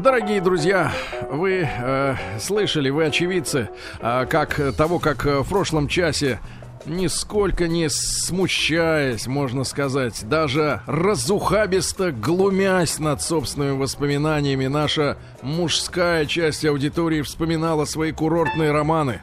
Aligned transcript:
Дорогие 0.00 0.40
друзья, 0.40 0.90
вы 1.30 1.68
э, 1.68 2.16
слышали, 2.40 2.88
вы 2.88 3.04
очевидцы, 3.04 3.68
э, 4.00 4.26
как 4.26 4.58
того, 4.74 4.98
как 4.98 5.26
в 5.26 5.46
прошлом 5.46 5.86
часе 5.86 6.40
нисколько 6.86 7.68
не 7.68 7.90
смущаясь, 7.90 9.26
можно 9.26 9.64
сказать, 9.64 10.26
даже 10.26 10.80
разухабисто 10.86 12.10
глумясь 12.10 12.98
над 12.98 13.20
собственными 13.20 13.76
воспоминаниями, 13.76 14.66
наша 14.66 15.18
мужская 15.42 16.24
часть 16.24 16.64
аудитории 16.64 17.20
вспоминала 17.20 17.84
свои 17.84 18.12
курортные 18.12 18.72
романы. 18.72 19.20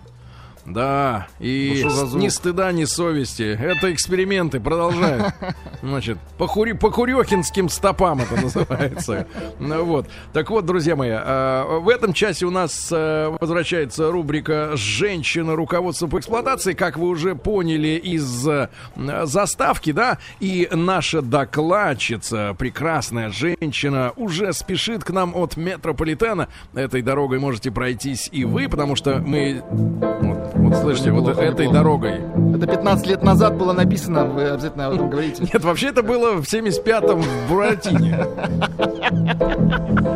Да, 0.66 1.28
и 1.40 1.84
ну, 1.84 2.18
ни 2.18 2.28
стыда, 2.28 2.72
ни 2.72 2.86
совести. 2.86 3.58
Это 3.60 3.92
эксперименты 3.92 4.60
продолжают. 4.60 5.34
Значит, 5.82 6.18
по, 6.38 6.48
хури, 6.48 6.74
по 6.74 6.92
курехинским 6.92 7.70
стопам 7.70 8.22
это 8.22 8.42
называется. 8.42 9.28
Ну 9.60 9.84
вот. 9.84 10.08
Так 10.34 10.50
вот, 10.50 10.66
друзья 10.66 10.96
мои, 10.96 11.12
а, 11.12 11.80
в 11.80 11.90
этом 11.90 12.14
часе 12.14 12.46
у 12.46 12.52
нас 12.52 12.90
а, 12.92 13.36
возвращается 13.40 14.12
рубрика 14.12 14.72
«Женщина. 14.76 15.56
Руководство 15.56 16.08
по 16.08 16.20
эксплуатации». 16.20 16.74
Как 16.74 16.98
вы 16.98 17.08
уже 17.08 17.36
поняли 17.36 18.00
из 18.04 18.48
а, 18.48 18.70
заставки, 18.96 19.92
да, 19.92 20.20
и 20.40 20.70
наша 20.72 21.22
докладчица, 21.22 22.56
прекрасная 22.58 23.32
женщина, 23.32 24.14
уже 24.16 24.54
спешит 24.54 25.04
к 25.04 25.12
нам 25.12 25.36
от 25.36 25.58
метрополитена. 25.58 26.50
Этой 26.74 27.02
дорогой 27.02 27.40
можете 27.40 27.72
пройтись 27.72 28.30
и 28.32 28.46
вы, 28.46 28.70
потому 28.70 28.96
что 28.96 29.20
мы... 29.20 29.64
Вот, 29.70 30.59
вот 30.60 30.76
слышите, 30.76 31.12
вот 31.12 31.38
этой 31.38 31.72
дорогой. 31.72 32.22
Это 32.56 32.68
15 32.68 33.08
лет 33.08 33.24
назад 33.24 33.58
было 33.58 33.74
написано, 33.74 34.26
вы 34.26 34.50
обязательно 34.50 34.88
об 34.88 34.94
этом 34.94 35.10
говорите. 35.10 35.44
Нет, 35.44 35.64
вообще 35.64 35.88
это 35.88 36.04
было 36.04 36.42
в 36.42 36.44
75-м 36.44 37.22
в 37.22 37.50
Буратине. 37.50 38.26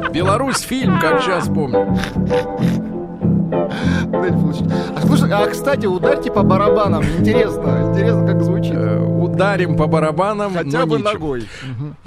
Беларусь 0.13 0.59
фильм, 0.59 0.99
как 0.99 1.21
сейчас 1.21 1.47
помню. 1.47 1.97
А, 3.53 5.01
слушай, 5.01 5.29
а, 5.31 5.47
кстати, 5.47 5.85
ударьте 5.85 6.31
по 6.31 6.43
барабанам. 6.43 7.03
Интересно, 7.03 7.89
интересно, 7.91 8.25
как 8.25 8.43
звучит. 8.43 8.73
Э, 8.73 8.99
ударим 8.99 9.77
по 9.77 9.87
барабанам. 9.87 10.53
Хотя 10.53 10.85
бы 10.85 10.97
ничего. 10.97 11.11
ногой. 11.11 11.47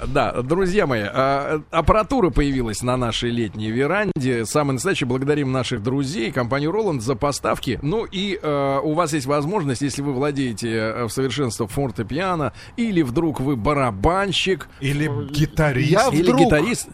Да, 0.07 0.41
друзья 0.41 0.85
мои, 0.87 1.03
а, 1.03 1.61
аппаратура 1.71 2.29
появилась 2.29 2.81
на 2.81 2.97
нашей 2.97 3.31
летней 3.31 3.71
веранде. 3.71 4.45
Самое 4.45 4.73
настоящее, 4.73 5.07
благодарим 5.07 5.51
наших 5.51 5.81
друзей, 5.81 6.31
компанию 6.31 6.71
Роланд 6.71 7.01
за 7.01 7.15
поставки. 7.15 7.79
Ну 7.81 8.05
и 8.05 8.39
э, 8.41 8.79
у 8.83 8.93
вас 8.93 9.13
есть 9.13 9.25
возможность, 9.25 9.81
если 9.81 10.01
вы 10.01 10.13
владеете 10.13 10.69
э, 10.69 11.05
в 11.05 11.09
совершенство 11.09 11.67
фортепиано, 11.67 12.53
или 12.75 13.01
вдруг 13.01 13.39
вы 13.39 13.55
барабанщик. 13.55 14.67
Или 14.81 15.09
гитарист. 15.31 15.91
Я 15.91 16.09
или 16.11 16.31
гитарист 16.31 16.89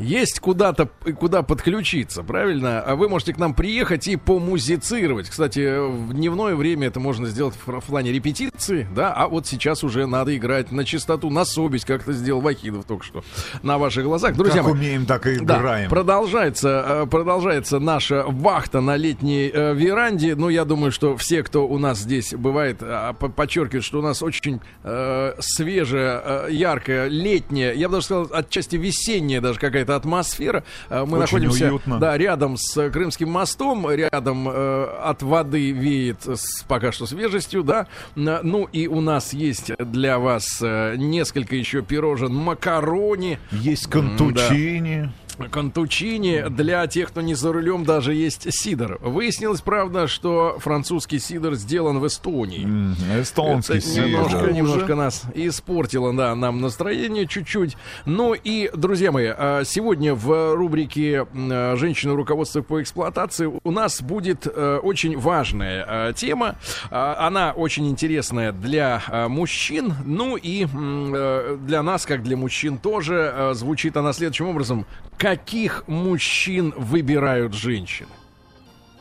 есть 0.00 0.40
куда-то, 0.40 0.88
куда 1.18 1.42
подключиться, 1.42 2.22
правильно? 2.22 2.80
А 2.80 2.96
вы 2.96 3.08
можете 3.08 3.34
к 3.34 3.38
нам 3.38 3.54
приехать 3.54 4.08
и 4.08 4.16
помузицировать. 4.16 5.28
Кстати, 5.28 5.78
в 5.78 6.12
дневное 6.12 6.54
время 6.54 6.88
это 6.88 7.00
можно 7.00 7.26
сделать 7.26 7.54
в, 7.54 7.80
в 7.80 7.84
плане 7.84 8.12
репетиции, 8.12 8.88
да, 8.94 9.12
а 9.12 9.28
вот 9.28 9.46
сейчас 9.46 9.84
уже 9.84 10.06
надо 10.06 10.36
играть 10.36 10.72
на 10.72 10.84
чистоту, 10.84 11.30
на 11.30 11.44
совесть, 11.44 11.84
как 11.84 12.02
это 12.02 12.12
сделал 12.12 12.40
Вахидов 12.40 12.84
только 12.84 13.04
что 13.04 13.24
на 13.62 13.78
ваших 13.78 14.04
глазах. 14.04 14.36
Друзья 14.36 14.62
как 14.62 14.72
умеем, 14.72 15.06
так 15.06 15.26
и 15.26 15.36
играем. 15.36 15.88
Да, 15.88 15.94
продолжается, 15.94 16.84
э, 16.88 17.06
продолжается 17.06 17.78
наша 17.78 18.24
вахта 18.26 18.80
на 18.80 18.96
летней 18.96 19.50
э, 19.52 19.74
веранде. 19.74 20.34
Ну, 20.34 20.48
я 20.48 20.64
думаю, 20.64 20.92
что 20.92 21.16
все, 21.16 21.42
кто 21.42 21.66
у 21.66 21.78
нас 21.78 21.98
здесь 21.98 22.34
бывает, 22.34 22.78
э, 22.80 23.12
подчеркивают, 23.12 23.84
что 23.84 23.98
у 23.98 24.02
нас 24.02 24.22
очень 24.22 24.60
э, 24.82 25.34
свежая, 25.40 26.22
э, 26.24 26.48
яркая, 26.50 27.08
летняя, 27.08 27.72
я 27.72 27.88
бы 27.88 27.94
даже 27.94 28.06
сказал, 28.06 28.30
отчасти 28.32 28.76
весенняя 28.76 29.40
даже 29.40 29.58
какая-то 29.58 29.89
какая 29.90 29.96
атмосфера. 29.96 30.64
Э, 30.88 31.04
мы 31.04 31.18
Очень 31.18 31.20
находимся 31.20 31.66
уютно. 31.66 31.98
Да, 31.98 32.16
рядом 32.16 32.56
с 32.56 32.90
Крымским 32.90 33.30
мостом, 33.30 33.90
рядом 33.90 34.48
э, 34.48 34.84
от 35.02 35.22
воды 35.22 35.70
веет 35.72 36.26
с, 36.26 36.62
пока 36.68 36.92
что 36.92 37.06
свежестью, 37.06 37.62
да. 37.62 37.86
Ну 38.14 38.68
и 38.72 38.86
у 38.86 39.00
нас 39.00 39.32
есть 39.32 39.72
для 39.78 40.18
вас 40.18 40.60
э, 40.62 40.94
несколько 40.96 41.56
еще 41.56 41.82
пирожен 41.82 42.34
макарони. 42.34 43.38
Есть 43.50 43.86
контучини. 43.86 45.02
Да. 45.04 45.12
Контучини. 45.48 46.48
Для 46.50 46.86
тех, 46.86 47.08
кто 47.08 47.20
не 47.20 47.34
за 47.34 47.52
рулем, 47.52 47.84
даже 47.84 48.14
есть 48.14 48.46
сидор. 48.50 48.98
Выяснилось, 49.00 49.60
правда, 49.60 50.06
что 50.06 50.56
французский 50.58 51.18
сидор 51.18 51.54
сделан 51.54 51.98
в 51.98 52.06
Эстонии. 52.06 52.66
Mm, 52.66 53.22
эстонский 53.22 53.78
Это 53.78 53.86
сидор. 53.86 54.06
Немножко, 54.08 54.52
немножко 54.52 54.94
нас 54.94 55.22
испортило, 55.34 56.12
да, 56.14 56.34
нам 56.34 56.60
настроение 56.60 57.26
чуть-чуть. 57.26 57.76
Ну 58.04 58.34
и, 58.34 58.70
друзья 58.74 59.12
мои, 59.12 59.28
а, 59.28 59.62
сегодня 59.64 60.14
в 60.14 60.54
рубрике 60.54 61.26
«Женщина 61.32 62.14
руководство 62.14 62.62
по 62.62 62.82
эксплуатации» 62.82 63.50
у 63.62 63.70
нас 63.70 64.02
будет 64.02 64.46
э, 64.46 64.80
очень 64.82 65.18
важная 65.18 65.84
а, 65.86 66.12
тема. 66.12 66.56
А, 66.90 67.26
она 67.26 67.52
очень 67.52 67.88
интересная 67.88 68.52
для 68.52 69.02
мужчин, 69.28 69.94
ну 70.04 70.36
и 70.36 70.66
э, 70.66 71.58
для 71.60 71.82
нас, 71.82 72.06
как 72.06 72.22
для 72.22 72.36
мужчин 72.36 72.78
тоже. 72.78 73.50
Звучит 73.54 73.96
она 73.96 74.12
следующим 74.12 74.48
образом 74.48 74.86
каких 75.20 75.84
мужчин 75.86 76.72
выбирают 76.76 77.52
женщины 77.52 78.08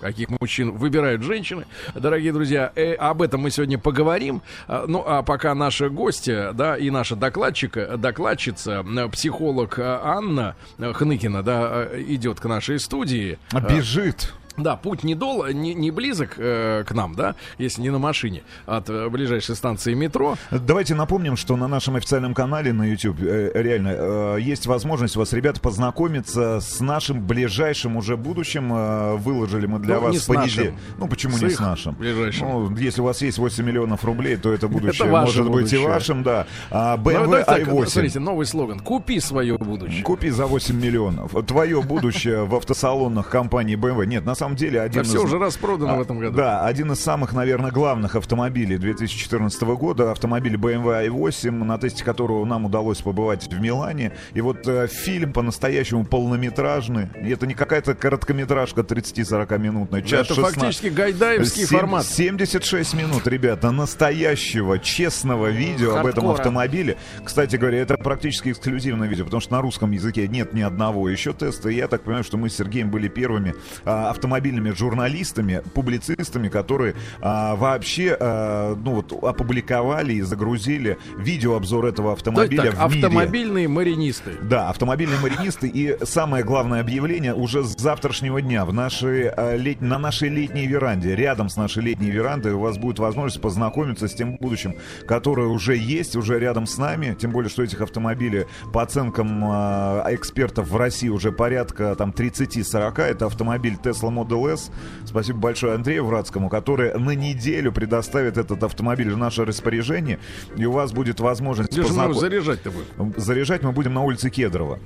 каких 0.01 0.29
мужчин 0.29 0.71
выбирают 0.71 1.23
женщины. 1.23 1.65
Дорогие 1.93 2.31
друзья, 2.31 2.71
э, 2.73 2.93
об 2.93 3.21
этом 3.21 3.41
мы 3.41 3.51
сегодня 3.51 3.77
поговорим. 3.77 4.41
А, 4.65 4.85
ну, 4.87 5.03
а 5.05 5.23
пока 5.23 5.53
наша 5.53 5.89
гостья, 5.89 6.53
да, 6.53 6.77
и 6.77 6.89
наша 6.89 7.17
докладчика, 7.17 7.97
докладчица, 7.97 8.85
психолог 9.11 9.77
Анна 9.77 10.55
Хныкина, 10.79 11.43
да, 11.43 11.89
идет 11.97 12.39
к 12.39 12.45
нашей 12.45 12.79
студии. 12.79 13.37
Бежит. 13.51 14.33
Да, 14.63 14.75
путь 14.75 15.03
не, 15.03 15.15
дол, 15.15 15.45
не, 15.47 15.73
не 15.73 15.91
близок 15.91 16.35
э, 16.37 16.83
к 16.85 16.91
нам, 16.93 17.15
да, 17.15 17.35
если 17.57 17.81
не 17.81 17.89
на 17.89 17.99
машине, 17.99 18.43
от 18.65 18.89
э, 18.89 19.09
ближайшей 19.09 19.55
станции 19.55 19.93
метро. 19.93 20.35
Давайте 20.51 20.95
напомним, 20.95 21.37
что 21.37 21.55
на 21.55 21.67
нашем 21.67 21.95
официальном 21.95 22.33
канале 22.33 22.73
на 22.73 22.83
YouTube 22.83 23.21
э, 23.21 23.51
реально 23.53 23.93
э, 23.95 24.37
есть 24.41 24.65
возможность 24.65 25.15
у 25.15 25.19
вас, 25.19 25.33
ребята, 25.33 25.59
познакомиться 25.59 26.59
с 26.61 26.79
нашим 26.79 27.25
ближайшим 27.25 27.97
уже 27.97 28.17
будущим. 28.17 28.71
Э, 28.73 29.15
выложили 29.15 29.65
мы 29.65 29.79
для 29.79 29.95
ну, 29.95 30.01
вас 30.01 30.17
в 30.17 30.27
понедельник. 30.27 30.73
Ну, 30.97 31.07
почему 31.07 31.37
с 31.37 31.41
не 31.41 31.49
с 31.49 31.59
нашим? 31.59 31.95
Ближайшим. 31.95 32.47
Ну, 32.47 32.75
если 32.77 33.01
у 33.01 33.05
вас 33.05 33.21
есть 33.21 33.37
8 33.37 33.63
миллионов 33.63 34.03
рублей, 34.03 34.37
то 34.37 34.53
это 34.53 34.67
будущее 34.67 35.07
это 35.07 35.19
может 35.19 35.47
будущее. 35.47 35.63
быть 35.63 35.73
и 35.73 35.77
вашим, 35.77 36.23
да. 36.23 36.47
А 36.71 36.97
BMW 36.97 37.25
ну, 37.25 37.43
так, 37.45 37.59
i8. 37.59 37.87
Смотрите, 37.87 38.19
новый 38.19 38.45
слоган. 38.45 38.79
Купи 38.79 39.19
свое 39.19 39.57
будущее. 39.57 40.03
Купи 40.03 40.29
за 40.29 40.45
8 40.45 40.75
миллионов. 40.75 41.33
Твое 41.45 41.81
будущее 41.81 42.45
в 42.45 42.55
автосалонах 42.55 43.29
компании 43.29 43.75
BMW. 43.75 44.05
Нет, 44.05 44.25
на 44.25 44.35
самом 44.35 44.48
самом 44.49 44.55
деле 44.55 44.81
один 44.81 45.01
да 45.03 45.07
из... 45.07 45.09
все 45.09 45.23
уже 45.23 45.37
распродано 45.37 45.93
а, 45.93 45.97
в 45.97 46.01
этом 46.01 46.19
году. 46.19 46.37
Да, 46.37 46.65
один 46.65 46.91
из 46.91 46.99
самых, 46.99 47.33
наверное, 47.33 47.71
главных 47.71 48.15
автомобилей 48.15 48.77
2014 48.77 49.61
года. 49.61 50.11
Автомобиль 50.11 50.55
BMW 50.55 51.07
i8, 51.07 51.51
на 51.51 51.77
тесте 51.77 52.03
которого 52.03 52.45
нам 52.45 52.65
удалось 52.65 53.01
побывать 53.01 53.51
в 53.51 53.59
Милане. 53.59 54.13
И 54.33 54.41
вот 54.41 54.67
э, 54.67 54.87
фильм 54.87 55.33
по-настоящему 55.33 56.05
полнометражный. 56.05 57.09
И 57.21 57.29
это 57.29 57.45
не 57.45 57.53
какая-то 57.53 57.93
короткометражка 57.95 58.81
30-40 58.81 59.59
минутная. 59.59 60.01
Час 60.01 60.25
это 60.25 60.35
16. 60.35 60.55
фактически 60.55 60.87
гайдаевский 60.87 61.65
7, 61.65 61.77
формат. 61.79 62.05
76 62.05 62.93
минут, 62.95 63.27
ребята, 63.27 63.71
настоящего, 63.71 64.79
честного 64.79 65.47
видео 65.47 65.93
Хардкора. 65.93 65.99
об 65.99 66.07
этом 66.07 66.29
автомобиле. 66.31 66.97
Кстати 67.23 67.55
говоря, 67.55 67.79
это 67.79 67.97
практически 67.97 68.49
эксклюзивное 68.49 69.07
видео, 69.07 69.25
потому 69.25 69.41
что 69.41 69.53
на 69.53 69.61
русском 69.61 69.91
языке 69.91 70.27
нет 70.27 70.53
ни 70.53 70.61
одного 70.61 71.09
еще 71.09 71.33
теста. 71.33 71.69
И 71.69 71.75
я 71.75 71.87
так 71.87 72.01
понимаю, 72.01 72.23
что 72.23 72.37
мы 72.37 72.49
с 72.49 72.55
Сергеем 72.55 72.89
были 72.89 73.07
первыми 73.07 73.53
а, 73.85 74.09
автомобилями 74.09 74.28
автомобильными 74.29 74.71
журналистами, 74.71 75.63
публицистами, 75.73 76.49
которые 76.49 76.93
а, 77.19 77.55
вообще 77.55 78.15
а, 78.19 78.75
ну 78.75 78.95
вот 78.95 79.11
опубликовали 79.23 80.13
и 80.13 80.21
загрузили 80.21 80.99
видеообзор 81.17 81.87
этого 81.87 82.13
автомобиля 82.13 82.71
так, 82.71 82.89
в 82.89 82.93
мире. 82.93 83.07
Автомобильные 83.07 83.67
маринисты. 83.67 84.33
Да, 84.43 84.69
автомобильные 84.69 85.19
маринисты. 85.19 85.67
И 85.67 85.97
самое 86.03 86.43
главное 86.43 86.81
объявление 86.81 87.33
уже 87.33 87.63
с 87.63 87.75
завтрашнего 87.75 88.39
дня 88.39 88.65
в 88.65 88.73
нашей, 88.73 89.29
а, 89.29 89.55
лет... 89.55 89.81
на 89.81 89.97
нашей 89.97 90.29
летней 90.29 90.67
веранде, 90.67 91.15
рядом 91.15 91.49
с 91.49 91.57
нашей 91.57 91.81
летней 91.81 92.11
верандой 92.11 92.53
у 92.53 92.59
вас 92.59 92.77
будет 92.77 92.99
возможность 92.99 93.41
познакомиться 93.41 94.07
с 94.07 94.13
тем 94.13 94.37
будущим, 94.37 94.75
которое 95.07 95.47
уже 95.47 95.75
есть, 95.75 96.15
уже 96.15 96.37
рядом 96.37 96.67
с 96.67 96.77
нами. 96.77 97.17
Тем 97.19 97.31
более, 97.31 97.49
что 97.49 97.63
этих 97.63 97.81
автомобилей 97.81 98.45
по 98.71 98.83
оценкам 98.83 99.43
а, 99.43 100.05
экспертов 100.09 100.69
в 100.69 100.75
России 100.77 101.09
уже 101.09 101.31
порядка 101.31 101.95
там 101.95 102.11
30-40. 102.11 103.01
Это 103.01 103.25
автомобиль 103.25 103.77
Tesla 103.81 104.09
Model 104.23 104.53
S. 104.53 104.71
Спасибо 105.05 105.39
большое 105.39 105.75
Андрею 105.75 106.05
Вратскому, 106.05 106.49
который 106.49 106.93
на 106.97 107.11
неделю 107.11 107.71
предоставит 107.71 108.37
этот 108.37 108.63
автомобиль 108.63 109.11
в 109.11 109.17
наше 109.17 109.45
распоряжение. 109.45 110.19
И 110.55 110.65
у 110.65 110.71
вас 110.71 110.91
будет 110.91 111.19
возможность 111.19 111.71
Где 111.71 111.83
познаком... 111.83 112.15
заряжать-то 112.15 112.71
будем? 112.71 113.13
Заряжать 113.17 113.63
мы 113.63 113.71
будем 113.71 113.93
на 113.93 114.03
улице 114.03 114.29
Кедрова. 114.29 114.79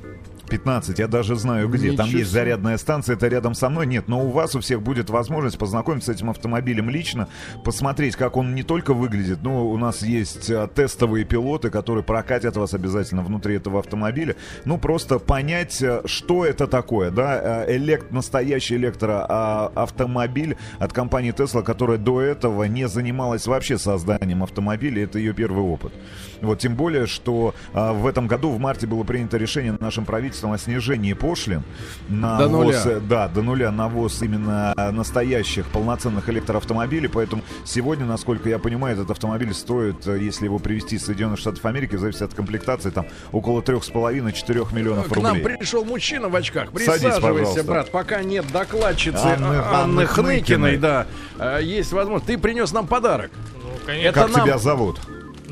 15, 0.53 0.99
я 0.99 1.07
даже 1.07 1.35
знаю 1.35 1.67
где. 1.67 1.93
Там 1.93 2.05
Ничего 2.05 2.19
есть 2.19 2.29
себе. 2.29 2.41
зарядная 2.41 2.77
станция, 2.77 3.15
это 3.15 3.27
рядом 3.27 3.55
со 3.55 3.69
мной. 3.69 3.87
Нет, 3.87 4.07
но 4.07 4.23
у 4.23 4.29
вас 4.29 4.55
у 4.55 4.59
всех 4.59 4.83
будет 4.83 5.09
возможность 5.09 5.57
познакомиться 5.57 6.13
с 6.13 6.15
этим 6.15 6.29
автомобилем 6.29 6.91
лично, 6.91 7.27
посмотреть, 7.63 8.15
как 8.15 8.37
он 8.37 8.53
не 8.53 8.61
только 8.61 8.93
выглядит, 8.93 9.41
но 9.41 9.67
у 9.67 9.75
нас 9.79 10.03
есть 10.03 10.51
а, 10.51 10.67
тестовые 10.67 11.25
пилоты, 11.25 11.71
которые 11.71 12.03
прокатят 12.03 12.55
вас 12.55 12.75
обязательно 12.75 13.23
внутри 13.23 13.55
этого 13.55 13.79
автомобиля. 13.79 14.35
Ну, 14.63 14.77
просто 14.77 15.17
понять, 15.17 15.81
а, 15.81 16.03
что 16.05 16.45
это 16.45 16.67
такое, 16.67 17.09
да, 17.09 17.63
А, 17.63 17.75
элект, 17.75 18.11
настоящий 18.11 18.75
электроавтомобиль 18.75 20.55
от 20.77 20.93
компании 20.93 21.33
Tesla, 21.33 21.63
которая 21.63 21.97
до 21.97 22.21
этого 22.21 22.65
не 22.65 22.87
занималась 22.87 23.47
вообще 23.47 23.79
созданием 23.79 24.43
автомобиля, 24.43 25.05
это 25.05 25.17
ее 25.17 25.33
первый 25.33 25.63
опыт. 25.63 25.93
Вот, 26.41 26.59
тем 26.59 26.75
более, 26.75 27.07
что 27.07 27.55
в 27.73 28.05
этом 28.05 28.27
году, 28.27 28.51
в 28.51 28.59
марте, 28.59 28.85
было 28.85 29.03
принято 29.03 29.37
решение 29.37 29.77
нашим 29.79 30.05
правительством 30.05 30.42
о 30.51 30.57
снижении 30.57 31.13
пошлин 31.13 31.63
на 32.09 32.37
До 32.37 32.49
нуля. 32.49 32.71
ввоз, 32.79 32.85
э, 32.85 32.99
да, 32.99 33.27
до 33.27 33.41
нуля 33.41 33.71
на 33.71 33.87
ввоз 33.87 34.21
именно 34.21 34.73
настоящих 34.91 35.65
полноценных 35.67 36.27
электроавтомобилей, 36.29 37.07
поэтому 37.09 37.41
сегодня, 37.63 38.05
насколько 38.05 38.49
я 38.49 38.59
понимаю, 38.59 38.95
этот 38.95 39.11
автомобиль 39.11 39.53
стоит, 39.53 40.05
э, 40.07 40.19
если 40.19 40.45
его 40.45 40.59
привезти 40.59 40.95
из 40.97 41.05
Соединенных 41.05 41.39
Штатов 41.39 41.65
Америки, 41.65 41.95
в 41.95 41.99
зависимости 41.99 42.23
от 42.23 42.33
комплектации, 42.33 42.89
там 42.89 43.05
около 43.31 43.61
3,5-4 43.61 44.73
миллионов 44.73 45.07
К 45.09 45.17
нам 45.17 45.37
рублей. 45.37 45.57
пришел 45.57 45.85
мужчина 45.85 46.29
в 46.29 46.35
очках. 46.35 46.69
Садись, 46.73 46.85
Присаживайся, 46.87 47.21
пожалуйста. 47.21 47.63
брат. 47.63 47.91
Пока 47.91 48.23
нет 48.23 48.45
докладчицы 48.51 49.17
Анны- 49.23 49.45
Анны, 49.45 49.55
Анны 49.73 50.05
Хныкиной, 50.05 50.35
Хныкиной. 50.41 50.77
да. 50.77 51.07
э, 51.39 51.59
Есть 51.63 51.91
возможность. 51.93 52.27
Ты 52.27 52.37
принес 52.37 52.71
нам 52.73 52.87
подарок. 52.87 53.31
Ну, 53.61 53.69
конечно. 53.85 54.09
Это 54.09 54.19
Как 54.21 54.35
нам- 54.35 54.45
тебя 54.45 54.57
зовут? 54.57 54.99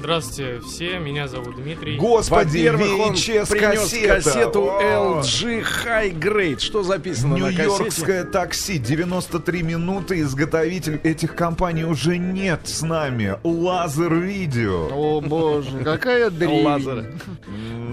Здравствуйте 0.02 0.60
все, 0.62 0.98
меня 0.98 1.28
зовут 1.28 1.58
Дмитрий. 1.58 1.96
Господи, 1.98 2.58
VHS 2.58 3.48
принес 3.52 3.82
кассета. 3.82 4.16
кассету! 4.16 4.64
LG 4.82 5.64
High 5.86 6.20
Grade. 6.20 6.60
Что 6.60 6.82
записано 6.82 7.38
на 7.38 7.46
кассете? 7.52 7.64
Нью-Йоркское 7.66 8.24
такси, 8.24 8.80
93 8.80 9.62
минуты, 9.62 10.22
изготовитель 10.22 11.00
этих 11.04 11.36
компаний 11.36 11.84
уже 11.84 12.18
нет 12.18 12.62
с 12.64 12.82
нами. 12.82 13.38
Лазер 13.44 14.16
Видео. 14.16 14.90
О 14.92 15.22
боже, 15.22 15.84
какая 15.84 16.32
дрянь. 16.32 16.66
Лазер. 16.66 17.06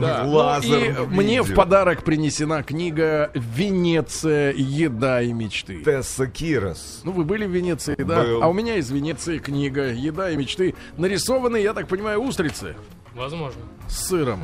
Да. 0.00 0.22
ну 0.24 0.30
Лазер 0.30 1.02
и 1.02 1.06
мне 1.08 1.42
в 1.42 1.52
подарок 1.54 2.04
принесена 2.04 2.62
книга 2.62 3.30
«Венеция. 3.34 4.54
Еда 4.56 5.20
и 5.20 5.34
мечты». 5.34 5.82
Тесса 5.84 6.26
Кирос. 6.26 7.02
Ну, 7.04 7.12
вы 7.12 7.24
были 7.24 7.44
в 7.44 7.50
Венеции, 7.50 7.96
да? 7.98 8.22
Был. 8.22 8.42
А 8.42 8.48
у 8.48 8.54
меня 8.54 8.76
из 8.76 8.90
Венеции 8.90 9.36
книга 9.36 9.92
«Еда 9.92 10.30
и 10.30 10.36
мечты». 10.36 10.74
Нарисованы, 10.96 11.58
я 11.58 11.74
так 11.74 11.86
понимаю, 11.86 11.97
устрицы 12.02 12.76
Возможно. 13.14 13.60
с 13.88 14.06
сыром. 14.06 14.40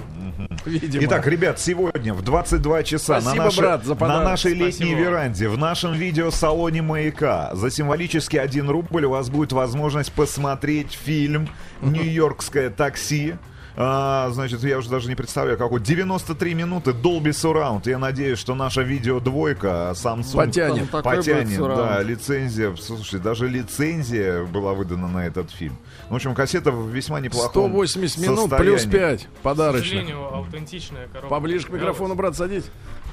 Видимо. 0.65 1.05
Итак, 1.05 1.27
ребят, 1.27 1.61
сегодня 1.61 2.15
в 2.15 2.23
22 2.23 2.83
часа 2.83 3.21
Спасибо, 3.21 3.37
на, 3.37 3.45
нашей, 3.45 3.59
брат, 3.61 3.85
за 3.85 3.95
подарок. 3.95 4.23
на 4.23 4.31
нашей 4.31 4.55
летней 4.55 4.73
Спасибо. 4.73 5.01
веранде, 5.01 5.49
в 5.49 5.59
нашем 5.59 5.93
видеосалоне 5.93 6.83
«Маяка» 6.83 7.51
за 7.55 7.71
символический 7.71 8.41
1 8.41 8.69
рубль 8.69 9.05
у 9.05 9.11
вас 9.11 9.31
будет 9.31 9.53
возможность 9.53 10.12
посмотреть 10.12 10.93
фильм 10.93 11.49
«Нью-Йоркское 11.83 12.71
такси». 12.71 13.35
А, 13.76 14.31
значит, 14.31 14.62
я 14.62 14.79
уже 14.79 14.88
даже 14.88 15.09
не 15.09 15.17
представляю, 15.17 15.59
какой. 15.59 15.81
93 15.81 16.55
минуты 16.55 16.93
Dolby 16.93 17.31
Surround. 17.31 17.88
Я 17.88 17.99
надеюсь, 17.99 18.38
что 18.38 18.55
наша 18.55 18.82
видеодвойка 18.82 19.93
Samsung 19.97 20.37
Потянет. 20.37 20.91
Потянет. 20.91 21.59
Да, 21.59 22.00
лицензия. 22.03 22.75
Слушай, 22.76 23.19
даже 23.19 23.49
лицензия 23.49 24.44
была 24.44 24.75
выдана 24.75 25.09
на 25.09 25.26
этот 25.26 25.50
фильм. 25.50 25.76
В 26.09 26.15
общем, 26.15 26.35
кассета 26.35 26.71
в 26.71 26.88
весьма 26.88 27.19
неплохом 27.21 27.50
180 27.50 28.19
минут 28.19 28.50
состоянии. 28.50 28.71
плюс 28.71 28.85
5 28.87 29.25
К 29.25 29.29
подарочных. 29.43 29.88
сожалению, 29.88 30.35
аутентичная 30.35 31.09
коробка. 31.09 31.29
Поближе 31.29 31.67
к 31.67 31.70
микрофону, 31.70 32.15
брат, 32.15 32.37
садись. 32.37 32.65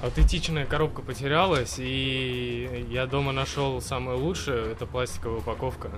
Аутентичная 0.03 0.65
коробка 0.65 1.01
потерялась, 1.01 1.75
и 1.79 2.85
я 2.89 3.07
дома 3.07 3.31
нашел 3.31 3.81
самое 3.81 4.17
лучшее. 4.17 4.71
Это 4.71 4.85
пластиковая 4.85 5.39
упаковка. 5.39 5.89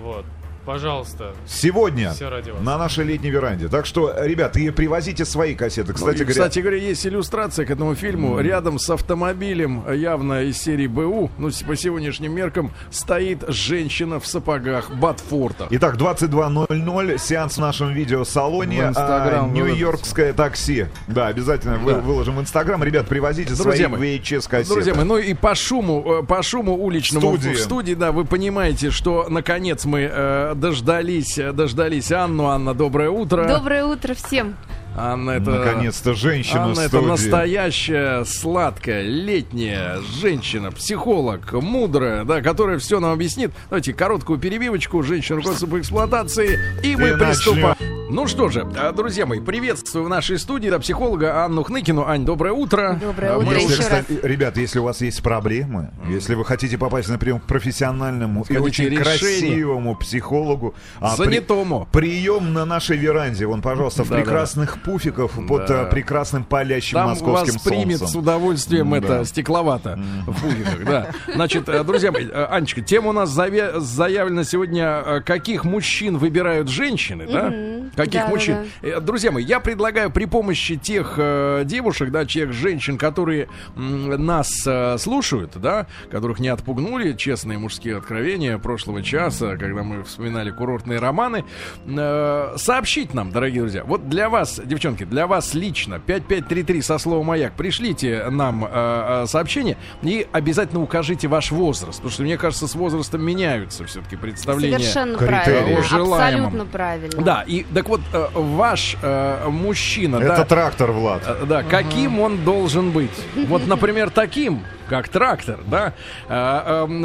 Вот. 0.00 0.24
Пожалуйста, 0.64 1.32
Сегодня 1.46 2.12
все 2.12 2.28
ради 2.28 2.50
вас. 2.50 2.60
на 2.62 2.76
нашей 2.76 3.04
летней 3.04 3.30
веранде. 3.30 3.68
Так 3.68 3.86
что, 3.86 4.12
ребят, 4.22 4.56
и 4.56 4.70
привозите 4.70 5.24
свои 5.24 5.54
кассеты. 5.54 5.94
Кстати 5.94 6.18
Ну, 6.18 6.22
и, 6.22 6.24
говоря, 6.26 6.32
кстати 6.32 6.58
говоря, 6.60 6.76
есть 6.76 7.06
иллюстрация 7.06 7.64
к 7.64 7.70
этому 7.70 7.94
фильму. 7.94 8.38
Рядом 8.40 8.78
с 8.78 8.88
автомобилем, 8.90 9.82
явно 9.92 10.42
из 10.42 10.58
серии 10.58 10.86
БУ, 10.86 11.30
ну, 11.38 11.50
по 11.66 11.76
сегодняшним 11.76 12.32
меркам, 12.34 12.72
стоит 12.90 13.44
женщина 13.48 14.20
в 14.20 14.26
сапогах 14.26 14.90
Батфорта. 14.90 15.66
Итак, 15.70 15.96
22.00, 15.96 17.18
сеанс 17.18 17.56
в 17.56 17.60
нашем 17.60 17.92
видеосалоне. 17.92 18.86
В 18.86 18.88
Инстаграм 18.90 19.46
а, 19.46 19.48
Нью-Йоркское 19.52 20.32
такси. 20.34 20.86
Да, 21.08 21.28
обязательно 21.28 21.78
вы- 21.78 21.94
Да. 21.94 21.98
выложим 22.00 22.36
в 22.36 22.40
Инстаграм. 22.40 22.82
Ребят, 22.84 23.08
привозите 23.08 23.54
Друзья 23.54 23.88
свои 23.88 23.98
мои, 23.98 24.18
VHS 24.18 24.48
кассеты. 24.48 24.74
Друзья 24.74 24.94
мои, 24.94 25.04
ну 25.04 25.16
и 25.16 25.34
по 25.34 25.54
шуму, 25.54 26.20
э, 26.22 26.26
по 26.26 26.42
шуму 26.42 26.76
уличному 26.76 27.36
Студии. 27.36 27.54
в 27.54 27.60
студии, 27.60 27.94
да, 27.94 28.12
вы 28.12 28.24
понимаете, 28.24 28.90
что 28.90 29.26
наконец 29.28 29.84
мы 29.84 30.00
э, 30.10 30.49
дождались, 30.54 31.38
дождались 31.52 32.12
Анну. 32.12 32.46
Анна, 32.46 32.74
доброе 32.74 33.10
утро. 33.10 33.46
Доброе 33.46 33.84
утро 33.84 34.14
всем. 34.14 34.56
Анна, 34.96 35.32
это... 35.32 35.50
Наконец-то 35.50 36.14
женщина 36.14 36.64
Анна 36.64 36.80
это 36.80 37.00
настоящая, 37.00 38.24
сладкая, 38.24 39.02
летняя 39.02 39.98
женщина, 40.20 40.72
психолог, 40.72 41.52
мудрая, 41.52 42.24
да, 42.24 42.42
которая 42.42 42.78
все 42.78 43.00
нам 43.00 43.12
объяснит. 43.12 43.52
Давайте 43.68 43.94
короткую 43.94 44.38
перебивочку, 44.38 45.02
женщина 45.02 45.36
руководство 45.36 45.66
по 45.68 45.78
эксплуатации, 45.78 46.58
и 46.82 46.96
мы 46.96 47.10
И 47.10 47.14
приступаем. 47.14 47.99
Ну 48.12 48.26
что 48.26 48.48
же, 48.48 48.66
а, 48.76 48.90
друзья 48.90 49.24
мои, 49.24 49.38
приветствую 49.38 50.04
в 50.04 50.08
нашей 50.08 50.36
студии 50.40 50.68
да, 50.68 50.80
психолога 50.80 51.44
Анну 51.44 51.62
Хныкину. 51.62 52.04
Ань, 52.06 52.24
доброе 52.24 52.52
утро. 52.52 52.98
Доброе 53.00 53.32
А, 53.34 53.38
утро 53.38 53.46
мы 53.46 53.54
Если, 53.54 53.72
еще 53.72 53.82
кстати, 53.82 54.18
ребят, 54.24 54.56
если 54.56 54.80
у 54.80 54.82
вас 54.82 55.00
есть 55.00 55.22
проблемы, 55.22 55.90
если 56.08 56.34
вы 56.34 56.44
хотите 56.44 56.76
попасть 56.76 57.08
на 57.08 57.18
прием 57.18 57.38
к 57.38 57.44
профессиональному 57.44 58.40
и 58.40 58.54
Хотите 58.54 58.60
очень 58.64 58.84
решение. 58.86 59.04
красивому 59.04 59.94
психологу, 59.96 60.74
а, 60.98 61.14
при- 61.16 61.24
Занятому. 61.26 61.86
прием 61.92 62.52
на 62.52 62.64
нашей 62.64 62.96
веранде, 62.96 63.46
вон, 63.46 63.62
пожалуйста, 63.62 64.02
в 64.02 64.08
Да-да-да. 64.08 64.24
прекрасных 64.24 64.82
пуфиках 64.82 65.30
под 65.46 65.66
Да. 65.68 65.82
э, 65.82 65.90
прекрасным 65.90 66.42
палящим 66.42 66.94
Там 66.98 67.10
московским 67.10 67.54
вас 67.54 67.62
примет 67.62 67.98
солнцем. 67.98 68.08
с 68.08 68.16
удовольствием 68.16 68.90
Да. 68.90 68.96
это 68.96 69.24
стекловато 69.24 69.96
в 70.26 70.32
пуфиках, 70.40 70.84
да. 70.84 71.06
Значит, 71.32 71.68
э, 71.68 71.84
друзья 71.84 72.10
мои, 72.10 72.26
э, 72.26 72.46
Анечка, 72.50 72.80
тема 72.80 73.10
у 73.10 73.12
нас 73.12 73.30
заве- 73.30 73.78
заявлена 73.78 74.42
сегодня, 74.42 75.22
каких 75.24 75.64
мужчин 75.64 76.18
выбирают 76.18 76.68
женщины, 76.68 77.28
да? 77.30 77.52
Каких 77.96 78.22
Да, 78.22 78.28
мужчин? 78.28 78.56
да, 78.82 78.88
Э, 78.88 79.00
Друзья 79.00 79.30
мои, 79.30 79.44
я 79.44 79.60
предлагаю 79.60 80.10
при 80.10 80.24
помощи 80.26 80.76
тех 80.76 81.14
э, 81.16 81.62
девушек, 81.64 82.10
да, 82.10 82.24
тех 82.24 82.52
женщин, 82.52 82.98
которые 82.98 83.48
м, 83.76 84.24
нас 84.24 84.50
э, 84.66 84.96
слушают, 84.98 85.52
да, 85.56 85.86
которых 86.10 86.38
не 86.40 86.48
отпугнули 86.48 87.12
честные 87.14 87.58
мужские 87.58 87.96
откровения 87.96 88.58
прошлого 88.58 89.02
часа, 89.02 89.56
когда 89.56 89.82
мы 89.82 90.04
вспоминали 90.04 90.50
курортные 90.50 90.98
романы, 90.98 91.44
э, 91.86 92.54
сообщить 92.56 93.14
нам, 93.14 93.30
дорогие 93.30 93.62
друзья. 93.62 93.84
Вот 93.84 94.08
для 94.08 94.28
вас, 94.28 94.60
девчонки, 94.64 95.04
для 95.04 95.26
вас 95.26 95.54
лично 95.54 95.98
5533 95.98 96.82
со 96.82 96.98
словом 96.98 97.26
«Маяк» 97.26 97.54
пришлите 97.54 98.24
нам 98.30 98.64
э, 98.64 98.68
э, 98.72 99.26
сообщение 99.26 99.76
и 100.02 100.26
обязательно 100.32 100.82
укажите 100.82 101.28
ваш 101.28 101.50
возраст, 101.50 101.96
потому 101.98 102.10
что, 102.12 102.22
мне 102.22 102.36
кажется, 102.36 102.66
с 102.68 102.74
возрастом 102.74 103.22
меняются 103.24 103.84
все-таки 103.84 104.16
представления. 104.16 104.78
Совершенно 104.78 105.18
критерии. 105.18 105.44
правильно. 105.44 105.82
Желаемом. 105.82 106.46
Абсолютно 106.46 106.64
правильно. 106.72 107.22
Да, 107.22 107.44
и 107.46 107.64
так 107.80 107.88
вот, 107.88 108.02
э, 108.12 108.26
ваш 108.34 108.94
э, 109.00 109.48
мужчина, 109.48 110.16
Это 110.16 110.36
да, 110.36 110.44
трактор, 110.44 110.92
Влад. 110.92 111.22
Э, 111.26 111.46
Да, 111.46 111.62
каким 111.62 112.20
он 112.20 112.44
должен 112.44 112.90
быть? 112.90 113.10
Вот, 113.46 113.66
например, 113.66 114.10
таким, 114.10 114.64
как 114.86 115.08
трактор, 115.08 115.60
да? 115.66 115.94
Эм, 116.28 117.02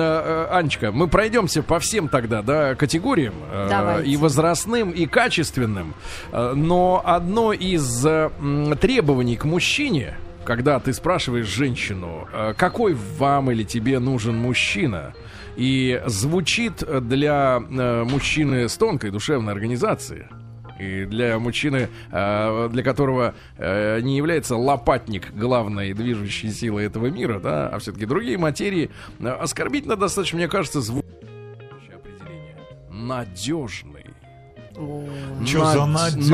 Анечка, 0.52 0.92
мы 0.92 1.08
пройдемся 1.08 1.64
по 1.64 1.80
всем 1.80 2.10
тогда, 2.10 2.42
да, 2.42 2.76
категориям. 2.76 3.36
Давайте. 3.70 4.10
И 4.10 4.18
возрастным, 4.18 4.92
и 4.92 5.06
качественным. 5.06 5.94
Но 6.34 7.02
одно 7.06 7.54
из 7.54 8.06
требований 8.82 9.38
к 9.38 9.46
мужчине, 9.46 10.18
когда 10.44 10.82
ты 10.82 10.92
спрашиваешь 10.92 11.48
женщину, 11.48 12.28
какой 12.58 12.98
вам 13.18 13.50
или 13.50 13.64
тебе 13.64 14.00
нужен 14.00 14.36
мужчина, 14.36 15.14
и 15.56 16.02
звучит 16.06 16.84
для 17.08 17.62
мужчины 17.62 18.68
с 18.68 18.76
тонкой 18.76 19.12
душевной 19.12 19.54
организацией, 19.54 20.26
и 20.80 21.06
для 21.06 21.40
мужчины, 21.40 21.90
э, 22.12 22.70
для 22.72 22.84
которого 22.84 23.34
э, 23.58 24.00
не 24.02 24.18
является 24.18 24.56
лопатник 24.58 25.34
главной 25.34 25.94
движущей 25.94 26.52
силой 26.52 26.86
этого 26.86 27.08
мира, 27.08 27.40
да, 27.40 27.70
а 27.70 27.80
все-таки 27.80 28.06
другие 28.06 28.38
материи, 28.38 28.90
э, 29.20 29.28
оскорбительно 29.28 29.96
достаточно, 29.96 30.38
мне 30.38 30.48
кажется, 30.48 30.82
звучащее 30.82 31.96
определение. 31.96 32.56
Надежный. 32.90 34.06
О. 34.78 35.06
Чё 35.46 35.64
за 35.64 35.86
Над- 35.86 36.16
надежный? 36.18 36.32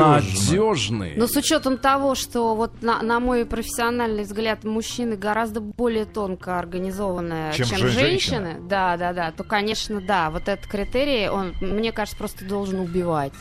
Надежный. 0.56 1.12
Но 1.16 1.28
с 1.28 1.36
учетом 1.36 1.78
того, 1.78 2.16
что 2.16 2.56
вот 2.56 2.82
на, 2.82 3.00
на 3.00 3.20
мой 3.20 3.46
профессиональный 3.46 4.24
взгляд 4.24 4.64
мужчины 4.64 5.14
гораздо 5.16 5.60
более 5.60 6.06
тонко 6.06 6.58
организованные, 6.58 7.52
Чем 7.52 7.66
чем, 7.66 7.78
же- 7.78 7.88
женщины, 7.90 8.56
да, 8.68 8.96
да, 8.96 9.12
да, 9.12 9.30
то, 9.30 9.44
конечно, 9.44 10.00
да, 10.00 10.30
вот 10.30 10.48
этот 10.48 10.66
критерий, 10.66 11.28
он, 11.28 11.52
мне 11.60 11.92
кажется, 11.92 12.18
просто 12.18 12.44
должен 12.44 12.80
убивать. 12.80 13.32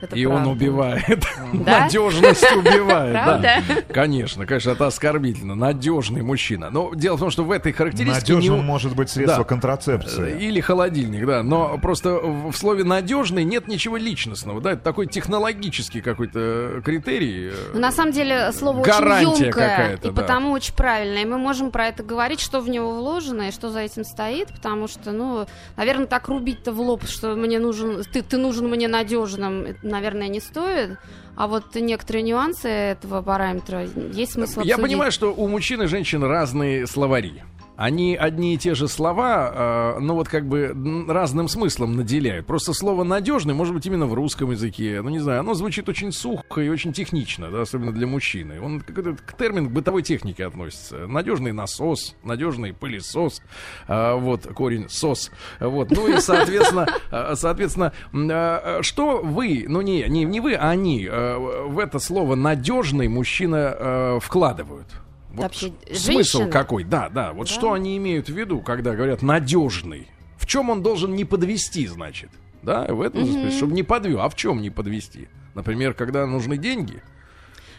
Это 0.00 0.14
И 0.14 0.24
он 0.26 0.34
правда. 0.34 0.50
убивает. 0.50 1.24
Да? 1.52 1.80
Надежность 1.82 2.44
убивает. 2.56 3.12
да. 3.14 3.62
Конечно, 3.92 4.46
конечно, 4.46 4.70
это 4.70 4.86
оскорбительно. 4.86 5.54
Надежный 5.54 6.22
мужчина. 6.22 6.70
Но 6.70 6.92
дело 6.94 7.16
в 7.16 7.20
том, 7.20 7.30
что 7.30 7.42
в 7.44 7.50
этой 7.50 7.72
характеристике 7.72 8.32
не 8.32 8.36
Надежным 8.38 8.60
у- 8.60 8.62
может 8.62 8.94
быть 8.94 9.10
средство 9.10 9.38
Да. 9.42 9.48
контрацепции. 9.48 10.38
Или 10.40 10.60
холодильник, 10.60 11.26
да. 11.26 11.42
Но 11.42 11.78
просто 11.78 12.14
в 12.18 12.52
слове 12.54 12.84
надежный 12.84 13.44
нет 13.44 13.66
ничего 13.66 13.96
личностного, 13.96 14.60
да. 14.60 14.72
Это 14.72 14.82
такой 14.82 15.06
технологический 15.06 16.00
какой-то 16.00 16.80
критерий. 16.84 17.48
э, 17.48 17.52
Ну, 17.74 17.80
на 17.80 17.90
самом 17.92 18.12
деле 18.12 18.52
слово 18.52 18.82
Гарантия 18.82 19.26
очень 19.28 19.44
емкое 19.46 19.94
и 19.96 19.98
да. 20.02 20.12
потому 20.12 20.52
очень 20.52 20.74
правильное. 20.74 21.22
И 21.22 21.26
мы 21.26 21.38
можем 21.38 21.70
про 21.70 21.86
это 21.88 22.02
говорить, 22.02 22.40
что 22.40 22.60
в 22.60 22.68
него 22.68 22.94
вложено 22.94 23.48
и 23.48 23.50
что 23.52 23.70
за 23.70 23.80
этим 23.80 24.04
стоит, 24.04 24.48
потому 24.48 24.86
что, 24.88 25.12
ну, 25.12 25.46
наверное, 25.76 26.06
так 26.06 26.28
рубить-то 26.28 26.72
в 26.72 26.80
лоб, 26.80 27.04
что 27.08 27.34
мне 27.34 27.58
нужен, 27.58 28.04
ты, 28.12 28.22
ты 28.22 28.36
нужен 28.36 28.68
мне 28.68 28.86
надежным, 28.88 29.66
наверное, 29.88 30.28
не 30.28 30.40
стоит. 30.40 30.98
А 31.36 31.46
вот 31.46 31.74
некоторые 31.74 32.22
нюансы 32.22 32.68
этого 32.68 33.22
параметра 33.22 33.84
есть 34.12 34.32
смысл 34.32 34.60
Я 34.60 34.74
обсудить. 34.74 34.82
понимаю, 34.82 35.12
что 35.12 35.32
у 35.34 35.46
мужчин 35.48 35.82
и 35.82 35.86
женщин 35.86 36.22
разные 36.24 36.86
словари. 36.86 37.42
Они 37.78 38.16
одни 38.16 38.54
и 38.54 38.58
те 38.58 38.74
же 38.74 38.88
слова, 38.88 39.94
э, 39.96 40.00
ну 40.00 40.14
вот 40.14 40.28
как 40.28 40.48
бы 40.48 40.74
разным 41.06 41.46
смыслом 41.46 41.94
наделяют. 41.94 42.44
Просто 42.44 42.72
слово 42.72 43.04
надежный, 43.04 43.54
может 43.54 43.72
быть, 43.72 43.86
именно 43.86 44.06
в 44.06 44.14
русском 44.14 44.50
языке. 44.50 45.00
Ну 45.00 45.10
не 45.10 45.20
знаю, 45.20 45.40
оно 45.40 45.54
звучит 45.54 45.88
очень 45.88 46.10
сухо 46.10 46.60
и 46.60 46.68
очень 46.68 46.92
технично, 46.92 47.52
да, 47.52 47.60
особенно 47.62 47.92
для 47.92 48.08
мужчины. 48.08 48.60
Он 48.60 48.80
какой-то 48.80 49.14
к 49.24 49.32
термин 49.36 49.68
к 49.68 49.70
бытовой 49.70 50.02
технике 50.02 50.44
относится. 50.44 51.06
Надежный 51.06 51.52
насос, 51.52 52.16
надежный 52.24 52.72
пылесос, 52.74 53.42
а, 53.86 54.16
вот 54.16 54.48
корень 54.56 54.88
сос. 54.88 55.30
Вот, 55.60 55.92
ну 55.92 56.08
и 56.08 56.18
соответственно, 56.18 56.88
э, 57.12 57.34
соответственно, 57.36 57.92
э, 58.12 58.82
что 58.82 59.20
вы, 59.22 59.66
ну 59.68 59.82
не 59.82 60.02
не 60.08 60.24
не 60.24 60.40
вы, 60.40 60.54
а 60.54 60.70
они 60.70 61.06
э, 61.08 61.36
в 61.68 61.78
это 61.78 62.00
слово 62.00 62.34
надежный 62.34 63.06
мужчина 63.06 63.76
э, 63.78 64.18
вкладывают? 64.20 64.88
Вот 65.38 65.44
Вообще, 65.44 65.72
смысл 65.94 66.38
женщины? 66.38 66.50
какой? 66.50 66.84
Да, 66.84 67.08
да. 67.08 67.32
Вот 67.32 67.46
Да. 67.48 67.52
что 67.52 67.72
они 67.72 67.96
имеют 67.96 68.28
в 68.28 68.32
виду, 68.36 68.60
когда 68.60 68.94
говорят 68.94 69.22
надежный? 69.22 70.08
В 70.36 70.46
чем 70.46 70.70
он 70.70 70.82
должен 70.82 71.14
не 71.14 71.24
подвести, 71.24 71.86
значит? 71.86 72.30
Да, 72.62 72.86
в 72.86 73.00
этом 73.02 73.24
смысле, 73.24 73.50
чтобы 73.50 73.72
не 73.72 73.82
подвел. 73.84 74.20
А 74.20 74.28
в 74.28 74.34
чем 74.34 74.60
не 74.60 74.70
подвести? 74.70 75.28
Например, 75.54 75.94
когда 75.94 76.26
нужны 76.26 76.56
деньги. 76.58 77.02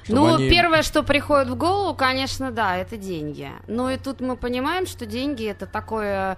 Ну, 0.07 0.35
они- 0.35 0.49
первое, 0.49 0.81
что 0.81 1.03
приходит 1.03 1.49
в 1.49 1.55
голову, 1.55 1.95
конечно, 1.95 2.49
да, 2.51 2.77
это 2.77 2.97
деньги. 2.97 3.49
Но 3.67 3.91
и 3.91 3.97
тут 3.97 4.21
мы 4.21 4.35
понимаем, 4.37 4.87
что 4.87 5.05
деньги 5.05 5.45
это 5.45 5.67
такое, 5.67 6.37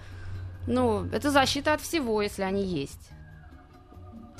ну, 0.67 1.05
это 1.13 1.29
защита 1.31 1.73
от 1.73 1.81
всего, 1.81 2.21
если 2.21 2.41
они 2.41 2.65
есть. 2.65 3.10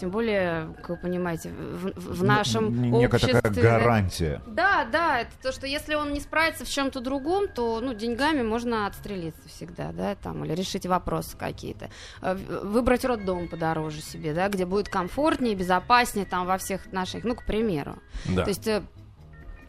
Тем 0.01 0.09
более, 0.09 0.73
как 0.77 0.89
вы 0.89 0.97
понимаете, 0.97 1.49
в, 1.51 1.91
в- 1.95 2.23
нашем 2.23 2.69
Н- 2.69 2.91
Некая 2.91 3.17
обществе... 3.17 3.39
такая 3.39 3.53
гарантия. 3.79 4.41
Да, 4.47 4.83
да, 4.91 5.19
это 5.19 5.31
то, 5.43 5.51
что 5.51 5.67
если 5.67 5.93
он 5.93 6.11
не 6.11 6.19
справится 6.19 6.65
в 6.65 6.69
чем-то 6.69 7.01
другом, 7.01 7.47
то, 7.47 7.79
ну, 7.81 7.93
деньгами 7.93 8.41
можно 8.41 8.87
отстрелиться 8.87 9.47
всегда, 9.47 9.91
да, 9.91 10.15
там, 10.15 10.43
или 10.43 10.53
решить 10.55 10.87
вопросы 10.87 11.37
какие-то. 11.37 11.91
Э, 12.23 12.33
Выбрать 12.33 13.05
роддом 13.05 13.47
подороже 13.47 14.01
себе, 14.01 14.33
да, 14.33 14.49
где 14.49 14.65
будет 14.65 14.89
комфортнее, 14.89 15.53
безопаснее, 15.53 16.25
там, 16.25 16.47
во 16.47 16.57
всех 16.57 16.91
наших, 16.91 17.23
ну, 17.23 17.35
к 17.35 17.45
примеру. 17.45 17.99
Да. 18.25 18.41
То 18.41 18.49
есть 18.49 18.67
э, 18.67 18.81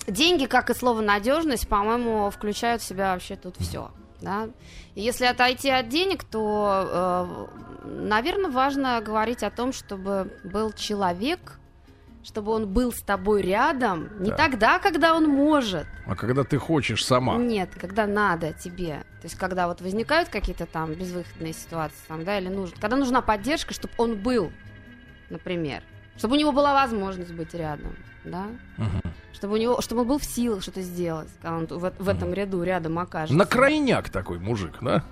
деньги, 0.06 0.46
как 0.46 0.70
и 0.70 0.74
слово 0.74 1.02
надежность, 1.02 1.68
по-моему, 1.68 2.30
включают 2.30 2.80
в 2.80 2.86
себя 2.86 3.12
вообще 3.12 3.36
тут 3.36 3.56
все. 3.60 3.90
Да? 4.22 4.48
И 4.94 5.02
если 5.02 5.26
отойти 5.26 5.68
от 5.70 5.88
денег, 5.88 6.24
то, 6.24 7.50
наверное, 7.84 8.50
важно 8.50 9.00
говорить 9.00 9.42
о 9.42 9.50
том, 9.50 9.72
чтобы 9.72 10.32
был 10.44 10.72
человек, 10.72 11.58
чтобы 12.24 12.52
он 12.52 12.68
был 12.72 12.92
с 12.92 13.02
тобой 13.02 13.42
рядом, 13.42 14.08
не 14.20 14.30
Так. 14.30 14.36
тогда, 14.36 14.78
когда 14.78 15.16
он 15.16 15.28
может, 15.28 15.86
А 16.06 16.14
когда 16.14 16.44
ты 16.44 16.56
хочешь 16.56 17.04
сама. 17.04 17.36
нет, 17.36 17.70
когда 17.78 18.06
надо 18.06 18.52
тебе. 18.52 18.98
То 19.20 19.24
есть, 19.26 19.34
когда 19.36 19.66
вот 19.66 19.80
возникают 19.80 20.28
какие-то 20.28 20.66
там 20.66 20.94
безвыходные 20.94 21.52
ситуации, 21.52 21.96
там, 22.06 22.24
да, 22.24 22.38
или 22.38 22.48
нужно, 22.48 22.76
когда 22.80 22.96
нужна 22.96 23.22
поддержка, 23.22 23.74
чтобы 23.74 23.92
он 23.96 24.14
был, 24.16 24.52
например, 25.30 25.82
чтобы 26.16 26.36
у 26.36 26.38
него 26.38 26.52
была 26.52 26.74
возможность 26.74 27.32
быть 27.32 27.54
рядом, 27.54 27.96
да, 28.24 28.46
Мгм. 28.76 29.00
Чтобы 29.32 29.54
у 29.54 29.56
него, 29.56 29.80
чтобы 29.80 30.02
он 30.02 30.08
был 30.08 30.18
в 30.18 30.24
силах 30.24 30.62
что-то 30.62 30.82
сделать, 30.82 31.28
когда 31.40 31.56
он 31.56 31.66
в, 31.66 31.92
в 31.98 32.08
этом 32.08 32.32
ряду 32.32 32.62
рядом 32.62 32.98
окажется. 32.98 33.36
На 33.36 33.44
крайняк 33.46 34.08
такой 34.10 34.38
мужик, 34.38 34.74
да? 34.80 35.02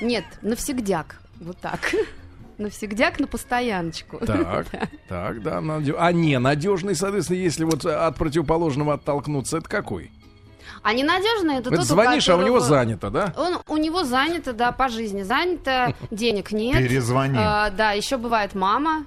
Нет, 0.00 0.24
навсегдяк, 0.42 1.20
вот 1.40 1.58
так. 1.58 1.80
Навсегдяк 2.58 3.20
на 3.20 3.26
постояночку. 3.28 4.18
Так, 4.18 4.66
так, 5.08 5.42
да. 5.42 5.60
надё- 5.60 5.96
А 5.98 6.10
не, 6.12 6.38
надежный, 6.38 6.94
соответственно, 6.96 7.36
если 7.38 7.64
вот 7.64 7.84
от 7.86 8.16
противоположного 8.16 8.94
оттолкнуться, 8.94 9.58
это 9.58 9.68
какой? 9.68 10.10
А 10.82 10.92
ненадежный 10.92 11.56
это 11.56 11.68
Это 11.70 11.78
тот, 11.78 11.86
звонишь, 11.86 12.28
а 12.28 12.36
у 12.36 12.42
него 12.42 12.56
которого- 12.58 12.68
занято, 12.68 13.10
да? 13.10 13.34
Он, 13.36 13.58
у 13.66 13.76
него 13.76 14.04
занято, 14.04 14.52
да, 14.52 14.70
по 14.72 14.88
жизни. 14.88 15.22
Занято, 15.22 15.94
денег 16.10 16.52
нет. 16.52 16.76
Перезвони. 16.78 17.36
А, 17.38 17.70
да, 17.70 17.92
еще 17.92 18.16
бывает 18.16 18.54
мама 18.54 19.04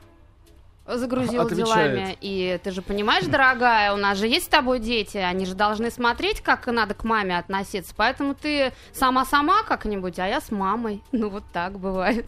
загрузила 0.98 1.44
Отвечает. 1.44 1.92
делами. 1.94 2.18
И 2.22 2.60
ты 2.64 2.72
же 2.72 2.82
понимаешь, 2.82 3.26
дорогая, 3.26 3.94
у 3.94 3.98
нас 3.98 4.18
же 4.18 4.28
есть 4.28 4.46
с 4.46 4.50
тобой 4.50 4.80
дети, 4.80 5.18
они 5.18 5.46
же 5.46 5.56
должны 5.56 5.92
смотреть, 5.92 6.42
как 6.42 6.68
надо 6.68 6.94
к 6.94 7.04
маме 7.04 7.38
относиться. 7.38 7.94
Поэтому 7.96 8.36
ты 8.36 8.74
сама-сама 8.94 9.64
как-нибудь, 9.64 10.20
а 10.20 10.28
я 10.28 10.42
с 10.42 10.52
мамой. 10.52 11.04
Ну, 11.12 11.30
вот 11.30 11.44
так 11.54 11.78
бывает. 11.80 12.26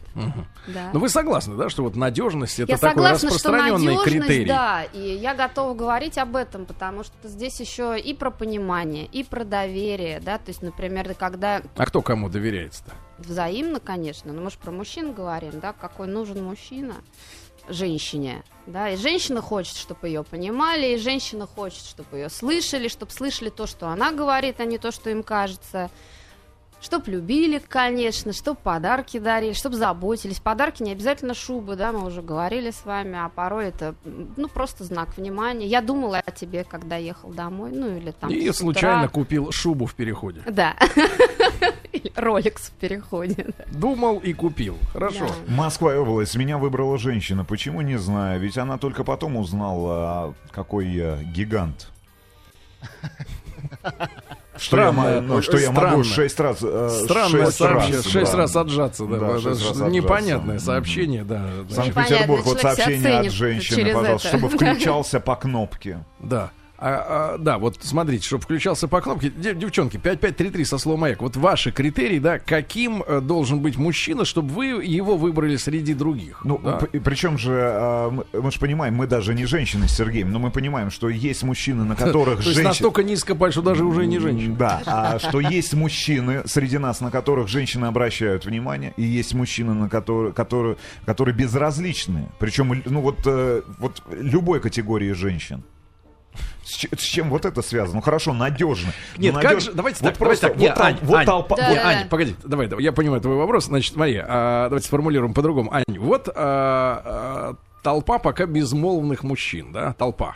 Да. 0.68 0.92
Ну 0.94 1.00
вы 1.00 1.10
согласны, 1.10 1.56
да, 1.56 1.70
что 1.70 1.84
вот 1.84 1.96
надежность 1.96 2.60
это 2.60 2.72
я 2.72 2.78
такой 2.78 2.90
согласна, 2.92 3.30
что 3.30 3.36
распространенный 3.52 3.96
надежность, 3.96 4.28
критерий? 4.28 4.46
да, 4.46 4.84
и 4.94 5.00
я 5.00 5.34
готова 5.34 5.74
говорить 5.74 6.18
об 6.18 6.36
этом, 6.36 6.66
потому 6.66 7.04
что 7.04 7.14
здесь 7.28 7.60
еще 7.60 8.00
и 8.00 8.14
про 8.14 8.32
понимание, 8.32 9.06
и 9.06 9.24
про 9.24 9.44
доверие, 9.44 10.20
да, 10.22 10.38
то 10.38 10.50
есть, 10.50 10.62
например, 10.62 11.14
когда 11.16 11.62
А 11.76 11.86
кто 11.86 12.02
кому 12.02 12.30
доверяется-то? 12.30 12.92
взаимно, 13.18 13.80
конечно, 13.80 14.34
но 14.34 14.42
мы 14.42 14.50
же 14.52 14.58
про 14.58 14.72
мужчин 14.72 15.14
говорим, 15.14 15.60
да, 15.60 15.74
какой 15.74 16.08
нужен 16.08 16.44
мужчина 16.44 16.96
женщине, 17.68 18.44
да, 18.66 18.90
и 18.90 18.98
женщина 18.98 19.42
хочет, 19.42 19.76
чтобы 19.76 20.08
ее 20.08 20.24
понимали, 20.24 20.94
и 20.94 20.98
женщина 20.98 21.48
хочет, 21.48 21.84
чтобы 21.84 22.18
ее 22.18 22.30
слышали, 22.30 22.88
чтобы 22.88 23.12
слышали 23.12 23.50
то, 23.50 23.68
что 23.68 23.88
она 23.88 24.12
говорит, 24.12 24.60
а 24.60 24.66
не 24.66 24.78
то, 24.78 24.92
что 24.92 25.10
им 25.10 25.24
кажется, 25.24 25.90
чтоб 26.84 27.08
любили, 27.08 27.62
конечно, 27.66 28.34
чтоб 28.34 28.58
подарки 28.58 29.18
дарили, 29.18 29.54
чтоб 29.54 29.74
заботились. 29.74 30.40
Подарки 30.40 30.84
не 30.84 30.92
обязательно 30.92 31.34
шубы, 31.34 31.78
да, 31.78 31.94
мы 31.94 32.06
уже 32.06 32.22
говорили 32.22 32.72
с 32.72 32.84
вами, 32.84 33.18
а 33.18 33.30
порой 33.30 33.68
это, 33.68 33.96
ну, 34.04 34.50
просто 34.50 34.84
знак 34.84 35.16
внимания. 35.18 35.66
Я 35.66 35.82
думала 35.82 36.22
о 36.26 36.32
тебе, 36.32 36.66
когда 36.66 36.98
ехал 36.98 37.32
домой, 37.32 37.72
ну, 37.72 37.96
или 37.96 38.12
там... 38.12 38.30
И 38.30 38.42
утра. 38.42 38.54
случайно 38.54 39.08
купил 39.08 39.52
шубу 39.52 39.86
в 39.86 39.96
переходе. 39.96 40.42
Да. 40.46 40.76
Или 41.94 42.12
Ролекс 42.16 42.70
в 42.70 42.72
переходе. 42.72 43.48
Думал 43.72 44.18
и 44.20 44.34
купил. 44.34 44.78
Хорошо. 44.92 45.28
Да. 45.28 45.54
Москва 45.54 45.94
и 45.94 45.98
область. 45.98 46.36
Меня 46.36 46.58
выбрала 46.58 46.98
женщина. 46.98 47.46
Почему, 47.46 47.82
не 47.82 47.98
знаю. 47.98 48.40
Ведь 48.40 48.58
она 48.58 48.78
только 48.78 49.04
потом 49.04 49.38
узнала, 49.38 50.34
какой 50.52 50.88
я 50.88 51.18
гигант. 51.24 51.90
Что 54.56 54.78
я, 54.78 54.92
Странно, 54.92 55.22
ну, 55.22 55.42
что 55.42 55.58
я 55.58 55.72
могу 55.72 56.04
шесть 56.04 56.40
раз... 56.40 56.60
э, 56.62 56.90
Странное 57.06 57.46
шесть 57.46 57.58
сообщение. 57.58 57.98
раз, 57.98 58.06
Шесть 58.06 58.32
да. 58.34 58.38
раз 58.38 58.56
отжаться, 58.56 59.06
да. 59.08 59.18
Да, 59.18 59.34
шесть 59.34 59.46
раз 59.46 59.62
отжаться. 59.62 59.86
Непонятное 59.86 60.60
сообщение, 60.60 61.24
да. 61.24 61.44
да. 61.68 61.76
Санкт-Петербург, 61.76 62.46
вот 62.46 62.60
сообщение 62.62 63.20
от 63.20 63.32
женщины, 63.32 63.94
пожалуйста, 63.94 64.28
это. 64.28 64.38
чтобы 64.38 64.50
включался 64.56 65.20
по 65.20 65.36
кнопке. 65.36 66.04
Да. 66.20 66.52
А, 66.86 67.36
а, 67.36 67.38
да, 67.38 67.60
вот 67.60 67.78
смотрите, 67.82 68.26
чтобы 68.26 68.44
включался 68.44 68.90
по 68.90 69.00
кнопке. 69.00 69.30
Дев- 69.30 69.58
Девчонки, 69.58 69.96
5533 69.96 70.66
со 70.66 70.78
словом 70.78 71.00
маяк. 71.00 71.22
Вот 71.22 71.38
ваши 71.38 71.72
критерии, 71.72 72.20
да, 72.20 72.40
каким 72.40 73.02
э, 73.08 73.22
должен 73.22 73.62
быть 73.62 73.78
мужчина, 73.78 74.26
чтобы 74.26 74.50
вы 74.50 74.66
его 74.84 75.16
выбрали 75.16 75.56
среди 75.56 75.94
других. 75.94 76.44
Ну, 76.44 76.60
да? 76.62 76.82
причем 77.06 77.38
же, 77.38 77.58
а, 77.58 78.10
мы, 78.10 78.26
мы 78.34 78.52
же 78.52 78.60
понимаем, 78.60 78.96
мы 78.96 79.08
даже 79.08 79.34
не 79.34 79.46
женщины 79.46 79.88
с 79.88 79.96
Сергеем, 79.96 80.34
но 80.34 80.40
мы 80.40 80.52
понимаем, 80.52 80.92
что 80.92 81.08
есть 81.08 81.44
мужчины, 81.44 81.86
на 81.86 81.96
которых 81.96 82.40
То 82.40 82.44
есть 82.44 82.56
женщины... 82.56 82.68
настолько 82.68 83.04
низко 83.04 83.52
что 83.52 83.62
даже 83.62 83.86
уже 83.86 84.06
не 84.06 84.20
женщина. 84.20 84.56
Да, 84.58 84.82
а 84.86 85.20
что 85.20 85.40
есть 85.40 85.74
мужчины 85.74 86.42
среди 86.48 86.80
нас, 86.80 87.00
на 87.00 87.12
которых 87.12 87.48
женщины 87.48 87.86
обращают 87.86 88.46
внимание, 88.46 88.94
и 88.98 89.04
есть 89.04 89.34
мужчины, 89.34 89.74
на 89.74 89.88
которые, 89.88 90.34
которые, 90.34 90.76
которые 91.06 91.34
безразличны. 91.34 92.28
Причем, 92.40 92.82
ну 92.84 93.00
вот, 93.00 93.20
э, 93.26 93.62
вот 93.80 94.04
любой 94.12 94.60
категории 94.60 95.14
женщин. 95.14 95.64
С, 96.74 97.02
чем 97.04 97.30
вот 97.30 97.46
это 97.46 97.62
связано? 97.62 97.96
Ну 97.98 98.02
хорошо, 98.02 98.34
надежно. 98.34 98.92
Нет, 99.18 99.34
Ну, 99.34 99.40
как 99.42 99.52
надежно. 99.52 99.72
же, 99.72 99.78
давайте 99.78 100.00
вот 100.04 100.10
так, 100.10 100.18
просто, 100.18 100.48
давайте 100.54 100.68
так. 100.68 100.74
вот, 100.74 100.78
Нет, 100.78 100.78
тол- 100.78 100.84
Ань, 100.86 100.98
вот 101.08 101.18
Ань, 101.18 101.26
толпа. 101.26 101.56
Да, 101.58 101.74
да, 101.74 101.88
Ань, 101.88 102.10
погоди, 102.10 102.36
давай, 102.44 102.68
давай, 102.68 102.84
я 102.84 102.92
понимаю 102.92 103.22
твой 103.22 103.36
вопрос. 103.36 103.66
Значит, 103.66 103.94
смотри, 103.94 104.20
а, 104.24 104.66
давайте 104.70 104.88
сформулируем 104.88 105.34
по-другому. 105.34 105.74
Ань, 105.74 105.84
вот 105.98 106.28
а, 106.30 106.34
а, 106.36 107.56
толпа 107.84 108.18
пока 108.20 108.46
безмолвных 108.46 109.24
мужчин, 109.24 109.72
да, 109.72 109.94
толпа. 109.94 110.36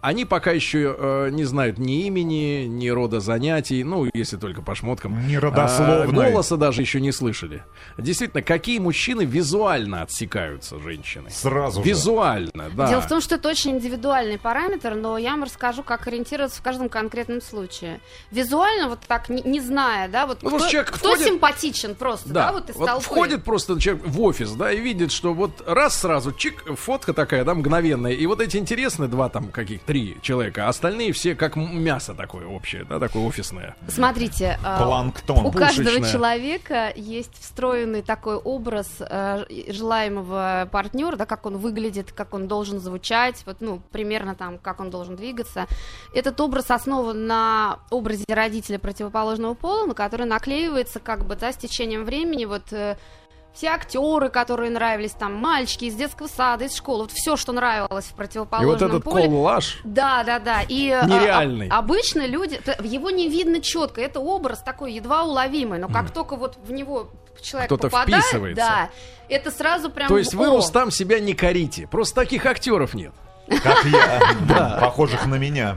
Они 0.00 0.24
пока 0.24 0.52
еще 0.52 0.94
э, 0.98 1.28
не 1.30 1.44
знают 1.44 1.78
ни 1.78 2.06
имени, 2.06 2.66
ни 2.66 2.88
рода 2.88 3.20
занятий, 3.20 3.82
ну, 3.84 4.08
если 4.14 4.36
только 4.36 4.62
по 4.62 4.74
шмоткам. 4.74 5.26
Не 5.26 5.38
родословной. 5.38 6.26
А, 6.26 6.30
голоса 6.30 6.56
даже 6.56 6.80
еще 6.82 7.00
не 7.00 7.12
слышали. 7.12 7.64
Действительно, 7.96 8.42
какие 8.42 8.78
мужчины 8.78 9.22
визуально 9.22 10.02
отсекаются 10.02 10.78
женщины? 10.78 11.30
Сразу 11.30 11.82
же. 11.82 11.88
Визуально, 11.88 12.70
да. 12.74 12.88
Дело 12.88 13.00
в 13.00 13.08
том, 13.08 13.20
что 13.20 13.34
это 13.34 13.48
очень 13.48 13.72
индивидуальный 13.72 14.38
параметр, 14.38 14.94
но 14.94 15.18
я 15.18 15.30
вам 15.32 15.44
расскажу, 15.44 15.82
как 15.82 16.06
ориентироваться 16.06 16.58
в 16.60 16.62
каждом 16.62 16.88
конкретном 16.88 17.40
случае. 17.40 18.00
Визуально, 18.30 18.88
вот 18.88 19.00
так, 19.06 19.28
не, 19.28 19.42
не 19.42 19.60
зная, 19.60 20.08
да, 20.08 20.26
вот 20.26 20.42
Ну, 20.42 20.50
кто, 20.50 20.68
человек 20.68 20.90
кто 20.92 21.10
входит- 21.10 21.26
симпатичен 21.26 21.94
просто, 21.94 22.28
да, 22.28 22.46
Да, 22.48 22.52
вот 22.52 22.70
из 22.70 22.76
вот 22.76 22.86
толпы. 22.86 23.04
входит 23.04 23.44
просто 23.44 23.78
человек 23.80 24.06
в 24.06 24.20
офис, 24.22 24.52
да, 24.52 24.72
и 24.72 24.80
видит, 24.80 25.10
что 25.12 25.34
вот 25.34 25.62
раз 25.66 25.98
сразу, 26.00 26.32
чик, 26.32 26.64
фотка 26.76 27.12
такая, 27.12 27.44
да, 27.44 27.54
мгновенная, 27.54 28.12
и 28.12 28.26
вот 28.26 28.40
эти 28.40 28.56
интересные 28.56 29.08
два 29.08 29.28
там 29.28 29.47
каких, 29.52 29.82
три 29.82 30.16
человека, 30.22 30.66
а 30.66 30.68
остальные 30.68 31.12
все 31.12 31.34
как 31.34 31.56
мясо 31.56 32.14
такое 32.14 32.46
общее, 32.46 32.84
да, 32.84 32.98
такое 32.98 33.24
офисное. 33.24 33.76
Смотрите, 33.88 34.58
а, 34.64 34.84
Планктон. 34.84 35.46
у 35.46 35.52
каждого 35.52 36.00
человека 36.06 36.92
есть 36.94 37.40
встроенный 37.40 38.02
такой 38.02 38.36
образ 38.36 38.88
э, 39.00 39.44
желаемого 39.68 40.68
партнера, 40.70 41.16
да, 41.16 41.26
как 41.26 41.46
он 41.46 41.58
выглядит, 41.58 42.12
как 42.12 42.34
он 42.34 42.48
должен 42.48 42.80
звучать, 42.80 43.42
вот, 43.46 43.58
ну, 43.60 43.80
примерно 43.92 44.34
там, 44.34 44.58
как 44.58 44.80
он 44.80 44.90
должен 44.90 45.16
двигаться. 45.16 45.66
Этот 46.14 46.40
образ 46.40 46.70
основан 46.70 47.26
на 47.26 47.80
образе 47.90 48.24
родителя 48.28 48.78
противоположного 48.78 49.54
пола, 49.54 49.86
на 49.86 49.94
который 49.94 50.26
наклеивается, 50.26 51.00
как 51.00 51.26
бы, 51.26 51.36
да, 51.36 51.52
с 51.52 51.56
течением 51.56 52.04
времени, 52.04 52.44
вот, 52.44 52.72
э, 52.72 52.96
все 53.58 53.70
актеры, 53.70 54.28
которые 54.28 54.70
нравились, 54.70 55.10
там, 55.10 55.34
мальчики 55.34 55.86
из 55.86 55.96
детского 55.96 56.28
сада, 56.28 56.66
из 56.66 56.76
школы, 56.76 57.02
вот 57.02 57.10
все, 57.10 57.36
что 57.36 57.52
нравилось 57.52 58.04
в 58.04 58.12
И 58.12 58.14
противоположном 58.14 58.72
вот 58.72 58.82
этот 58.82 59.02
поле. 59.04 59.24
коллаж, 59.24 59.80
Да, 59.82 60.22
да, 60.22 60.38
да. 60.38 60.62
И 60.62 60.90
а, 60.90 61.04
Нереальный. 61.04 61.66
а, 61.68 61.78
обычно 61.78 62.24
люди, 62.24 62.60
его 62.86 63.10
не 63.10 63.28
видно 63.28 63.60
четко. 63.60 64.00
Это 64.00 64.20
образ 64.20 64.60
такой 64.62 64.92
едва 64.92 65.24
уловимый, 65.24 65.80
но 65.80 65.88
как 65.88 66.12
только 66.12 66.36
вот 66.36 66.56
в 66.64 66.70
него 66.70 67.10
человек 67.42 67.66
Кто-то 67.68 67.90
попадает, 67.90 68.22
вписывается. 68.22 68.64
да, 68.64 68.90
это 69.28 69.50
сразу 69.50 69.90
прям. 69.90 70.06
то 70.06 70.18
есть 70.18 70.34
вы. 70.34 70.46
Рустам, 70.46 70.92
себя 70.92 71.18
не 71.18 71.34
корите, 71.34 71.88
просто 71.88 72.14
таких 72.14 72.46
актеров 72.46 72.94
нет. 72.94 73.12
Как 73.48 73.84
я. 73.86 74.78
Похожих 74.80 75.26
на 75.26 75.34
меня. 75.34 75.76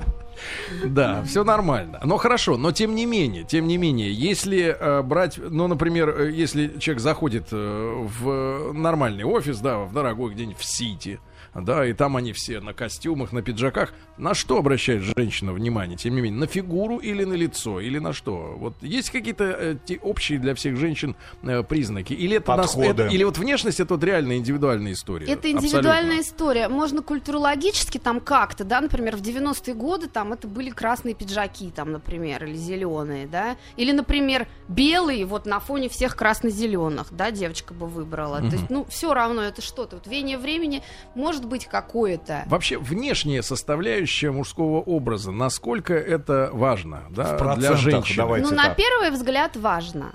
Да, 0.85 1.23
все 1.23 1.43
нормально. 1.43 1.99
Но 2.03 2.17
хорошо, 2.17 2.57
но 2.57 2.71
тем 2.71 2.95
не 2.95 3.05
менее, 3.05 3.43
тем 3.43 3.67
не 3.67 3.77
менее, 3.77 4.13
если 4.13 4.75
э, 4.77 5.01
брать, 5.01 5.37
ну, 5.37 5.67
например, 5.67 6.09
э, 6.09 6.31
если 6.31 6.79
человек 6.79 7.01
заходит 7.01 7.47
э, 7.51 8.07
в 8.21 8.73
нормальный 8.73 9.23
офис, 9.23 9.59
да, 9.59 9.79
в 9.79 9.93
дорогой 9.93 10.33
где-нибудь 10.33 10.57
в 10.57 10.65
Сити, 10.65 11.19
да, 11.53 11.85
и 11.85 11.93
там 11.93 12.15
они 12.17 12.33
все 12.33 12.59
на 12.61 12.73
костюмах, 12.73 13.31
на 13.33 13.41
пиджаках, 13.41 13.93
на 14.17 14.33
что 14.33 14.57
обращает 14.57 15.01
женщина 15.01 15.51
внимание, 15.53 15.97
тем 15.97 16.15
не 16.15 16.21
менее, 16.21 16.39
на 16.39 16.47
фигуру 16.47 16.97
или 16.97 17.23
на 17.23 17.33
лицо, 17.33 17.79
или 17.79 17.99
на 17.99 18.13
что? 18.13 18.55
Вот 18.57 18.75
есть 18.81 19.09
какие-то 19.09 19.43
э, 19.43 19.75
те 19.85 19.97
общие 20.01 20.39
для 20.39 20.55
всех 20.55 20.77
женщин 20.77 21.15
э, 21.43 21.63
признаки? 21.63 22.13
Или 22.13 22.37
это, 22.37 22.55
нас- 22.55 22.67
Подходы. 22.75 23.03
это- 23.03 23.13
или 23.13 23.23
вот 23.23 23.37
внешность 23.37 23.79
это 23.79 23.95
вот 23.95 24.03
реально 24.03 24.37
индивидуальная 24.37 24.93
история? 24.93 25.27
Это 25.27 25.49
индивидуальная 25.51 26.19
Абсолютно. 26.19 26.21
история. 26.21 26.67
Можно 26.69 27.01
культурологически 27.01 27.97
там 27.97 28.19
как-то, 28.19 28.63
да, 28.63 28.79
например, 28.81 29.17
в 29.17 29.21
90-е 29.21 29.73
годы 29.73 30.07
там 30.07 30.33
это 30.33 30.47
были 30.47 30.69
красные 30.69 31.15
пиджаки, 31.15 31.69
там, 31.75 31.91
например, 31.91 32.45
или 32.45 32.55
зеленые, 32.55 33.27
да, 33.27 33.57
или, 33.77 33.91
например, 33.91 34.47
белые 34.67 35.25
вот 35.25 35.45
на 35.45 35.59
фоне 35.59 35.89
всех 35.89 36.15
красно-зеленых, 36.15 37.07
да, 37.11 37.31
девочка 37.31 37.73
бы 37.73 37.87
выбрала. 37.87 38.37
То 38.39 38.45
есть, 38.55 38.69
ну, 38.69 38.85
все 38.89 39.13
равно 39.13 39.41
это 39.41 39.61
что-то. 39.61 39.97
Вот 39.97 40.07
веяние 40.07 40.37
времени 40.37 40.83
может 41.15 41.40
быть 41.45 41.65
какое-то. 41.65 42.43
Вообще 42.47 42.77
внешняя 42.77 43.41
составляющая 43.41 44.31
мужского 44.31 44.81
образа, 44.81 45.31
насколько 45.31 45.93
это 45.93 46.49
важно, 46.53 47.03
да, 47.09 47.37
В 47.37 47.55
для 47.57 47.75
женщины? 47.75 48.17
давайте 48.17 48.47
Ну, 48.49 48.55
на 48.55 48.65
так. 48.65 48.77
первый 48.77 49.11
взгляд 49.11 49.55
важно. 49.57 50.13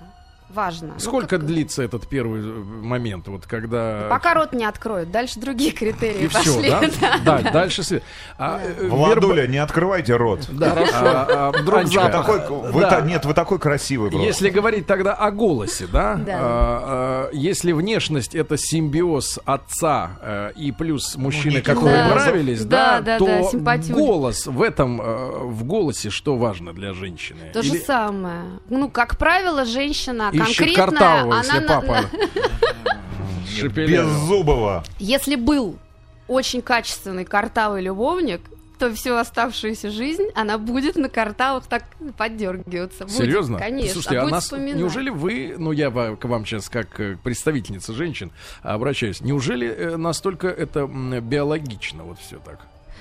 Важно. 0.57 0.95
Ну, 0.95 0.99
Сколько 1.01 1.37
как- 1.37 1.45
длится 1.47 1.83
этот 1.83 2.07
первый 2.09 2.41
э, 2.41 2.45
момент, 2.45 3.29
вот 3.29 3.47
когда 3.47 4.07
Пока 4.09 4.33
рот 4.33 4.55
не 4.55 4.65
откроют, 4.65 5.11
дальше 5.11 5.39
другие 5.39 5.71
критерии 5.73 6.25
и 6.25 6.29
все, 6.29 6.55
пошли. 6.55 6.71
да? 7.01 7.19
Да, 7.43 7.51
дальше 7.51 7.83
след- 7.83 8.03
а, 8.39 8.59
э, 8.65 8.89
Владуля, 8.89 9.47
не 9.47 9.59
открывайте 9.59 10.17
рот. 10.17 10.49
Да, 10.51 10.73
а, 10.95 11.53
а, 11.55 11.79
Анечка, 11.79 12.05
Вы 12.05 12.11
такой, 12.11 12.71
вы 12.73 12.81
да. 12.81 12.89
та- 12.91 13.01
нет, 13.03 13.27
вы 13.27 13.35
такой 13.35 13.59
красивый 13.59 14.11
просто. 14.11 14.27
Если 14.27 14.49
говорить 14.49 14.87
тогда 14.87 15.13
о 15.13 15.31
голосе, 15.31 15.87
да, 15.93 16.15
Да. 16.15 16.39
а, 16.41 17.29
а, 17.29 17.31
если 17.35 17.73
внешность 17.73 18.35
это 18.35 18.57
симбиоз 18.57 19.39
отца 19.45 20.19
э, 20.23 20.53
и 20.57 20.73
плюс 20.73 21.17
мужчины, 21.17 21.57
неких 21.57 21.75
которые 21.75 22.07
образов. 22.07 22.29
нравились, 22.29 22.65
Да, 22.65 23.01
да, 23.01 23.19
да, 23.19 23.19
то 23.19 23.27
да, 23.27 23.95
голос 23.95 24.47
в 24.47 24.63
этом 24.63 24.97
в 25.51 25.65
голосе 25.65 26.09
что 26.09 26.37
важно 26.39 26.73
для 26.73 26.95
женщины? 26.95 27.51
То 27.53 27.63
же 27.63 27.75
самое. 27.75 28.43
Ну, 28.71 28.89
как 28.89 29.19
правило, 29.19 29.67
женщина 29.67 30.31
ищет 30.33 30.46
Картавого, 30.75 31.35
она 31.35 31.43
если 31.43 31.59
на- 31.59 31.67
папа. 31.81 32.05
Беззубого. 33.75 34.85
если 34.99 35.37
был 35.37 35.79
очень 36.29 36.61
качественный 36.61 37.25
картавый 37.25 37.81
любовник, 37.83 38.41
то 38.79 38.93
всю 38.93 39.15
оставшуюся 39.15 39.91
жизнь 39.91 40.27
она 40.35 40.59
будет 40.59 40.97
на 40.97 41.09
картавых 41.09 41.67
так 41.67 41.85
поддергиваться. 42.19 43.05
Будет, 43.05 43.17
Серьезно? 43.17 43.59
Конечно. 43.59 43.93
Слушайте, 43.95 44.19
а 44.19 44.21
а 44.21 44.25
будет 44.25 44.33
нас, 44.33 44.45
вспоминать. 44.45 44.77
неужели 44.77 45.09
вы, 45.09 45.55
ну 45.57 45.73
я 45.73 45.91
к 45.91 46.25
вам 46.25 46.45
сейчас 46.45 46.69
как 46.69 47.01
э, 47.01 47.17
представительница 47.23 47.95
женщин 47.95 48.31
обращаюсь, 48.63 49.21
неужели 49.23 49.69
э, 49.69 49.97
настолько 49.97 50.49
это 50.49 50.87
биологично 50.87 52.03
вот 52.03 52.19
все 52.19 52.39
так? 52.39 52.61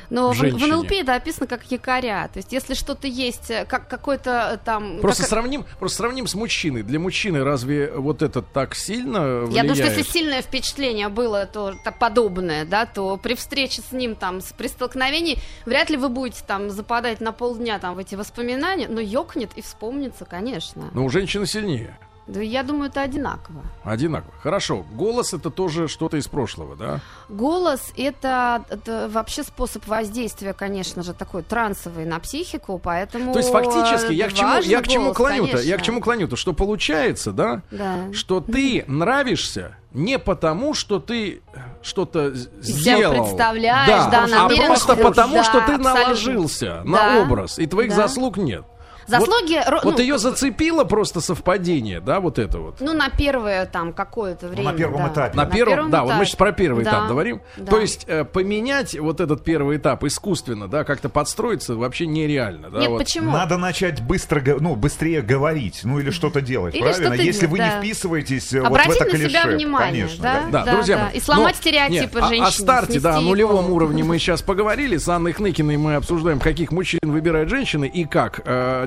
Но 0.10 0.32
в 0.32 0.38
в? 0.39 0.44
НЛП 0.68 0.91
это 0.91 1.15
описано 1.15 1.48
как 1.48 1.70
якоря. 1.72 2.30
То 2.34 2.38
есть, 2.39 2.52
если 2.52 2.74
что-то 2.74 3.08
есть, 3.08 3.50
э, 3.52 3.65
как 3.65 3.88
какой-то 3.88 4.52
э, 4.54 4.58
там... 4.63 5.00
Просто 5.02 5.24
как- 5.24 5.30
сравним, 5.30 5.65
просто 5.80 5.98
сравним 5.98 6.28
с 6.28 6.36
мужчиной. 6.36 6.84
Для 6.84 7.00
мужчины 7.00 7.44
разве 7.44 7.91
вот 7.91 8.22
это 8.22 8.41
так 8.41 8.76
сильно 8.76 9.18
Я 9.18 9.46
влияет? 9.46 9.68
думаю, 9.68 9.76
что 9.76 9.86
если 9.88 10.02
сильное 10.04 10.41
впечатление 10.41 11.10
было, 11.10 11.46
то 11.46 11.74
так 11.84 12.00
подобное, 12.00 12.65
да, 12.65 12.86
то 12.86 13.18
при 13.18 13.36
встрече 13.36 13.82
с 13.82 13.91
ним 13.91 14.15
там, 14.15 14.41
с- 14.41 14.54
при 14.54 14.68
столкновении, 14.68 15.38
вряд 15.65 15.89
ли 15.89 15.98
вы 15.98 16.10
будете 16.10 16.44
там 16.46 16.70
западать 16.70 17.22
на 17.22 17.32
полдня 17.32 17.80
там 17.80 17.96
в 17.96 18.00
эти 18.00 18.15
воспоминания, 18.15 18.88
но 18.88 19.00
ёкнет 19.02 19.52
и 19.56 19.62
вспомнится, 19.62 20.26
конечно. 20.26 20.89
Но 20.94 21.06
у 21.06 21.10
женщины 21.10 21.46
сильнее. 21.46 21.98
Да 22.28 22.42
я 22.42 22.64
думаю, 22.64 22.90
это 22.90 23.02
одинаково. 23.02 23.62
Одинаково. 23.84 24.34
Хорошо. 24.42 24.84
Голос 24.94 25.34
это 25.34 25.52
тоже 25.52 25.88
что-то 25.88 26.18
из 26.18 26.28
прошлого, 26.28 26.76
да? 26.76 27.00
Голос 27.30 27.94
это, 27.96 28.64
это 28.70 29.08
вообще 29.12 29.44
способ 29.44 29.86
воздействия, 29.88 30.54
конечно 30.54 31.04
же, 31.04 31.14
такой 31.14 31.44
трансовый 31.44 32.06
на 32.06 32.20
психику, 32.20 32.80
поэтому. 32.80 33.32
То 33.32 33.40
есть 33.40 33.52
фактически 33.52 34.12
я 34.14 34.30
к 34.30 34.34
чему, 34.34 34.60
я 34.62 34.82
к 34.82 34.88
чему 34.88 35.14
клоню-то? 35.14 35.60
Я 35.62 35.78
к 35.78 35.84
чему 35.84 36.02
клоню-то? 36.02 36.36
Что 36.36 36.54
получается, 36.54 37.32
да? 37.32 37.62
Да. 37.70 38.12
Что 38.12 38.42
ты 38.42 38.84
нравишься 38.88 39.78
не 39.94 40.20
потому, 40.20 40.74
что 40.74 41.00
ты 41.00 41.42
что-то 41.82 42.34
сделал. 42.34 43.14
представляешь, 43.14 43.88
да, 44.12 44.28
да, 44.28 44.46
а 44.46 44.50
просто 44.50 44.96
потому, 44.96 45.36
да, 45.36 45.44
что 45.44 45.54
ты 45.62 45.74
абсолютно. 45.74 45.94
наложился 45.94 46.82
на 46.84 46.98
Да, 46.98 47.22
образ, 47.22 47.60
и 47.60 47.66
твоих 47.66 47.92
да. 47.92 47.96
заслуг 48.08 48.38
нет. 48.38 48.66
Заслуги. 49.08 49.56
ро- 49.56 49.82
Вот 49.84 49.96
ну, 49.98 50.00
ее 50.02 50.18
зацепило 50.18 50.84
просто 50.84 51.22
совпадение, 51.22 52.00
да, 52.02 52.20
вот 52.20 52.39
это 52.39 52.60
вот. 52.60 52.78
Ну, 52.80 52.94
на 52.94 53.10
первое 53.10 53.65
там 53.65 53.94
какое-то 53.94 54.48
время. 54.48 54.74
первом 54.74 55.04
да. 55.04 55.08
этапе. 55.13 55.38
На, 55.38 55.46
первом, 55.46 55.89
да, 55.91 56.02
вот 56.02 56.10
мы 56.10 56.15
этапе. 56.15 56.26
сейчас 56.26 56.36
про 56.36 56.52
первый 56.52 56.84
Да, 56.84 56.91
этап 56.91 57.08
говорим. 57.10 57.41
да. 57.58 57.65
То 57.72 57.80
есть 57.80 58.06
э, 58.08 58.24
поменять 58.24 58.98
вот 59.00 59.20
этот 59.20 59.44
первый 59.44 59.78
этап 59.78 60.04
искусственно, 60.04 60.68
да, 60.68 60.84
как-то 60.84 61.10
подстроиться 61.10 61.76
вообще 61.76 62.08
нереально, 62.08 62.70
да. 62.70 62.80
Нет, 62.80 62.89
вот. 62.89 62.98
почему? 63.00 63.32
Надо 63.32 63.58
начать 63.58 64.02
быстро, 64.02 64.41
ну, 64.60 64.76
быстрее 64.76 65.22
говорить, 65.22 65.82
ну 65.84 66.00
или 66.00 66.10
что-то 66.10 66.41
делать, 66.41 66.74
Или 66.76 66.82
правильно? 66.82 67.08
что-то 67.08 67.22
Если 67.24 67.41
делать, 67.41 67.52
вы 67.52 67.58
да. 67.60 67.76
не 67.76 67.80
вписываетесь 67.82 68.54
э, 68.54 68.60
вот 68.62 68.70
в 68.70 68.72
Обратить 68.72 68.96
это 68.96 69.04
на 69.06 69.10
клише, 69.12 69.30
себя 69.30 69.48
внимание, 69.48 70.04
конечно, 70.06 70.24
да? 70.24 70.44
Да, 70.52 70.65
Да, 70.65 70.72
друзья 70.74 70.98
да. 70.98 71.10
И 71.10 71.20
сломать 71.20 71.56
Но- 71.56 71.62
стереотипы 71.62 72.15
нет, 72.15 72.24
а- 72.24 72.28
женщин, 72.28 72.46
О 72.46 72.52
старте, 72.52 73.00
да, 73.00 73.18
о 73.18 73.22
нулевом 73.22 73.72
уровне 73.72 74.04
мы 74.04 74.18
сейчас 74.20 74.41
поговорили. 74.41 74.98
С 74.98 75.08
Анной 75.08 75.34
Хныкиной 75.34 75.78
мы 75.78 75.96
обсуждаем, 75.96 76.39
каких 76.39 76.72
мужчин 76.72 77.00
выбирают 77.04 77.50
женщины 77.50 77.86
и 77.86 78.06
как. 78.06 78.41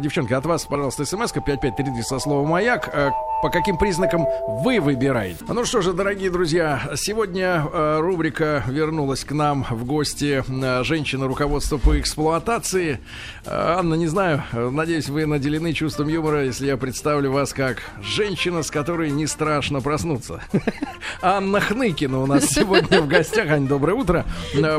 Девчонки, 0.08 0.32
от 0.32 0.46
вас, 0.46 0.64
пожалуйста, 0.64 1.04
смс 1.04 1.32
5533 1.32 2.02
со 2.02 2.18
словом 2.18 2.48
«Маяк». 2.48 2.88
Э, 2.94 3.10
по 3.42 3.50
каким 3.50 3.76
признакам 3.76 4.26
вы 4.64 4.80
выбираете? 4.80 5.44
Ну 5.46 5.66
что 5.66 5.82
же, 5.82 5.92
дорогие 5.92 6.30
друзья, 6.30 6.80
сегодня 6.96 7.62
э, 7.70 7.98
рубрика 8.00 8.64
вернулась 8.68 9.22
к 9.22 9.32
нам 9.32 9.66
в 9.68 9.84
гости 9.84 10.42
э, 10.48 10.82
женщина 10.82 11.28
руководства 11.28 11.76
по 11.76 12.00
эксплуатации. 12.00 13.00
Анна, 13.44 13.96
не 13.96 14.06
знаю, 14.06 14.44
надеюсь, 14.52 15.10
вы 15.10 15.26
наделены 15.26 15.74
чувством 15.74 16.08
юмора, 16.08 16.46
если 16.46 16.66
я 16.66 16.78
представлю 16.78 17.30
вас 17.30 17.52
как 17.52 17.82
женщина, 18.00 18.62
с 18.62 18.70
которой 18.70 19.10
не 19.10 19.26
страшно 19.26 19.82
проснуться. 19.82 20.40
Анна 21.20 21.60
Хныкина 21.60 22.18
у 22.18 22.26
нас 22.26 22.46
сегодня 22.48 23.02
в 23.02 23.08
гостях. 23.08 23.50
Ань, 23.50 23.68
доброе 23.68 23.92
утро. 23.92 24.24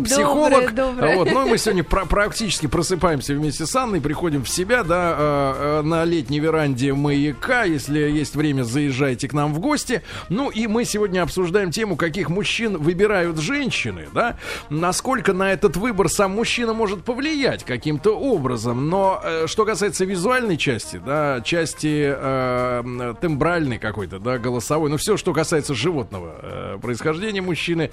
Психолог. 0.03 0.73
доброе. 0.73 1.17
Вот, 1.17 1.31
ну 1.31 1.47
мы 1.47 1.59
сегодня 1.59 1.83
про- 1.83 2.05
практически 2.05 2.65
просыпаемся 2.65 3.35
вместе 3.35 3.67
с 3.67 3.75
Анной, 3.75 4.01
приходим 4.01 4.43
в 4.43 4.49
себя, 4.49 4.83
да, 4.83 5.18
э, 5.19 5.79
э, 5.79 5.81
на 5.81 6.03
летней 6.05 6.39
веранде 6.39 6.93
маяка. 6.93 7.63
Если 7.63 7.99
есть 7.99 8.35
время 8.35 8.49
время 8.49 8.63
заезжайте 8.63 9.27
к 9.27 9.33
нам 9.33 9.53
в 9.53 9.59
гости. 9.59 10.01
Ну 10.29 10.49
и 10.49 10.67
мы 10.67 10.85
сегодня 10.85 11.21
обсуждаем 11.21 11.71
тему, 11.71 11.95
каких 11.95 12.29
мужчин 12.29 12.77
выбирают 12.77 13.37
женщины, 13.37 14.07
да? 14.13 14.37
Насколько 14.69 15.33
на 15.33 15.51
этот 15.51 15.77
выбор 15.77 16.09
сам 16.09 16.31
мужчина 16.31 16.73
может 16.73 17.03
повлиять 17.03 17.63
каким-то 17.63 18.17
образом. 18.17 18.89
Но 18.89 19.21
э, 19.23 19.47
что 19.47 19.65
касается 19.65 20.05
визуальной 20.05 20.57
части, 20.57 21.01
да, 21.03 21.41
части 21.41 22.13
э, 22.15 23.13
тембральной 23.21 23.77
какой-то, 23.77 24.19
да, 24.19 24.37
голосовой, 24.37 24.89
ну 24.89 24.97
все, 24.97 25.17
что 25.17 25.33
касается 25.33 25.73
животного 25.73 26.35
э, 26.41 26.77
происхождения 26.81 27.41
мужчины, 27.41 27.91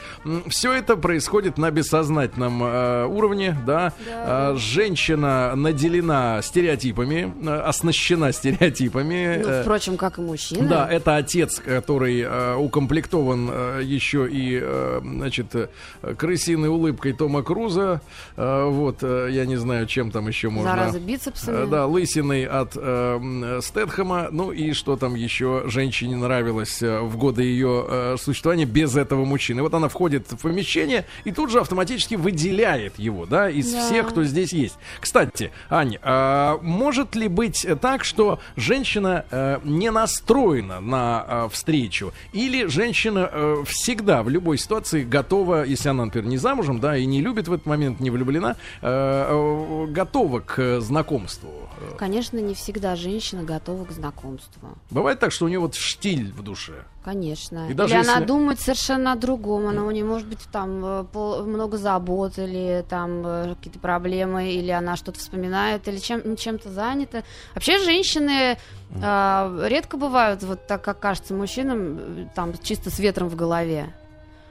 все 0.49 0.73
это 0.73 0.97
происходит 0.97 1.59
на 1.59 1.71
бессознательном 1.71 2.63
э, 2.63 3.07
уровне, 3.07 3.57
да. 3.67 3.93
Да. 4.07 4.53
Э, 4.53 4.57
женщина 4.57 5.55
наделена 5.55 6.41
стереотипами, 6.43 7.16
э, 7.25 7.61
оснащена 7.61 8.33
стереотипами. 8.33 9.41
Ну, 9.43 9.49
э, 9.49 9.63
впрочем, 9.63 9.97
как 9.97 10.19
и 10.19 10.21
мужчина. 10.21 10.69
да, 10.69 10.89
это 10.91 11.17
отец, 11.17 11.61
который 11.65 12.21
э, 12.21 12.55
укомплектован 12.57 13.49
э, 13.53 13.81
еще 13.85 14.29
и, 14.31 14.59
э, 14.63 15.01
значит, 15.03 15.71
крысиной 16.17 16.69
улыбкой 16.69 17.13
Тома 17.13 17.43
Круза. 17.43 18.01
Э, 18.37 18.69
вот, 18.69 18.99
э, 19.03 19.29
я 19.31 19.47
не 19.47 19.57
знаю, 19.57 19.87
чем 19.87 20.11
там 20.11 20.29
еще 20.29 20.51
можно. 20.51 20.71
Зараза 20.71 21.01
бицепсами. 21.01 21.65
Э, 21.65 21.67
Да, 21.67 21.87
лысиной 21.87 22.45
от 22.47 22.73
э, 22.77 23.61
Стэтхэма. 23.63 24.29
Ну 24.31 24.53
и 24.53 24.73
что 24.73 24.97
там 24.97 25.15
еще 25.15 25.65
женщине 25.67 26.17
нравилось 26.17 26.83
э, 26.83 27.01
в 27.01 27.17
годы 27.17 27.43
ее 27.43 27.85
э, 27.89 28.17
существования 28.19 28.65
без 28.65 28.97
этого 28.97 29.25
мужчины. 29.25 29.63
Вот 29.63 29.75
она 29.75 29.89
входит 29.89 30.31
в 30.33 30.37
помещение 30.43 31.07
и 31.25 31.33
тут 31.33 31.51
же 31.51 31.61
автоматически 31.61 32.15
выделяет 32.15 32.99
его, 32.99 33.27
да, 33.27 33.49
из 33.51 33.73
Да. 33.73 33.85
всех, 33.87 34.09
кто 34.09 34.25
здесь 34.25 34.53
есть. 34.53 34.77
Кстати, 35.01 35.51
Ань, 35.71 35.97
а 36.03 36.59
может 36.63 37.06
ли 37.15 37.29
быть 37.29 37.67
так, 37.81 38.05
что 38.05 38.41
женщина 38.57 39.25
э, 39.31 39.61
не 39.65 39.91
настроена 39.91 40.81
на 40.81 41.25
э, 41.29 41.49
встречу? 41.53 42.13
Или 42.33 42.67
женщина 42.67 43.29
э, 43.31 43.65
всегда 43.67 44.23
в 44.23 44.29
любой 44.29 44.59
ситуации 44.59 45.05
готова, 45.05 45.65
если 45.65 45.89
она, 45.89 46.07
например, 46.07 46.29
не 46.29 46.39
замужем, 46.39 46.81
да, 46.81 46.97
и 46.97 47.07
не 47.07 47.21
любит 47.21 47.49
в 47.49 47.53
этот 47.53 47.67
момент, 47.67 48.01
не 48.01 48.11
влюблена, 48.11 48.57
э, 48.83 48.87
э, 48.89 49.87
готова 49.91 50.41
к 50.41 50.81
знакомству? 50.81 51.51
Э, 51.81 51.97
Конечно, 51.97 52.39
не 52.39 52.55
всегда 52.55 52.97
женщина 52.97 53.43
готова 53.43 53.85
к 53.85 53.93
знакомству. 53.93 54.77
Бывает 54.91 55.21
так, 55.21 55.33
что 55.33 55.45
у 55.45 55.49
нее 55.49 55.59
вот 55.59 55.75
штиль 55.75 56.33
в 56.33 56.43
душе. 56.43 56.85
Конечно. 57.07 57.71
И 57.71 57.73
даже 57.73 57.95
или 57.95 58.03
она 58.03 58.15
если- 58.15 58.25
думает 58.25 58.59
совершенно 58.59 59.13
о 59.13 59.17
другом. 59.17 59.69
Она 59.69 59.85
у 59.85 59.93
нее 59.93 60.05
может 60.05 60.27
быть 60.27 60.41
там 60.51 60.85
э, 60.85 61.05
много 61.45 61.77
забот, 61.79 62.37
или 62.37 62.85
там 62.89 63.25
э, 63.25 63.55
какие-то 63.55 63.79
проблемы, 63.79 64.51
или 64.51 64.73
она 64.73 64.97
что-то 64.97 65.21
вспоминает, 65.21 65.87
или 65.87 65.99
чем, 65.99 66.35
чем-то 66.37 66.69
занята. 66.69 67.23
Вообще 67.55 67.79
женщины 67.79 68.59
а, 69.01 69.57
редко 69.69 69.97
бывают, 69.97 70.43
вот 70.43 70.67
так 70.67 70.83
как 70.83 70.99
кажется 70.99 71.33
мужчинам, 71.33 71.99
э, 71.99 72.27
там 72.35 72.53
чисто 72.61 72.91
с 72.91 72.99
ветром 72.99 73.29
в 73.29 73.37
голове. 73.37 73.95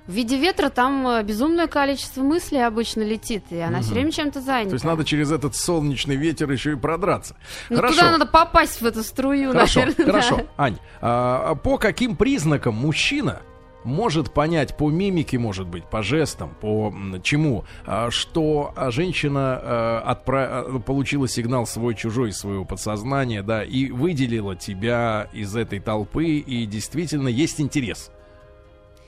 В 0.07 0.11
виде 0.11 0.37
ветра 0.37 0.69
там 0.69 1.07
э, 1.07 1.23
безумное 1.23 1.67
количество 1.67 2.21
мыслей 2.21 2.59
обычно 2.65 3.01
летит, 3.01 3.45
и 3.49 3.57
она 3.57 3.81
все 3.81 3.93
время 3.93 4.11
чем-то 4.11 4.39
занята. 4.39 4.69
То 4.69 4.75
есть 4.75 4.85
надо 4.85 5.03
через 5.03 5.31
этот 5.31 5.55
солнечный 5.55 6.15
ветер 6.15 6.51
еще 6.51 6.73
и 6.73 6.75
продраться. 6.75 7.35
Ну, 7.69 7.77
Хорошо. 7.77 7.95
туда 7.95 8.11
надо 8.11 8.25
попасть 8.27 8.81
в 8.81 8.85
эту 8.85 9.03
струю, 9.03 9.51
Хорошо, 9.51 9.79
наверное. 9.79 10.05
хорошо. 10.05 10.41
Ань, 10.57 10.77
а, 11.01 11.55
по 11.55 11.77
каким 11.79 12.15
признакам 12.15 12.75
мужчина 12.75 13.41
может 13.83 14.31
понять 14.33 14.77
по 14.77 14.89
мимике, 14.89 15.37
может 15.39 15.67
быть, 15.67 15.85
по 15.85 16.01
жестам, 16.03 16.55
по 16.59 16.93
чему, 17.23 17.65
а, 17.85 18.09
что 18.11 18.73
а, 18.75 18.91
женщина 18.91 19.59
а, 19.61 20.13
отпра- 20.13 20.75
а, 20.75 20.79
получила 20.79 21.27
сигнал 21.27 21.65
свой-чужой 21.65 22.31
своего 22.31 22.65
подсознания, 22.65 23.41
да, 23.41 23.63
и 23.63 23.89
выделила 23.91 24.55
тебя 24.55 25.29
из 25.33 25.55
этой 25.55 25.79
толпы, 25.79 26.25
и 26.37 26.65
действительно 26.67 27.27
есть 27.27 27.59
интерес. 27.61 28.11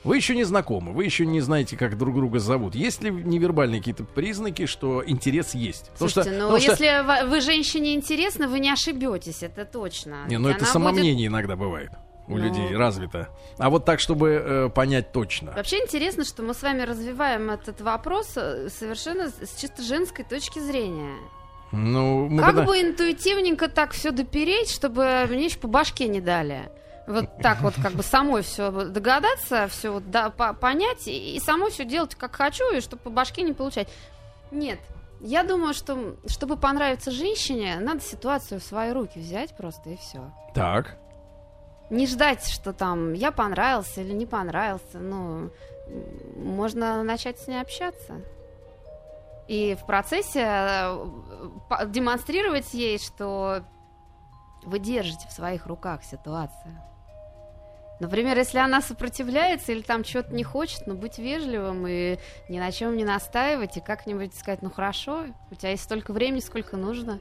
Вы 0.04 0.16
еще 0.16 0.34
не 0.36 0.44
знакомы, 0.44 0.92
вы 0.92 1.04
еще 1.04 1.26
не 1.26 1.40
знаете, 1.40 1.76
как 1.76 1.98
друг 1.98 2.14
друга 2.14 2.38
зовут. 2.38 2.74
Есть 2.74 3.02
ли 3.02 3.10
невербальные 3.10 3.80
какие-то 3.80 4.04
признаки, 4.04 4.66
что 4.66 5.02
интерес 5.06 5.54
есть? 5.54 5.90
Потому 5.92 6.10
Слушайте, 6.10 6.30
что- 6.30 6.38
ну 6.38 6.44
потому 6.52 6.60
что- 6.60 6.70
если 6.84 7.06
ва- 7.06 7.26
вы 7.28 7.40
женщине 7.40 7.94
интересны, 7.94 8.46
вы 8.48 8.60
не 8.60 8.70
ошибетесь, 8.70 9.42
это 9.42 9.64
точно. 9.64 10.24
Не, 10.28 10.38
ну 10.38 10.48
это 10.48 10.64
самомнение 10.64 11.26
иногда 11.26 11.56
бывает 11.56 11.90
у 12.28 12.32
Ну. 12.36 12.44
людей 12.44 12.76
развито. 12.76 13.28
А 13.58 13.70
вот 13.70 13.84
так, 13.86 14.00
чтобы 14.00 14.28
э, 14.30 14.68
понять 14.68 15.12
точно. 15.12 15.46
будет- 15.48 15.56
Вообще 15.56 15.78
интересно, 15.78 16.24
что 16.24 16.42
мы 16.42 16.52
с 16.54 16.62
вами 16.62 16.82
развиваем 16.82 17.50
этот 17.50 17.80
вопрос 17.80 18.32
э, 18.36 18.68
совершенно 18.68 19.28
с 19.30 19.34
с 19.50 19.56
чисто 19.60 19.82
женской 19.82 20.24
точки 20.24 20.58
зрения. 20.58 21.16
Ну, 21.72 22.28
мы 22.28 22.38
как 22.42 22.54
тогда- 22.54 22.62
бы 22.64 22.80
интуитивненько 22.80 23.68
так 23.68 23.92
все 23.92 24.10
допереть, 24.10 24.70
чтобы 24.70 25.26
мне 25.28 25.46
еще 25.46 25.58
по 25.58 25.68
башке 25.68 26.06
не 26.08 26.20
дали. 26.20 26.70
Вот 27.08 27.38
так 27.38 27.62
вот 27.62 27.74
как 27.82 27.92
бы 27.92 28.02
самой 28.02 28.42
все 28.42 28.70
догадаться, 28.70 29.66
все 29.68 29.90
вот 29.90 30.10
да, 30.10 30.28
по- 30.28 30.52
понять 30.52 31.08
и, 31.08 31.36
и 31.36 31.40
самой 31.40 31.70
все 31.70 31.86
делать 31.86 32.14
как 32.14 32.36
хочу, 32.36 32.70
и 32.74 32.80
чтобы 32.82 33.02
по 33.02 33.10
башке 33.10 33.42
не 33.42 33.54
получать. 33.54 33.88
Нет. 34.50 34.78
Я 35.20 35.42
думаю, 35.42 35.72
что 35.72 36.16
чтобы 36.26 36.58
понравиться 36.58 37.10
женщине, 37.10 37.78
надо 37.80 38.00
ситуацию 38.00 38.60
в 38.60 38.62
свои 38.62 38.92
руки 38.92 39.18
взять 39.18 39.56
просто 39.56 39.90
и 39.90 39.96
все. 39.96 40.30
Так. 40.54 40.98
Не 41.88 42.06
ждать, 42.06 42.46
что 42.46 42.74
там 42.74 43.14
я 43.14 43.32
понравился 43.32 44.02
или 44.02 44.12
не 44.12 44.26
понравился. 44.26 44.98
Ну, 44.98 45.50
можно 46.36 47.02
начать 47.02 47.38
с 47.38 47.48
ней 47.48 47.60
общаться. 47.60 48.20
И 49.48 49.78
в 49.80 49.86
процессе 49.86 50.44
э, 50.44 51.06
демонстрировать 51.86 52.74
ей, 52.74 52.98
что 52.98 53.64
вы 54.62 54.78
держите 54.78 55.26
в 55.26 55.32
своих 55.32 55.66
руках 55.66 56.04
ситуацию. 56.04 56.78
Например, 58.00 58.36
если 58.38 58.58
она 58.58 58.80
сопротивляется 58.80 59.72
или 59.72 59.82
там 59.82 60.04
что-то 60.04 60.32
не 60.32 60.44
хочет, 60.44 60.86
ну, 60.86 60.94
быть 60.94 61.18
вежливым 61.18 61.84
и 61.88 62.18
ни 62.48 62.58
на 62.60 62.70
чем 62.70 62.96
не 62.96 63.04
настаивать, 63.04 63.76
и 63.76 63.80
как-нибудь 63.80 64.34
сказать, 64.36 64.62
ну, 64.62 64.70
хорошо, 64.70 65.24
у 65.50 65.54
тебя 65.56 65.70
есть 65.70 65.82
столько 65.82 66.12
времени, 66.12 66.40
сколько 66.40 66.76
нужно. 66.76 67.18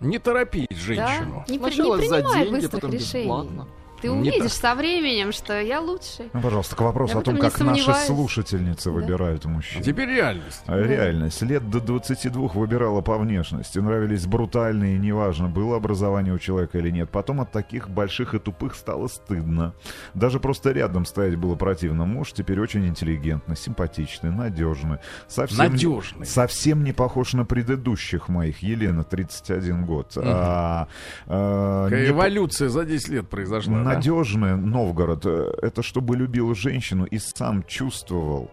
Не 0.00 0.18
торопить 0.18 0.68
Да? 0.70 0.76
женщину. 0.76 1.44
Не, 1.48 1.58
при- 1.58 1.64
не 1.66 1.74
Сначала 1.74 1.96
за 1.98 2.02
принимай 2.02 2.34
деньги, 2.44 2.50
быстрых 2.50 2.70
потом 2.72 2.90
решений. 2.92 3.24
бесплатно. 3.24 3.68
Ты 4.04 4.10
Не 4.10 4.18
увидишь 4.20 4.52
так. 4.52 4.70
со 4.70 4.74
временем, 4.74 5.32
что 5.32 5.58
я 5.58 5.80
лучше. 5.80 6.28
Ну, 6.34 6.40
пожалуйста, 6.42 6.76
к 6.76 6.80
вопросу 6.82 7.14
Я 7.14 7.20
о 7.20 7.22
том, 7.22 7.34
не 7.36 7.40
как 7.40 7.58
наши 7.60 7.92
слушательницы 8.06 8.90
Да. 8.90 8.90
выбирают 8.90 9.44
мужчин. 9.46 9.82
Теперь 9.82 10.08
реальность. 10.10 10.62
А 10.66 10.76
Реальность. 10.78 11.40
Лет 11.42 11.70
до 11.70 11.80
22 11.80 12.48
выбирала 12.54 13.00
по 13.00 13.16
внешности. 13.16 13.78
Нравились 13.78 14.26
брутальные, 14.26 14.98
неважно, 14.98 15.48
было 15.48 15.76
образование 15.76 16.34
у 16.34 16.38
человека 16.38 16.78
или 16.78 16.90
нет. 16.90 17.08
Потом 17.10 17.40
от 17.40 17.50
таких 17.50 17.88
больших 17.88 18.34
и 18.34 18.38
тупых 18.38 18.74
стало 18.74 19.06
стыдно. 19.08 19.72
Даже 20.12 20.38
просто 20.38 20.72
рядом 20.72 21.06
стоять 21.06 21.36
было 21.36 21.54
противно. 21.54 22.04
Муж 22.04 22.32
теперь 22.32 22.60
очень 22.60 22.86
интеллигентный, 22.86 23.56
симпатичный, 23.56 24.30
надежный. 24.30 24.98
Совсем 25.28 25.64
не- 25.64 25.70
Надежный. 25.70 26.26
Совсем 26.26 26.84
не 26.84 26.92
похож 26.92 27.32
на 27.32 27.44
предыдущих 27.46 28.28
моих. 28.28 28.62
Елена, 28.62 29.02
31 29.04 29.86
год. 29.86 30.12
А, 30.16 30.88
а, 31.26 31.84
Какая 31.84 32.02
не 32.02 32.06
по- 32.08 32.12
эволюция 32.12 32.68
за 32.68 32.84
10 32.84 33.08
лет 33.08 33.28
произошла. 33.28 33.78
да? 33.82 33.93
Надежный 33.96 34.56
Новгород. 34.56 35.26
э, 35.26 35.52
Это 35.62 35.82
чтобы 35.82 36.16
любил 36.16 36.54
женщину 36.54 37.04
и 37.04 37.18
сам 37.18 37.62
чувствовал. 37.64 38.50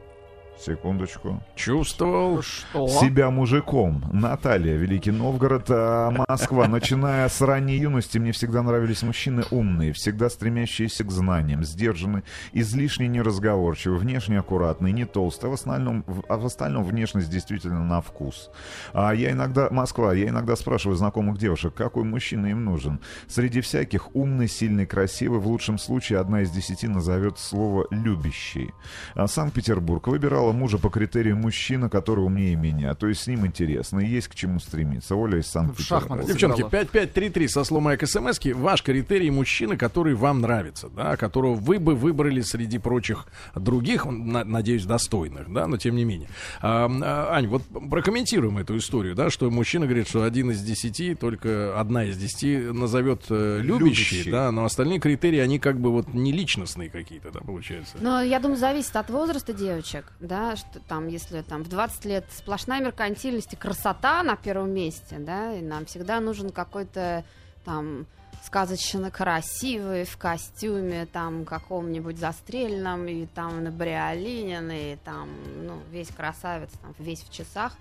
Секундочку. 0.65 1.41
Чувствовал. 1.55 2.41
Что? 2.43 2.87
Себя 2.87 3.31
мужиком. 3.31 4.03
Наталья, 4.13 4.75
Великий 4.75 5.11
Новгород, 5.11 5.65
а, 5.69 6.11
Москва. 6.27 6.67
Начиная 6.67 7.27
с 7.29 7.41
ранней 7.41 7.77
юности 7.77 8.19
мне 8.19 8.31
всегда 8.31 8.61
нравились 8.61 9.01
мужчины 9.01 9.43
умные, 9.49 9.91
всегда 9.93 10.29
стремящиеся 10.29 11.03
к 11.03 11.11
знаниям, 11.11 11.63
сдержанные, 11.63 12.23
излишне 12.53 13.07
неразговорчивые, 13.07 13.99
внешне 13.99 14.37
аккуратные, 14.39 14.93
не 14.93 15.05
толстые, 15.05 15.49
а 15.49 15.51
в 15.51 15.53
остальном, 15.55 16.03
в- 16.05 16.23
а 16.29 16.37
в 16.37 16.45
остальном 16.45 16.83
внешность 16.83 17.29
действительно 17.29 17.83
на 17.83 18.01
вкус. 18.01 18.51
А 18.93 19.13
я 19.15 19.31
иногда, 19.31 19.67
Москва, 19.71 20.13
я 20.13 20.29
иногда 20.29 20.55
спрашиваю 20.55 20.95
знакомых 20.95 21.39
девушек, 21.39 21.73
какой 21.73 22.03
мужчина 22.03 22.47
им 22.47 22.65
нужен. 22.65 22.99
Среди 23.27 23.61
всяких 23.61 24.15
умный, 24.15 24.47
сильный, 24.47 24.85
красивый, 24.85 25.39
в 25.39 25.47
лучшем 25.47 25.79
случае 25.79 26.19
одна 26.19 26.41
из 26.41 26.51
десяти 26.51 26.87
назовет 26.87 27.39
слово 27.39 27.87
«любящий». 27.89 28.71
А 29.15 29.27
Санкт-Петербург 29.27 30.05
выбирала 30.07 30.50
мужа 30.53 30.77
по 30.77 30.89
критерию 30.89 31.35
мужчина, 31.37 31.89
который 31.89 32.21
умнее 32.25 32.55
меня. 32.55 32.93
То 32.95 33.07
есть 33.07 33.21
с 33.21 33.27
ним 33.27 33.45
интересно, 33.45 33.99
и 33.99 34.07
есть 34.07 34.27
к 34.27 34.35
чему 34.35 34.59
стремиться. 34.59 35.15
Оля 35.15 35.39
из 35.39 35.47
Санкт-Петербурга. 35.47 36.01
шахматы. 36.01 36.27
Девчонки, 36.33 36.55
Сыграла. 36.61 36.71
5533 36.71 37.47
со 37.47 37.63
словом 37.63 37.97
смс 38.05 38.39
ваш 38.55 38.83
критерий 38.83 39.31
мужчины, 39.31 39.77
который 39.77 40.13
вам 40.15 40.41
нравится, 40.41 40.89
да, 40.89 41.15
которого 41.17 41.55
вы 41.55 41.79
бы 41.79 41.95
выбрали 41.95 42.41
среди 42.41 42.77
прочих 42.77 43.27
других, 43.55 44.05
на- 44.05 44.43
надеюсь, 44.43 44.85
достойных, 44.85 45.51
да, 45.51 45.67
но 45.67 45.77
тем 45.77 45.95
не 45.95 46.03
менее. 46.05 46.29
А, 46.61 46.89
а, 47.01 47.35
Ань, 47.35 47.47
вот 47.47 47.63
прокомментируем 47.89 48.57
эту 48.57 48.77
историю, 48.77 49.15
да, 49.15 49.29
что 49.29 49.49
мужчина 49.51 49.85
говорит, 49.85 50.07
что 50.07 50.23
один 50.23 50.51
из 50.51 50.61
десяти, 50.61 51.15
только 51.15 51.79
одна 51.79 52.05
из 52.05 52.17
десяти 52.17 52.57
назовет 52.57 53.23
э, 53.29 53.59
любящий, 53.61 54.15
Любящий. 54.15 54.31
да, 54.31 54.51
но 54.51 54.65
остальные 54.65 54.99
критерии, 54.99 55.39
они 55.39 55.59
как 55.59 55.79
бы 55.79 55.91
вот 55.91 56.13
не 56.13 56.31
личностные 56.31 56.89
какие-то, 56.89 57.31
да, 57.31 57.39
получается. 57.41 57.97
Но 57.99 58.21
я 58.21 58.39
думаю, 58.39 58.57
зависит 58.57 58.95
от 58.95 59.09
возраста 59.09 59.53
девочек, 59.53 60.05
да, 60.19 60.40
что 60.55 60.79
там, 60.79 61.07
если 61.07 61.41
там 61.41 61.63
в 61.63 61.69
20 61.69 62.05
лет 62.05 62.25
сплошная 62.35 62.81
меркантильность 62.81 63.53
и 63.53 63.55
красота 63.55 64.23
на 64.23 64.35
первом 64.35 64.71
месте, 64.71 65.17
да, 65.19 65.53
и 65.53 65.61
нам 65.61 65.85
всегда 65.85 66.19
нужен 66.19 66.49
какой-то 66.49 67.23
там 67.63 68.05
сказочно 68.43 69.11
красивый 69.11 70.03
в 70.05 70.17
костюме 70.17 71.05
там 71.05 71.45
каком-нибудь 71.45 72.17
застреленном 72.17 73.07
и 73.07 73.25
там 73.27 73.63
на 73.63 73.71
бриолинин 73.71 74.71
и 74.71 74.95
там 75.03 75.29
ну 75.63 75.79
весь 75.91 76.09
красавец 76.09 76.69
там 76.81 76.95
весь 76.97 77.21
в 77.21 77.31
часах 77.31 77.73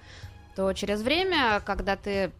то 0.54 0.72
через 0.74 1.00
время 1.00 1.60
когда 1.64 1.96
ты 1.96 2.30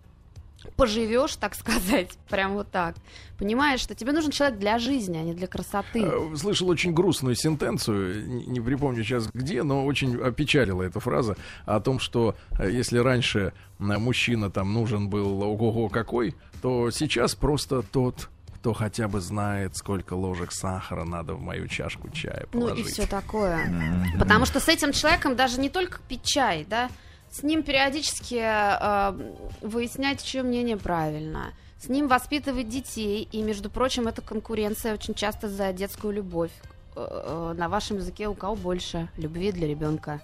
поживешь, 0.77 1.37
так 1.37 1.55
сказать, 1.55 2.11
прям 2.29 2.55
вот 2.55 2.70
так. 2.70 2.96
Понимаешь, 3.38 3.81
что 3.81 3.94
тебе 3.94 4.12
нужен 4.12 4.31
человек 4.31 4.59
для 4.59 4.79
жизни, 4.79 5.16
а 5.18 5.23
не 5.23 5.33
для 5.35 5.46
красоты. 5.46 6.03
Э, 6.03 6.37
Слышал 6.37 6.68
очень 6.68 6.92
грустную 6.92 7.35
сентенцию, 7.35 8.27
не 8.49 8.61
припомню 8.61 9.03
сейчас 9.03 9.29
где, 9.33 9.62
но 9.62 9.85
очень 9.87 10.16
опечалила 10.20 10.83
эта 10.83 11.01
фраза 11.01 11.37
о 11.64 11.81
том, 11.81 11.99
что 11.99 12.35
э, 12.59 12.70
если 12.70 12.99
раньше 12.99 13.53
мужчина 13.79 14.51
там 14.51 14.73
нужен 14.73 15.09
был 15.09 15.42
ого-го 15.42 15.88
какой, 15.88 16.35
то 16.61 16.90
сейчас 16.90 17.35
просто 17.35 17.83
тот, 17.83 18.29
кто 18.57 18.75
хотя 18.75 19.09
бы 19.09 19.20
знает, 19.23 19.75
сколько 19.77 20.12
ложек 20.12 20.53
сахара 20.53 21.05
надо 21.05 21.33
в 21.35 21.40
мою 21.40 21.66
чашку 21.66 22.11
чая 22.11 22.46
Ну 22.53 22.61
положить. 22.66 22.87
и 22.87 22.90
все 22.90 23.07
такое. 23.07 24.05
Потому 24.18 24.44
что 24.44 24.61
с 24.61 24.68
этим 24.68 24.92
человеком 24.92 25.35
даже 25.35 25.59
не 25.59 25.70
только 25.70 26.01
пить 26.07 26.25
чай, 26.25 26.66
да, 26.68 26.90
с 27.31 27.43
ним 27.43 27.62
периодически 27.62 28.40
э, 28.43 29.33
выяснять, 29.61 30.23
чье 30.23 30.43
мнение 30.43 30.77
правильно. 30.77 31.53
С 31.79 31.88
ним 31.88 32.09
воспитывать 32.09 32.69
детей. 32.69 33.29
И, 33.31 33.43
между 33.43 33.71
прочим, 33.71 34.09
это 34.09 34.21
конкуренция 34.21 34.95
очень 34.95 35.14
часто 35.14 35.49
за 35.49 35.73
детскую 35.73 36.12
любовь. 36.12 36.51
Э, 36.97 37.07
э, 37.07 37.55
на 37.57 37.69
вашем 37.69 37.99
языке 37.99 38.27
у 38.27 38.35
кого 38.35 38.57
больше 38.57 39.09
любви 39.16 39.53
для 39.53 39.69
ребенка. 39.69 40.21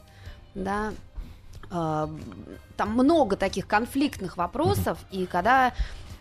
Да. 0.54 0.92
Э, 1.70 2.08
там 2.76 2.90
много 2.90 3.36
таких 3.36 3.68
конфликтных 3.68 4.36
вопросов. 4.36 4.98
И 5.12 5.26
когда 5.26 5.72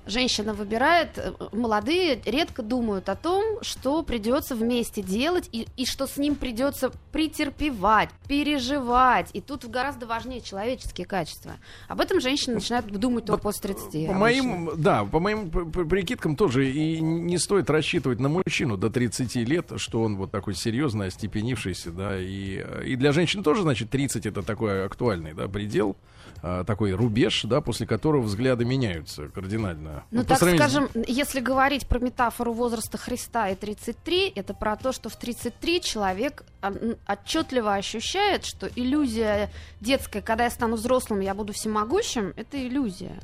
женщина 0.05 0.53
выбирает, 0.53 1.17
э, 1.17 1.33
молодые 1.51 2.21
редко 2.25 2.61
думают 2.61 3.09
о 3.09 3.15
том, 3.15 3.61
что 3.61 4.03
придется 4.03 4.55
вместе 4.55 5.01
делать 5.01 5.49
и, 5.51 5.67
и 5.77 5.85
что 5.85 6.07
с 6.07 6.17
ним 6.17 6.35
придется 6.35 6.91
претерпевать, 7.11 8.09
переживать. 8.27 9.29
И 9.33 9.41
тут 9.41 9.65
гораздо 9.65 10.05
важнее 10.05 10.41
человеческие 10.41 11.07
качества. 11.07 11.53
Об 11.87 12.01
этом 12.01 12.21
женщины 12.21 12.55
начинают 12.55 12.87
думать 12.87 13.25
только 13.25 13.43
после 13.43 13.73
30. 13.73 13.91
По 13.91 13.97
обычно. 13.97 14.13
моим, 14.13 14.69
да, 14.77 15.05
по 15.05 15.19
моим 15.19 15.49
прикидкам 15.49 16.35
тоже 16.35 16.69
и 16.69 16.99
не 16.99 17.37
стоит 17.37 17.69
рассчитывать 17.69 18.19
на 18.19 18.29
мужчину 18.29 18.77
до 18.77 18.89
30 18.89 19.35
лет, 19.35 19.71
что 19.77 20.01
он 20.01 20.17
вот 20.17 20.31
такой 20.31 20.55
серьезный, 20.55 21.07
остепенившийся, 21.07 21.91
да, 21.91 22.19
и, 22.19 22.63
э, 22.63 22.83
и 22.85 22.95
для 22.95 23.11
женщин 23.11 23.43
тоже, 23.43 23.61
значит, 23.61 23.89
30 23.89 24.25
это 24.25 24.43
такой 24.43 24.85
актуальный, 24.85 25.33
да, 25.33 25.47
предел, 25.47 25.95
а, 26.41 26.63
такой 26.63 26.93
рубеж, 26.93 27.43
да, 27.43 27.61
после 27.61 27.87
которого 27.87 28.21
взгляды 28.21 28.65
меняются 28.65 29.27
кардинально. 29.29 30.03
Ну, 30.11 30.21
по 30.21 30.29
так 30.29 30.39
сравнению 30.39 30.69
скажем, 30.69 30.89
если 31.07 31.39
говорить 31.39 31.87
про 31.87 31.99
метафору 31.99 32.53
возраста 32.53 32.97
Христа 32.97 33.49
и 33.49 33.55
33, 33.55 34.33
это 34.35 34.53
про 34.53 34.75
то, 34.75 34.91
что 34.91 35.09
в 35.09 35.15
33 35.15 35.81
человек 35.81 36.43
а, 36.61 36.73
отчетливо 37.07 37.73
ощущает, 37.73 38.45
что 38.45 38.67
иллюзия 38.67 39.49
детская, 39.81 40.21
когда 40.21 40.45
я 40.45 40.49
стану 40.49 40.75
взрослым, 40.75 41.19
я 41.19 41.33
буду 41.33 41.53
всемогущим, 41.53 42.33
это 42.35 42.61
иллюзия. 42.61 43.19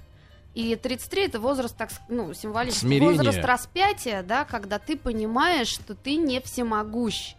И 0.53 0.75
33 0.75 1.23
это 1.23 1.39
возраст, 1.39 1.75
так, 1.77 1.89
ну, 2.09 2.33
символический. 2.33 2.87
Смирение. 2.87 3.17
Возраст 3.17 3.39
распятия, 3.43 4.21
да, 4.21 4.43
когда 4.43 4.79
ты 4.79 4.97
понимаешь, 4.97 5.69
что 5.69 5.95
ты 5.95 6.15
не 6.17 6.41
всемогущ. 6.41 7.35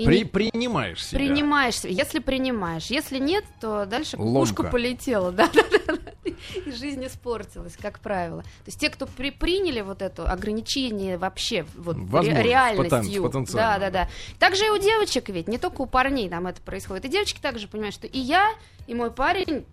И 0.00 0.06
При- 0.06 0.18
не- 0.18 0.24
принимаешь 0.24 1.04
себя. 1.04 1.18
Принимаешь, 1.18 1.80
если 1.84 2.20
принимаешь. 2.20 2.86
Если 2.86 3.18
нет, 3.18 3.44
то 3.60 3.84
дальше 3.84 4.16
Ломка. 4.16 4.54
кукушка 4.54 4.70
полетела, 4.70 5.30
да, 5.30 5.46
да, 5.52 5.62
да, 5.70 5.94
да. 5.94 6.30
и 6.66 6.72
жизнь 6.72 7.04
испортилась, 7.06 7.76
как 7.76 7.98
правило. 8.00 8.42
То 8.42 8.48
есть 8.66 8.80
те, 8.80 8.88
кто 8.88 9.06
при- 9.06 9.30
приняли 9.30 9.82
вот 9.82 10.00
это 10.00 10.24
ограничение 10.30 11.18
вообще 11.18 11.66
вот 11.76 11.96
ре- 11.96 12.02
Возможность, 12.04 12.46
реальностью, 12.46 12.98
потен- 12.98 13.22
потенциально, 13.26 13.78
да, 13.78 13.90
да, 13.90 14.04
да. 14.04 14.10
Также 14.38 14.66
и 14.66 14.70
у 14.70 14.78
девочек 14.78 15.28
ведь, 15.28 15.48
не 15.48 15.58
только 15.58 15.82
у 15.82 15.86
парней 15.86 16.28
там 16.30 16.46
это 16.46 16.62
происходит. 16.62 17.04
И 17.04 17.08
девочки 17.08 17.38
также 17.40 17.68
понимают, 17.68 17.94
что 17.94 18.06
и 18.06 18.18
я, 18.18 18.48
и 18.86 18.94
мой 18.94 19.10
парень, 19.10 19.66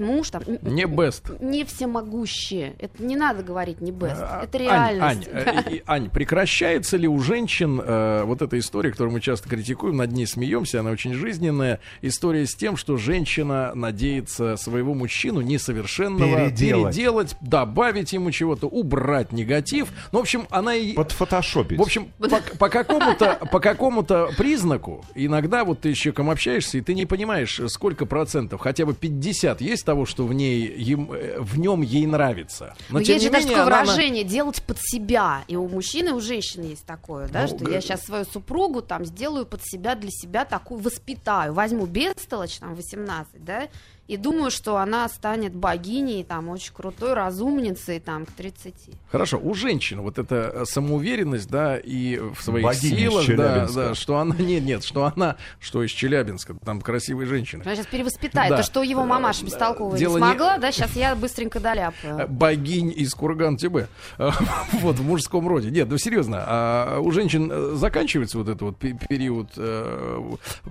муж 0.00 0.30
там 0.30 0.42
Не 0.62 0.84
best. 0.84 1.42
не 1.44 1.64
всемогущие. 1.64 2.74
Это 2.78 3.02
не 3.02 3.16
надо 3.16 3.42
говорить 3.42 3.80
не 3.80 3.90
best. 3.92 4.16
А, 4.18 4.44
Это 4.44 4.58
Ань, 4.58 4.62
реальность. 4.64 5.28
Ань, 5.32 5.64
э, 5.66 5.74
и- 5.76 5.82
Ань, 5.86 6.10
прекращается 6.10 6.96
ли 6.96 7.08
у 7.08 7.18
женщин 7.20 7.80
э, 7.84 8.22
вот 8.24 8.42
эта 8.42 8.58
история, 8.58 8.90
которую 8.90 9.12
мы 9.14 9.20
часто 9.20 9.48
критикуем, 9.48 9.96
над 9.96 10.12
ней 10.12 10.26
смеемся, 10.26 10.80
она 10.80 10.90
очень 10.90 11.14
жизненная, 11.14 11.80
история 12.02 12.46
с 12.46 12.54
тем, 12.54 12.76
что 12.76 12.96
женщина 12.96 13.72
надеется 13.74 14.56
своего 14.56 14.94
мужчину 14.94 15.40
несовершенного 15.40 16.36
Переделать. 16.48 16.94
переделать, 16.94 17.36
добавить 17.40 18.12
ему 18.12 18.30
чего-то, 18.30 18.66
убрать 18.66 19.32
негатив. 19.32 19.88
Ну, 20.12 20.18
в 20.18 20.22
общем, 20.22 20.46
она 20.50 20.74
и... 20.74 20.92
Подфотошопить. 20.94 21.78
В 21.78 21.82
общем, 21.82 22.08
по, 22.18 22.28
по 22.58 22.68
какому-то 22.68 23.38
по 23.50 23.60
какому-то 23.60 24.30
признаку 24.36 25.04
иногда 25.14 25.64
вот 25.64 25.80
ты 25.80 25.94
с 25.94 25.98
человеком 25.98 26.30
общаешься 26.30 26.78
и 26.78 26.80
ты 26.80 26.94
не 26.94 27.06
понимаешь, 27.06 27.60
сколько 27.68 28.06
процентов, 28.06 28.60
хотя 28.60 28.84
бы 28.86 28.94
50 28.94 29.60
есть 29.60 29.84
того, 29.88 30.04
что 30.04 30.26
в 30.26 30.34
ней 30.34 30.66
им, 30.66 31.10
э, 31.12 31.40
в 31.40 31.58
нем 31.58 31.80
ей 31.80 32.04
нравится. 32.06 32.74
Но 32.90 33.02
тем 33.02 33.14
есть 33.14 33.24
не 33.24 33.28
же 33.28 33.32
даже 33.32 33.44
менее, 33.46 33.56
такое 33.64 33.74
она 33.74 33.84
выражение 33.84 34.24
делать 34.24 34.62
под 34.62 34.76
себя. 34.80 35.44
И 35.48 35.56
у 35.56 35.66
мужчины, 35.66 36.10
и 36.10 36.12
у 36.12 36.20
женщины 36.20 36.64
есть 36.64 36.84
такое, 36.84 37.26
да, 37.28 37.42
Ну, 37.42 37.48
что 37.48 37.64
г- 37.64 37.72
я 37.72 37.80
сейчас 37.80 38.02
свою 38.04 38.26
супругу 38.26 38.82
там 38.82 39.06
сделаю 39.06 39.46
под 39.46 39.62
себя, 39.64 39.94
для 39.94 40.10
себя 40.10 40.44
такую 40.44 40.80
воспитаю. 40.80 41.54
Возьму 41.54 41.86
бестолочь, 41.86 42.58
там, 42.58 42.74
18, 42.74 43.42
да, 43.42 43.68
и 44.08 44.16
думаю, 44.16 44.50
что 44.50 44.78
она 44.78 45.08
станет 45.08 45.54
богиней, 45.54 46.24
там, 46.24 46.48
очень 46.48 46.72
крутой 46.72 47.12
разумницей, 47.14 48.00
там, 48.00 48.26
к 48.26 48.32
30. 48.32 48.74
Хорошо, 49.12 49.38
у 49.40 49.54
женщин 49.54 50.00
вот 50.00 50.18
эта 50.18 50.50
э, 50.54 50.64
самоуверенность, 50.64 51.48
да, 51.50 51.76
и 51.76 52.16
в 52.18 52.40
своих 52.42 52.64
Богиня 52.64 52.96
силах, 52.98 53.26
да, 53.36 53.68
да, 53.68 53.94
что 53.94 54.16
она, 54.18 54.34
нет, 54.38 54.64
нет, 54.64 54.82
что 54.84 55.04
она, 55.04 55.36
что 55.60 55.82
из 55.84 55.90
Челябинска, 55.90 56.54
там 56.64 56.80
красивые 56.80 57.26
женщины. 57.26 57.62
Она 57.62 57.76
сейчас 57.76 57.86
перевоспитает. 57.86 58.50
Да. 58.50 58.56
То, 58.56 58.62
что 58.62 58.82
его 58.82 59.04
мамаша 59.04 59.44
бестолковая 59.44 59.98
Дело 59.98 60.16
не 60.18 60.22
не- 60.24 60.28
смогла, 60.30 60.58
да, 60.58 60.72
сейчас 60.72 60.96
я 60.96 61.14
быстренько 61.14 61.58
Э, 61.58 61.62
доляпаю. 61.62 62.28
богинь 62.28 62.92
из 62.96 63.14
Курган-ТБ. 63.14 63.88
Э, 64.18 64.30
Вот, 64.72 64.96
в 64.96 65.04
мужском 65.04 65.46
роде. 65.46 65.70
Нет, 65.70 65.88
ну 65.90 65.98
серьезно, 65.98 66.42
а 66.46 67.00
у 67.00 67.10
женщин 67.10 67.50
э, 67.52 67.72
заканчивается 67.74 68.38
вот 68.38 68.48
этот 68.48 68.62
вот 68.62 68.78
пе- 68.78 68.98
период 69.08 69.50
э, 69.56 70.22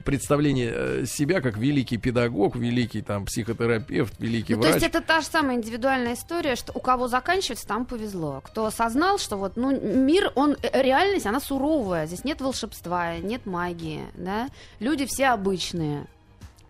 представления 0.04 0.72
э, 0.74 1.06
себя 1.06 1.42
как 1.42 1.58
великий 1.58 1.98
педагог, 1.98 2.56
великий 2.56 3.02
там 3.02 3.27
психотерапевт, 3.28 4.14
великий 4.20 4.56
Ну, 4.56 4.62
то 4.64 4.70
врач. 4.70 4.82
есть 4.82 4.96
это 4.96 5.06
та 5.06 5.22
же 5.22 5.28
самая 5.28 5.56
индивидуальная 5.58 6.16
история, 6.16 6.56
что 6.56 6.72
у 6.74 6.80
кого 6.80 7.08
заканчивается, 7.08 7.68
там 7.68 7.86
повезло. 7.86 8.42
Кто 8.44 8.66
осознал, 8.66 9.20
что 9.20 9.38
вот, 9.38 9.56
ну, 9.56 9.80
мир, 9.80 10.32
он, 10.36 10.56
э, 10.64 10.82
реальность, 10.82 11.26
она 11.28 11.40
суровая. 11.40 12.08
Здесь 12.08 12.24
нет 12.24 12.42
волшебства, 12.42 13.18
нет 13.18 13.46
магии, 13.46 14.06
да. 14.16 14.50
Люди 14.80 15.06
все 15.06 15.28
обычные. 15.28 16.08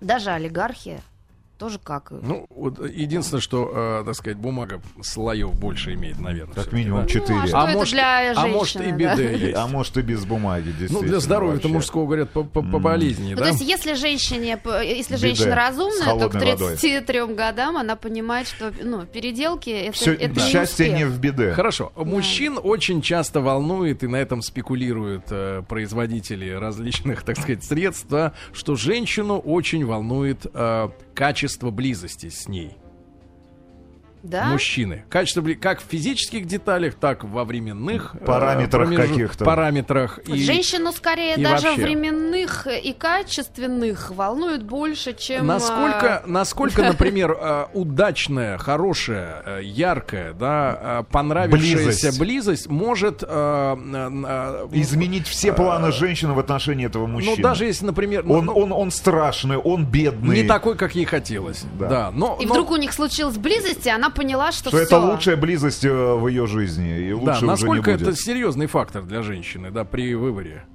Даже 0.02 0.32
олигархи 0.32 1.00
тоже 1.58 1.80
какают. 1.80 2.24
Ну, 2.26 2.46
вот 2.50 2.80
единственное, 2.89 3.41
что, 3.41 4.00
э, 4.02 4.04
так 4.06 4.15
сказать, 4.15 4.38
бумага 4.38 4.82
слоев 5.02 5.54
больше 5.54 5.93
имеет, 5.96 6.20
наверное. 6.20 6.54
Как 6.54 6.72
минимум 6.72 7.02
да? 7.04 7.08
четыре. 7.08 7.39
Ну, 7.39 7.50
а 7.54 7.63
А 7.63 7.70
это 7.70 7.78
может, 7.78 7.93
для 7.93 8.34
а 8.36 8.48
может 8.48 8.76
и 8.78 8.91
да? 8.91 9.15
биде 9.15 9.38
есть. 9.48 9.56
А 9.58 9.67
может 9.67 9.98
и 9.98 10.02
без 10.02 10.26
бумаги, 10.26 10.67
Ну, 10.67 10.72
действительно. 10.80 11.08
для 11.10 11.20
здоровья-то 11.20 11.63
вообще. 11.67 11.74
мужского, 11.76 12.06
говорят, 12.06 12.30
по- 12.32 12.43
по- 12.43 12.60
М. 12.60 12.72
поболезнее, 12.72 13.32
Ну, 13.36 13.38
да? 13.41 13.43
то 13.48 13.50
есть, 13.52 13.62
если 13.62 13.93
женщине, 13.96 14.60
если 14.84 15.15
Биде 15.15 15.28
женщина 15.28 15.56
разумная, 15.56 16.00
то 16.00 16.30
к 16.30 16.34
холодной 16.34 16.52
водой. 16.52 16.78
33 16.78 17.34
годам 17.36 17.78
она 17.78 17.96
понимает, 17.96 18.48
что 18.48 18.72
ну, 18.84 19.06
переделки 19.06 19.70
это, 19.70 19.91
Все, 19.93 20.13
это 20.13 20.39
не 20.39 20.48
счастье 20.48 20.86
успех. 20.88 20.98
не 21.00 21.06
в 21.06 21.20
беде. 21.20 21.52
Хорошо. 21.54 21.91
Мужчин 21.96 22.60
очень 22.62 23.02
часто 23.02 23.41
волнует, 23.41 24.04
и 24.04 24.08
на 24.08 24.17
этом 24.17 24.41
спекулируют 24.41 25.24
э, 25.32 25.63
производители 25.67 26.50
различных, 26.52 27.24
так 27.24 27.38
сказать, 27.38 27.63
средств, 27.63 28.08
да, 28.10 28.34
что 28.54 28.76
женщину 28.76 29.38
очень 29.39 29.86
волнует 29.86 30.46
э, 30.54 30.89
качество 31.17 31.71
близости 31.71 32.30
с 32.30 32.47
ней. 32.47 32.77
Да? 34.28 34.46
Мужчины. 34.46 35.04
Качество 35.10 35.42
как 35.60 35.82
в 35.82 35.86
физических 35.90 36.46
деталях, 36.46 36.96
так 36.96 37.24
во 37.24 37.44
временных 37.46 38.16
э, 38.20 38.26
Параметрах 38.26 38.90
промежу- 38.90 39.08
каких-то. 39.10 39.46
Параметрах. 39.46 40.20
И... 40.20 40.44
Женщину 40.44 40.92
скорее 40.92 41.36
и 41.36 41.44
даже 41.44 41.68
вообще. 41.70 41.84
временных 41.84 42.68
и 42.68 42.94
качественных 42.94 44.12
волнует 44.12 44.63
больше, 44.63 45.13
чем... 45.13 45.46
Насколько, 45.48 46.18
а, 46.20 46.24
насколько, 46.28 46.84
например, 46.84 47.38
э, 47.40 47.66
удачная, 47.74 48.58
хорошая, 48.58 49.44
э, 49.46 49.60
яркая, 49.63 50.34
да, 50.34 50.80
э, 50.82 51.04
понравившаяся 51.12 52.08
Близость. 52.08 52.20
близость 52.20 52.68
может 52.68 53.24
э, 53.24 53.28
э, 53.28 54.68
э, 54.68 54.68
Изменить 54.74 55.28
все 55.28 55.54
планы 55.54 55.92
женщины 55.92 56.34
в 56.34 56.40
отношении 56.40 56.86
этого 56.86 57.06
мужчины. 57.08 57.36
Ну, 57.38 57.44
даже 57.44 57.66
если, 57.66 57.86
например, 57.86 58.24
ну, 58.26 58.34
Он, 58.36 58.46
ну, 58.46 58.54
он, 58.54 58.72
он 58.72 58.92
страшный, 58.92 59.58
он 59.58 59.86
бедный. 59.86 60.42
не 60.42 60.48
такой, 60.48 60.76
как 60.78 60.96
ей 60.96 61.06
хотелось. 61.06 61.63
Да. 61.80 61.88
Да. 61.88 62.12
но, 62.12 62.38
И 62.40 62.46
но- 62.46 62.54
вдруг 62.54 62.72
у 62.72 62.76
них 62.78 62.94
случилась 62.94 63.38
близость, 63.38 63.86
и 63.86 63.90
она 63.90 64.10
поняла, 64.17 64.51
что, 64.51 64.69
Что 64.69 64.77
все. 64.77 64.86
это 64.86 64.97
лучшая 64.99 65.38
близость 65.38 65.86
э, 65.86 65.91
в 65.91 66.27
ее 66.27 66.47
жизни. 66.47 67.08
И 67.08 67.13
лучше 67.13 67.25
да, 67.25 67.32
уже 67.34 67.41
не 67.45 67.47
насколько 67.51 67.91
будет. 67.91 68.01
это 68.01 68.15
серьезный 68.15 68.65
фактор 68.65 69.03
для 69.03 69.21
женщины, 69.21 69.69
да, 69.71 69.86
при 69.86 70.15
выборе. 70.15 70.65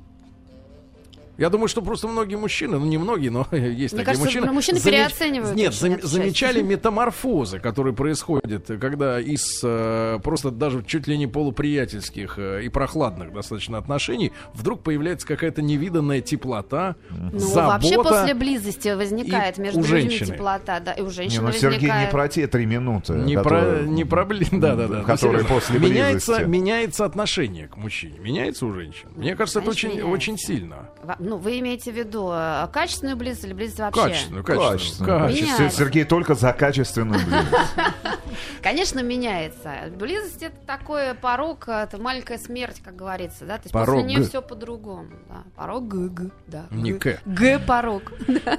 Я 1.39 1.49
думаю, 1.49 1.69
что 1.69 1.81
просто 1.83 2.09
многие 2.09 2.37
мужчины, 2.37 2.79
ну 2.79 2.85
не 2.87 2.99
многие, 2.99 3.31
но 3.31 3.47
есть 3.53 3.95
Мне 3.95 4.05
такие 4.05 4.05
кажется, 4.05 4.25
мужчины. 4.27 4.53
мужчины 4.53 4.81
переоценивают 4.81 5.57
Нет, 5.57 5.71
очень 5.73 5.79
зам- 5.81 5.97
часть. 6.01 6.09
замечали 6.13 6.63
метаморфозы, 6.73 7.59
которые 7.59 7.95
происходят, 7.95 8.67
когда 8.81 9.19
из 9.21 9.61
э, 9.65 10.19
просто 10.23 10.51
даже 10.51 10.85
чуть 10.85 11.07
ли 11.07 11.17
не 11.17 11.27
полуприятельских 11.27 12.39
э, 12.39 12.65
и 12.65 12.69
прохладных 12.69 13.33
достаточно 13.33 13.79
отношений 13.79 14.33
вдруг 14.53 14.83
появляется 14.83 15.27
какая-то 15.27 15.63
невиданная 15.63 16.21
теплота, 16.21 16.97
Ну, 17.11 17.39
забота. 17.39 17.67
вообще 17.69 17.97
после 18.03 18.35
близости 18.35 18.89
возникает 18.89 19.59
между 19.59 19.81
у 19.81 19.83
людьми 19.83 20.01
женщины. 20.11 20.35
теплота, 20.35 20.81
да, 20.81 20.93
и 20.93 21.01
у 21.01 21.07
Не, 21.07 21.11
женщины 21.11 21.43
ну 21.47 21.53
Сергей 21.53 21.81
не 21.81 21.87
возникает. 21.89 22.11
про 22.11 22.29
те 22.29 22.47
три 22.47 22.67
минуты. 22.67 23.15
Не 23.15 23.37
про, 23.37 23.43
которые- 23.45 23.89
не 23.89 24.05
про 24.05 24.25
блин, 24.25 24.61
да, 24.61 24.75
да, 24.77 24.87
да. 24.87 25.03
Которые 25.03 25.45
после 25.45 25.79
меняется, 25.79 26.33
близости. 26.33 26.49
меняется 26.51 27.05
отношение 27.05 27.69
к 27.69 27.77
мужчине, 27.77 28.19
меняется 28.19 28.67
у 28.67 28.73
женщин. 28.75 29.09
Мне 29.17 29.35
кажется, 29.35 29.61
это 29.61 29.69
конечно, 29.71 29.89
очень, 29.89 29.99
меняется. 29.99 30.13
очень 30.15 30.39
сильно. 30.39 30.91
Ну, 31.23 31.37
вы 31.37 31.59
имеете 31.61 31.93
в 31.93 31.97
виду 31.97 32.31
э, 32.33 32.69
качественную 32.73 33.17
близость 33.17 33.45
или 33.45 33.53
близость 33.53 33.79
вообще? 33.81 34.03
Качественную, 34.03 34.45
качественную. 34.45 35.21
Качественную. 35.21 35.29
Меняется. 35.59 35.79
Сергей 35.79 36.05
только 36.05 36.35
за 36.35 36.53
качественную 36.53 37.21
близость. 37.25 37.73
Конечно, 38.63 39.01
меняется. 39.01 39.75
Близость 39.97 40.43
это 40.43 40.57
такой 40.67 41.15
порог, 41.15 41.69
это 41.69 41.99
маленькая 41.99 42.39
смерть, 42.39 42.81
как 42.83 42.97
говорится, 42.97 43.45
да. 43.45 43.57
То 43.57 43.63
есть 43.65 43.73
Порог 43.73 43.97
после 43.97 44.09
нее 44.09 44.19
Г. 44.21 44.25
все 44.29 44.43
по-другому. 44.43 45.09
Да. 45.29 45.43
Порог 45.57 45.89
Г, 45.89 46.09
Г, 46.09 46.31
да. 46.47 46.67
Не 46.71 46.93
Г. 46.93 47.19
К. 47.25 47.27
Г 47.27 47.59
порог. 47.59 48.13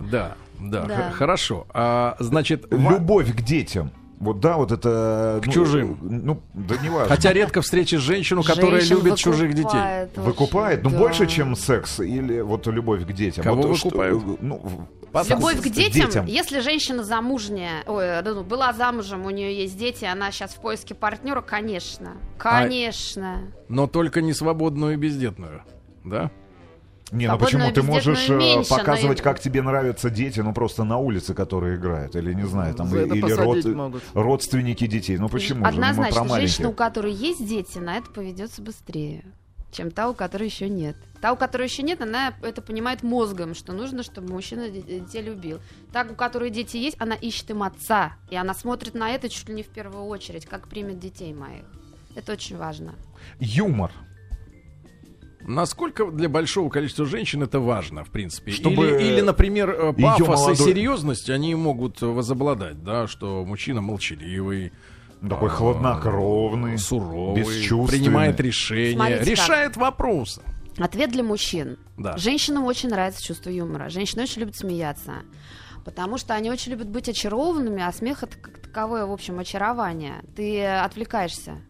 Да, 0.00 0.36
да, 0.60 0.82
Да. 0.82 1.10
хорошо. 1.12 1.66
А, 1.70 2.16
значит, 2.18 2.66
Любовь 2.70 3.34
к 3.34 3.40
детям. 3.42 3.90
Вот 4.20 4.40
да, 4.40 4.56
вот 4.56 4.72
это... 4.72 5.40
К 5.42 5.46
ну, 5.46 5.52
чужим. 5.52 5.98
Ну, 6.00 6.42
да 6.54 6.76
не 6.78 6.88
важно. 6.88 7.14
хотя 7.14 7.32
редко 7.32 7.62
встретишь 7.62 8.00
женщину, 8.00 8.42
которая 8.42 8.80
Женщин 8.80 8.96
любит 8.96 9.16
чужих 9.16 9.54
детей. 9.54 9.78
выкупает 10.16 10.16
Выкупает, 10.16 10.82
ну 10.82 10.90
да. 10.90 10.98
больше, 10.98 11.26
чем 11.26 11.54
секс 11.54 12.00
или 12.00 12.40
вот 12.40 12.66
любовь 12.66 13.06
к 13.06 13.12
детям. 13.12 13.44
Кого 13.44 13.62
вот, 13.62 13.76
что- 13.76 13.88
выкупают? 13.88 14.42
ну, 14.42 14.56
в- 14.56 14.86
Под- 15.12 15.28
Любовь 15.30 15.60
к 15.62 15.66
С 15.66 15.70
детям, 15.70 16.26
если 16.26 16.60
женщина 16.60 17.02
замужняя, 17.02 17.82
ой, 17.86 18.22
да 18.22 18.34
ну, 18.34 18.42
была 18.44 18.72
замужем, 18.74 19.24
у 19.24 19.30
нее 19.30 19.56
есть 19.56 19.78
дети, 19.78 20.04
она 20.04 20.30
сейчас 20.32 20.50
в 20.50 20.60
поиске 20.60 20.94
партнера, 20.94 21.40
конечно, 21.40 22.18
А 22.38 22.60
конечно. 22.60 23.38
Но 23.68 23.86
только 23.86 24.20
не 24.20 24.34
свободную 24.34 24.94
и 24.94 24.96
бездетную. 24.96 25.62
Да? 26.04 26.30
Не, 27.10 27.26
ну 27.28 27.38
почему? 27.38 27.70
Ты 27.72 27.82
можешь 27.82 28.28
э, 28.28 28.36
меньше, 28.36 28.70
но 28.70 28.76
показывать, 28.78 29.20
и- 29.20 29.22
как 29.22 29.40
тебе 29.40 29.62
нравятся 29.62 30.10
дети, 30.10 30.40
ну 30.40 30.52
просто 30.52 30.84
на 30.84 30.98
улице, 30.98 31.34
которые 31.34 31.76
играют, 31.76 32.14
или 32.16 32.34
не 32.34 32.46
знаю, 32.46 32.74
там, 32.74 32.88
За 32.88 32.98
это 32.98 33.14
или 33.14 33.32
род- 33.32 33.64
могут. 33.74 34.02
родственники 34.14 34.86
детей. 34.86 35.16
Ну 35.18 35.28
почему 35.28 35.64
же? 35.64 35.72
Ну, 35.72 35.78
мы 35.78 35.88
Однозначно, 35.88 36.28
женщина, 36.36 36.68
у 36.68 36.72
которой 36.72 37.12
есть 37.12 37.46
дети, 37.46 37.78
на 37.78 37.96
это 37.96 38.10
поведется 38.10 38.60
быстрее, 38.60 39.24
чем 39.72 39.90
та, 39.90 40.10
у 40.10 40.14
которой 40.14 40.44
еще 40.48 40.68
нет. 40.68 40.96
Та, 41.20 41.32
у 41.32 41.36
которой 41.36 41.64
еще 41.64 41.82
нет, 41.82 42.00
она 42.02 42.34
это 42.42 42.60
понимает 42.62 43.02
мозгом, 43.02 43.54
что 43.54 43.72
нужно, 43.72 44.02
чтобы 44.02 44.32
мужчина 44.32 44.68
де- 44.68 44.82
детей 45.00 45.22
любил. 45.22 45.60
Так, 45.92 46.12
у 46.12 46.14
которой 46.14 46.50
дети 46.50 46.76
есть, 46.76 46.96
она 47.00 47.14
ищет 47.14 47.50
им 47.50 47.62
отца, 47.62 48.12
и 48.30 48.36
она 48.36 48.54
смотрит 48.54 48.94
на 48.94 49.10
это 49.10 49.28
чуть 49.28 49.48
ли 49.48 49.54
не 49.54 49.62
в 49.62 49.68
первую 49.68 50.04
очередь, 50.04 50.46
как 50.46 50.68
примет 50.68 50.98
детей 51.00 51.32
моих. 51.32 51.64
Это 52.14 52.32
очень 52.32 52.56
важно. 52.56 52.94
Юмор. 53.40 53.90
Насколько 55.42 56.10
для 56.10 56.28
большого 56.28 56.68
количества 56.68 57.06
женщин 57.06 57.42
это 57.42 57.60
важно, 57.60 58.04
в 58.04 58.10
принципе? 58.10 58.50
Чтобы 58.52 58.88
или, 58.88 59.12
или, 59.14 59.20
например, 59.20 59.70
э, 59.70 59.92
пафос 59.92 60.20
и 60.20 60.24
молодой- 60.24 60.56
серьезность, 60.56 61.30
они 61.30 61.54
могут 61.54 62.00
возобладать, 62.02 62.82
да, 62.82 63.06
что 63.06 63.44
мужчина 63.44 63.80
молчаливый, 63.80 64.72
Такой 65.26 65.48
а, 65.48 65.52
хладнокровный. 65.52 66.78
суровый, 66.78 67.42
бесчувственный. 67.42 67.88
принимает 67.88 68.40
решения, 68.40 68.94
Смотрите 68.94 69.18
как. 69.20 69.28
решает 69.28 69.76
вопросы. 69.76 70.42
Ответ 70.78 71.10
для 71.10 71.24
мужчин. 71.24 71.76
Да. 71.96 72.16
Женщинам 72.16 72.64
очень 72.64 72.88
нравится 72.88 73.22
чувство 73.24 73.50
юмора. 73.50 73.88
Женщины 73.88 74.22
очень 74.22 74.40
любят 74.42 74.56
смеяться. 74.56 75.22
Потому 75.84 76.18
что 76.18 76.34
они 76.34 76.50
очень 76.50 76.72
любят 76.72 76.88
быть 76.88 77.08
очарованными, 77.08 77.82
а 77.82 77.90
смех 77.92 78.22
это 78.22 78.36
как 78.36 78.58
таковое, 78.58 79.06
в 79.06 79.12
общем, 79.12 79.38
очарование. 79.38 80.22
Ты 80.36 80.64
отвлекаешься 80.64 81.62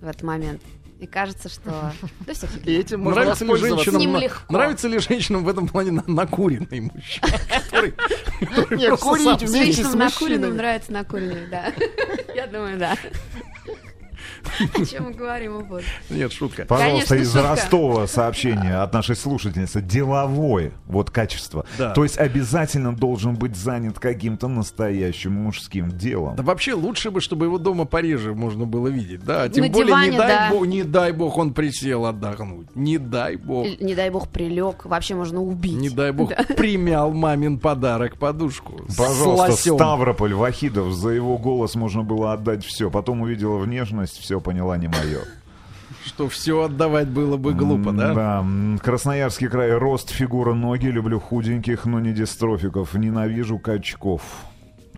в 0.00 0.06
этот 0.06 0.22
момент. 0.22 0.60
И 1.02 1.06
кажется, 1.08 1.48
что... 1.48 1.92
Да 2.20 2.32
все 2.32 2.46
И 2.64 2.74
этим 2.76 3.00
можно 3.00 3.22
Нравится 3.22 3.44
ли, 3.44 3.56
женщинам, 3.56 4.12
на- 4.12 4.18
легко. 4.18 4.52
нравится 4.52 4.86
ли 4.86 4.98
женщинам 5.00 5.42
в 5.42 5.48
этом 5.48 5.66
плане 5.66 5.90
на- 5.90 6.04
накуренный 6.06 6.78
мужчина? 6.78 7.26
который- 7.70 7.94
который 8.38 8.78
Не, 8.78 8.86
просто 8.86 9.04
курить 9.04 9.42
вместе 9.42 9.72
с 9.72 9.76
Женщинам 9.78 9.98
накуренным 9.98 10.56
нравится 10.56 10.92
накуренный, 10.92 11.48
да. 11.50 11.72
Я 12.36 12.46
думаю, 12.46 12.78
да. 12.78 12.96
О 14.74 14.84
чем 14.84 15.04
мы 15.04 15.12
говорим, 15.12 15.56
о 15.56 15.60
боже. 15.60 15.86
Нет, 16.10 16.32
шутка. 16.32 16.64
Пожалуйста, 16.64 17.08
Конечно, 17.10 17.22
из 17.22 17.32
шутка. 17.32 17.48
Ростова 17.48 18.06
сообщение 18.06 18.76
от 18.76 18.92
нашей 18.92 19.16
слушательницы. 19.16 19.80
Деловое, 19.80 20.72
вот 20.86 21.10
качество. 21.10 21.64
Да. 21.78 21.90
То 21.92 22.02
есть 22.02 22.18
обязательно 22.18 22.94
должен 22.94 23.34
быть 23.34 23.56
занят 23.56 23.98
каким-то 23.98 24.48
настоящим 24.48 25.32
мужским 25.32 25.90
делом. 25.90 26.36
Да 26.36 26.42
вообще 26.42 26.74
лучше 26.74 27.10
бы, 27.10 27.20
чтобы 27.20 27.46
его 27.46 27.58
дома 27.58 27.84
пореже 27.84 28.34
можно 28.34 28.66
было 28.66 28.88
видеть, 28.88 29.24
да. 29.24 29.48
Тем 29.48 29.64
На 29.64 29.70
более, 29.70 29.86
диване, 29.86 30.10
не 30.10 30.18
дай 30.18 30.28
да. 30.28 30.50
бог, 30.50 30.66
не 30.66 30.82
дай 30.82 31.12
бог 31.12 31.38
он 31.38 31.54
присел 31.54 32.06
отдохнуть. 32.06 32.74
Не 32.74 32.98
дай 32.98 33.36
бог. 33.36 33.66
Не 33.80 33.94
дай 33.94 34.10
бог 34.10 34.28
прилег, 34.28 34.84
вообще 34.84 35.14
можно 35.14 35.40
убить. 35.40 35.76
Не 35.76 35.90
дай 35.90 36.12
бог 36.12 36.32
примял 36.56 37.12
мамин 37.12 37.58
подарок 37.58 38.18
подушку. 38.18 38.80
Пожалуйста. 38.96 39.52
Ставрополь, 39.52 40.34
Вахидов, 40.34 40.92
за 40.92 41.10
его 41.10 41.38
голос 41.38 41.74
можно 41.74 42.02
было 42.02 42.32
отдать 42.32 42.64
все. 42.64 42.90
Потом 42.90 43.22
увидела 43.22 43.58
внешность, 43.58 44.18
все 44.18 44.40
поняла 44.42 44.76
не 44.76 44.88
мое. 44.88 45.20
Что 46.04 46.28
все 46.28 46.62
отдавать 46.62 47.08
было 47.08 47.36
бы 47.36 47.54
глупо, 47.54 47.92
да? 47.92 48.14
Да. 48.14 48.46
Красноярский 48.82 49.48
край. 49.48 49.72
Рост, 49.72 50.10
фигура, 50.10 50.52
ноги. 50.52 50.86
Люблю 50.86 51.20
худеньких, 51.20 51.86
но 51.86 52.00
не 52.00 52.12
дистрофиков. 52.12 52.94
Ненавижу 52.94 53.58
качков. 53.58 54.22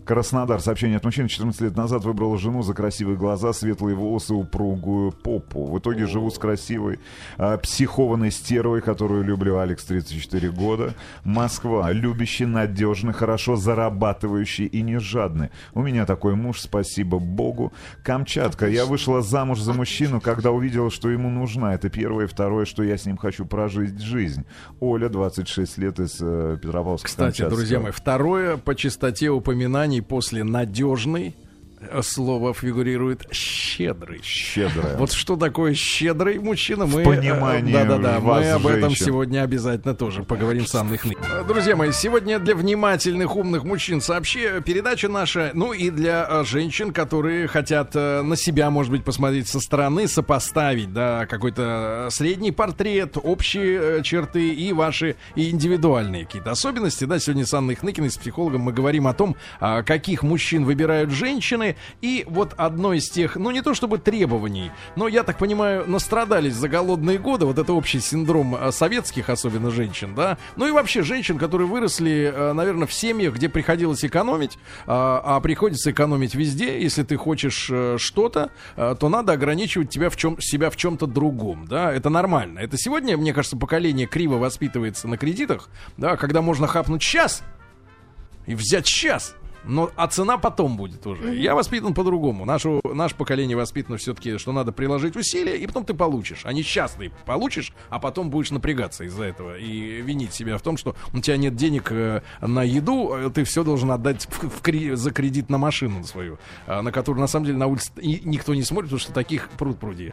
Краснодар. 0.04 0.60
Сообщение 0.60 0.98
от 0.98 1.04
мужчины 1.04 1.28
14 1.28 1.60
лет 1.62 1.76
назад 1.76 2.04
выбрал 2.04 2.36
жену 2.36 2.62
за 2.62 2.74
красивые 2.74 3.16
глаза, 3.16 3.52
светлые 3.52 3.96
волосы, 3.96 4.34
упругую 4.34 5.12
попу. 5.12 5.64
В 5.64 5.78
итоге 5.78 6.06
живу 6.06 6.30
с 6.30 6.38
красивой, 6.38 7.00
а, 7.38 7.56
психованной 7.56 8.30
стервой, 8.30 8.82
которую 8.82 9.24
люблю. 9.24 9.58
Алекс, 9.58 9.84
34 9.84 10.50
года. 10.50 10.94
Москва. 11.24 11.90
Любящий, 11.92 12.44
надежный, 12.44 13.14
хорошо 13.14 13.56
зарабатывающий 13.56 14.66
и 14.66 14.82
не 14.82 14.98
жадный. 15.00 15.50
У 15.72 15.82
меня 15.82 16.04
такой 16.04 16.34
муж, 16.34 16.60
спасибо 16.60 17.18
Богу. 17.18 17.72
Камчатка. 18.02 18.68
Я 18.68 18.84
вышла 18.84 19.22
замуж 19.22 19.60
за 19.60 19.72
мужчину, 19.72 20.20
когда 20.20 20.50
увидела, 20.50 20.90
что 20.90 21.08
ему 21.08 21.30
нужна. 21.30 21.74
Это 21.74 21.88
первое. 21.88 22.26
И 22.26 22.28
второе, 22.28 22.66
что 22.66 22.82
я 22.82 22.98
с 22.98 23.06
ним 23.06 23.16
хочу 23.16 23.46
прожить 23.46 24.00
жизнь. 24.00 24.44
Оля, 24.80 25.08
26 25.08 25.78
лет 25.78 25.98
из 25.98 26.18
э, 26.20 26.58
Петропавловска. 26.60 27.08
Кстати, 27.08 27.48
друзья 27.48 27.80
мои, 27.80 27.92
второе 27.92 28.58
по 28.58 28.74
частоте 28.74 29.30
упоминаний 29.30 29.93
после 30.00 30.44
надежный 30.44 31.28
э, 31.28 31.43
слово 32.02 32.54
фигурирует 32.54 33.26
щедрый. 33.32 34.20
Щедрая. 34.22 34.96
Вот 34.96 35.12
что 35.12 35.36
такое 35.36 35.74
щедрый 35.74 36.38
мужчина, 36.38 36.86
мы... 36.86 37.02
понимании 37.02 37.72
Да, 37.72 37.84
да, 37.84 37.98
да, 37.98 38.20
вас, 38.20 38.44
мы 38.44 38.50
об 38.50 38.66
этом 38.66 38.90
женщин. 38.90 39.06
сегодня 39.06 39.42
обязательно 39.42 39.94
тоже 39.94 40.22
поговорим 40.22 40.66
с 40.66 40.74
Анной 40.74 40.98
Хны. 40.98 41.14
Э, 41.32 41.44
Друзья 41.46 41.76
мои, 41.76 41.92
сегодня 41.92 42.38
для 42.38 42.54
внимательных, 42.54 43.36
умных 43.36 43.64
мужчин 43.64 44.00
сообщи 44.00 44.60
передача 44.64 45.08
наша, 45.08 45.50
ну 45.54 45.72
и 45.72 45.90
для 45.90 46.26
э, 46.28 46.44
женщин, 46.44 46.92
которые 46.92 47.46
хотят 47.48 47.94
э, 47.94 48.22
на 48.22 48.36
себя, 48.36 48.70
может 48.70 48.90
быть, 48.92 49.04
посмотреть 49.04 49.48
со 49.48 49.60
стороны, 49.60 50.08
сопоставить, 50.08 50.92
да, 50.92 51.26
какой-то 51.26 52.06
э, 52.08 52.10
средний 52.10 52.52
портрет, 52.52 53.16
общие 53.22 53.98
э, 53.98 54.02
черты 54.02 54.50
и 54.50 54.72
ваши 54.72 55.16
и 55.34 55.50
индивидуальные 55.50 56.24
какие-то 56.24 56.50
особенности. 56.50 57.04
Да, 57.04 57.18
сегодня 57.18 57.46
с 57.46 57.54
Анной 57.54 57.74
Хныкиной, 57.74 58.10
с 58.10 58.16
психологом, 58.16 58.62
мы 58.62 58.72
говорим 58.72 59.06
о 59.06 59.14
том, 59.14 59.36
каких 59.60 60.22
мужчин 60.22 60.64
выбирают 60.64 61.10
женщины. 61.10 61.73
И 62.00 62.24
вот 62.28 62.54
одно 62.56 62.92
из 62.92 63.08
тех, 63.08 63.36
ну 63.36 63.50
не 63.50 63.62
то 63.62 63.74
чтобы 63.74 63.98
требований, 63.98 64.70
но 64.96 65.08
я 65.08 65.22
так 65.22 65.38
понимаю, 65.38 65.84
настрадались 65.88 66.54
за 66.54 66.68
голодные 66.68 67.18
годы. 67.18 67.46
Вот 67.46 67.58
это 67.58 67.72
общий 67.72 68.00
синдром 68.00 68.54
а, 68.54 68.72
советских, 68.72 69.28
особенно 69.28 69.70
женщин, 69.70 70.14
да. 70.14 70.38
Ну 70.56 70.66
и 70.66 70.70
вообще 70.70 71.02
женщин, 71.02 71.38
которые 71.38 71.68
выросли, 71.68 72.32
а, 72.34 72.52
наверное, 72.52 72.86
в 72.86 72.92
семьях, 72.92 73.34
где 73.34 73.48
приходилось 73.48 74.04
экономить, 74.04 74.58
а, 74.86 75.22
а 75.24 75.40
приходится 75.40 75.90
экономить 75.90 76.34
везде. 76.34 76.80
Если 76.80 77.02
ты 77.02 77.16
хочешь 77.16 77.68
э, 77.70 77.96
что-то, 77.98 78.50
то 78.76 79.08
надо 79.08 79.32
ограничивать 79.32 79.90
тебя 79.90 80.10
в 80.10 80.16
чем, 80.16 80.40
себя 80.40 80.70
в 80.70 80.76
чем-то 80.76 81.06
другом, 81.06 81.66
да. 81.66 81.92
Это 81.92 82.10
нормально. 82.10 82.58
Это 82.58 82.76
сегодня, 82.76 83.16
мне 83.16 83.32
кажется, 83.32 83.56
поколение 83.56 84.06
криво 84.06 84.36
воспитывается 84.36 85.08
на 85.08 85.16
кредитах, 85.16 85.68
да, 85.96 86.16
когда 86.16 86.42
можно 86.42 86.66
хапнуть 86.66 87.02
сейчас 87.02 87.42
и 88.46 88.54
взять 88.54 88.86
сейчас. 88.86 89.34
Но, 89.66 89.90
а 89.96 90.06
цена 90.08 90.38
потом 90.38 90.76
будет 90.76 91.06
уже. 91.06 91.34
Я 91.34 91.54
воспитан 91.54 91.94
по-другому. 91.94 92.44
Нашу, 92.44 92.80
наше 92.84 93.14
поколение 93.14 93.56
воспитано 93.56 93.96
все-таки, 93.96 94.38
что 94.38 94.52
надо 94.52 94.72
приложить 94.72 95.16
усилия, 95.16 95.56
и 95.56 95.66
потом 95.66 95.84
ты 95.84 95.94
получишь. 95.94 96.42
А 96.44 96.52
не 96.52 96.62
счастный 96.62 97.12
получишь, 97.26 97.72
а 97.88 97.98
потом 97.98 98.30
будешь 98.30 98.50
напрягаться 98.50 99.04
из-за 99.04 99.24
этого 99.24 99.58
и 99.58 100.02
винить 100.02 100.32
себя 100.32 100.58
в 100.58 100.62
том, 100.62 100.76
что 100.76 100.96
у 101.12 101.20
тебя 101.20 101.36
нет 101.36 101.56
денег 101.56 101.90
э, 101.90 102.22
на 102.40 102.62
еду, 102.62 103.14
э, 103.14 103.30
ты 103.30 103.44
все 103.44 103.64
должен 103.64 103.90
отдать 103.90 104.26
в, 104.30 104.60
в 104.60 104.96
за 104.96 105.10
кредит 105.10 105.50
на 105.50 105.58
машину 105.58 106.04
свою, 106.04 106.38
а, 106.66 106.82
на 106.82 106.92
которую 106.92 107.20
на 107.20 107.26
самом 107.26 107.46
деле 107.46 107.58
на 107.58 107.66
улице 107.66 107.92
и 108.00 108.20
никто 108.24 108.54
не 108.54 108.62
смотрит, 108.62 108.90
потому 108.90 109.00
что 109.00 109.12
таких 109.12 109.48
пруд 109.50 109.78
пруди. 109.78 110.12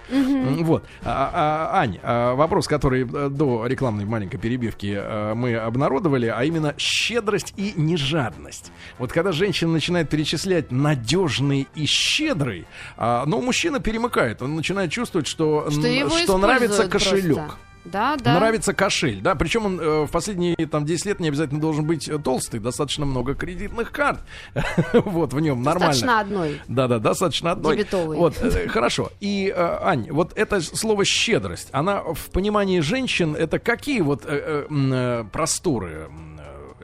Вот. 0.61 0.83
А, 1.03 1.69
а, 1.73 1.79
Ань, 1.79 1.99
а, 2.03 2.35
вопрос, 2.35 2.67
который 2.67 3.03
э, 3.03 3.29
до 3.29 3.65
рекламной 3.65 4.05
маленькой 4.05 4.37
перебивки 4.37 4.93
э, 4.97 5.33
мы 5.33 5.55
обнародовали, 5.55 6.27
а 6.27 6.43
именно 6.43 6.73
щедрость 6.77 7.53
и 7.57 7.73
нежадность. 7.75 8.71
Вот 8.97 9.11
когда 9.11 9.31
женщина 9.41 9.71
начинает 9.71 10.07
перечислять 10.07 10.71
надежный 10.71 11.67
и 11.73 11.87
щедрый, 11.87 12.67
а, 12.95 13.25
ну, 13.25 13.41
мужчина 13.41 13.79
перемыкает, 13.79 14.43
он 14.43 14.55
начинает 14.55 14.91
чувствовать, 14.91 15.25
что, 15.25 15.67
Что 15.71 16.09
что 16.09 16.37
нравится 16.37 16.87
кошелек. 16.87 17.37
просто. 17.37 17.57
Да, 17.83 18.15
да. 18.17 18.35
Нравится 18.35 18.75
кошель, 18.75 19.21
да, 19.21 19.33
причем 19.33 19.65
он 19.65 19.79
э, 19.79 20.05
в 20.05 20.11
последние 20.11 20.55
там 20.67 20.85
10 20.85 21.05
лет 21.07 21.19
не 21.19 21.29
обязательно 21.29 21.59
должен 21.59 21.85
быть 21.87 22.07
э, 22.07 22.19
толстый, 22.19 22.59
достаточно 22.59 23.07
много 23.07 23.33
кредитных 23.33 23.91
карт, 23.91 24.19
вот 24.93 25.33
в 25.33 25.39
нем 25.39 25.63
нормально. 25.63 25.87
Достаточно 25.87 26.19
одной. 26.19 26.61
Да-да, 26.67 26.99
достаточно 26.99 27.51
одной. 27.51 27.77
Дебетовой. 27.77 28.17
Вот, 28.17 28.37
э, 28.39 28.67
хорошо. 28.67 29.09
И, 29.19 29.51
э, 29.55 29.77
Ань, 29.81 30.11
вот 30.11 30.33
это 30.35 30.61
слово 30.61 31.05
щедрость, 31.05 31.69
она 31.71 32.03
в 32.03 32.29
понимании 32.29 32.81
женщин, 32.81 33.35
это 33.35 33.57
какие 33.57 34.01
вот 34.01 34.25
э, 34.27 35.25
просторы 35.31 36.07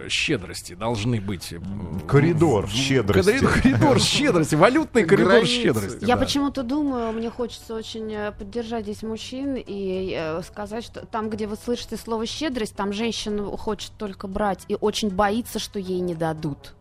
щедрости 0.09 0.73
должны 0.73 1.19
быть? 1.19 1.53
Коридор 2.07 2.69
щедрости. 2.69 3.31
Коридор, 3.31 3.53
коридор 3.61 3.99
щедрости, 3.99 4.55
валютный 4.55 5.03
коридор 5.05 5.41
Границы. 5.41 5.61
щедрости. 5.61 6.05
Я 6.05 6.15
да. 6.15 6.21
почему-то 6.23 6.63
думаю, 6.63 7.11
мне 7.11 7.29
хочется 7.29 7.75
очень 7.75 8.13
э, 8.13 8.31
поддержать 8.31 8.83
здесь 8.83 9.03
мужчин 9.03 9.55
и 9.55 10.15
э, 10.17 10.41
сказать, 10.43 10.83
что 10.83 11.05
там, 11.05 11.29
где 11.29 11.47
вы 11.47 11.55
слышите 11.55 11.97
слово 11.97 12.25
щедрость, 12.25 12.75
там 12.75 12.93
женщина 12.93 13.43
хочет 13.57 13.91
только 13.97 14.27
брать 14.27 14.63
и 14.67 14.77
очень 14.79 15.09
боится, 15.09 15.59
что 15.59 15.79
ей 15.79 15.99
не 15.99 16.15
дадут. 16.15 16.73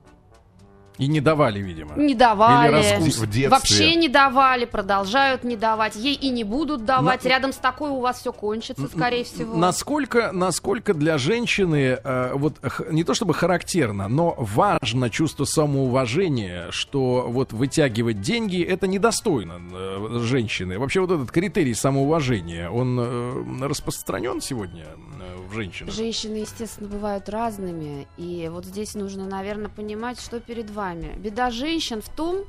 И 0.99 1.07
не 1.09 1.21
давали, 1.21 1.61
видимо. 1.61 1.95
Не 1.97 2.15
давали. 2.15 2.73
раскус- 2.73 3.19
в 3.19 3.27
детстве. 3.27 3.49
Вообще 3.49 3.97
не 3.97 4.09
давали, 4.09 4.65
продолжают 4.65 5.45
не 5.45 5.57
давать. 5.57 5.95
Ей 5.97 6.15
и 6.15 6.31
не 6.31 6.43
будут 6.45 6.85
давать. 6.85 7.23
На- 7.25 7.29
Рядом 7.29 7.53
с 7.53 7.57
такой 7.57 7.91
у 7.91 8.01
вас 8.01 8.21
все 8.21 8.33
кончится, 8.33 8.87
скорее 8.89 9.25
всего. 9.25 9.57
Насколько, 9.57 10.31
насколько 10.33 10.95
для 10.95 11.19
женщины, 11.19 11.99
э, 12.03 12.31
вот 12.35 12.55
х- 12.63 12.85
не 12.91 13.05
то 13.05 13.13
чтобы 13.15 13.35
характерно, 13.35 14.09
но 14.09 14.35
важно 14.39 15.11
чувство 15.11 15.45
самоуважения, 15.45 16.71
что 16.71 17.27
вот 17.29 17.53
вытягивать 17.53 18.21
деньги 18.21 18.63
это 18.63 18.87
недостойно 18.87 19.61
э, 19.73 20.19
женщины. 20.23 20.79
Вообще 20.79 21.01
вот 21.01 21.11
этот 21.11 21.31
критерий 21.31 21.75
самоуважения, 21.75 22.71
он 22.71 22.99
э, 23.01 23.67
распространен 23.69 24.41
сегодня 24.41 24.85
э, 25.21 25.36
женщинах? 25.57 25.93
Женщины, 25.95 26.37
естественно, 26.37 26.89
бывают 26.89 27.29
разными. 27.29 28.07
И 28.17 28.49
вот 28.53 28.65
здесь 28.65 28.95
нужно, 28.95 29.27
наверное, 29.27 29.69
понимать, 29.69 30.21
что 30.21 30.41
перед 30.41 30.71
вами. 30.71 31.15
Беда 31.19 31.51
женщин 31.51 32.01
в 32.03 32.09
том, 32.09 32.45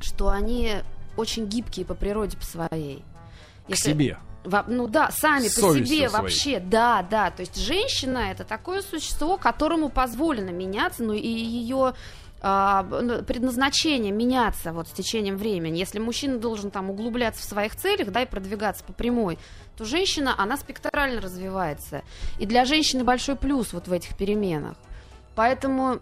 что 0.00 0.28
они 0.28 0.74
очень 1.16 1.46
гибкие 1.46 1.86
по 1.86 1.94
природе 1.94 2.36
по 2.36 2.44
своей. 2.44 3.02
К 3.66 3.70
Если- 3.70 3.90
себе. 3.92 4.18
Во- 4.44 4.64
ну 4.66 4.88
да, 4.88 5.10
сами 5.12 5.46
С 5.46 5.54
по 5.54 5.60
совестью 5.60 5.86
себе 5.98 6.08
своей. 6.08 6.22
вообще, 6.22 6.58
да, 6.60 7.06
да. 7.08 7.30
То 7.30 7.40
есть 7.42 7.56
женщина 7.56 8.18
это 8.18 8.42
такое 8.44 8.82
существо, 8.82 9.36
которому 9.36 9.88
позволено 9.88 10.50
меняться, 10.50 11.04
ну 11.04 11.12
и 11.12 11.28
ее 11.28 11.94
а, 12.44 12.82
ну, 12.82 13.22
предназначение 13.22 14.10
меняться 14.10 14.72
вот 14.72 14.88
с 14.88 14.90
течением 14.90 15.36
времени. 15.36 15.78
Если 15.78 16.00
мужчина 16.00 16.38
должен 16.38 16.72
там 16.72 16.90
углубляться 16.90 17.40
в 17.40 17.44
своих 17.44 17.76
целях, 17.76 18.10
да, 18.10 18.22
и 18.22 18.26
продвигаться 18.26 18.82
по 18.82 18.92
прямой, 18.92 19.38
то 19.82 19.88
женщина, 19.88 20.34
она 20.38 20.56
спектрально 20.56 21.20
развивается. 21.20 22.02
И 22.38 22.46
для 22.46 22.64
женщины 22.64 23.04
большой 23.04 23.36
плюс 23.36 23.72
вот 23.72 23.88
в 23.88 23.92
этих 23.92 24.16
переменах. 24.16 24.76
Поэтому, 25.34 25.98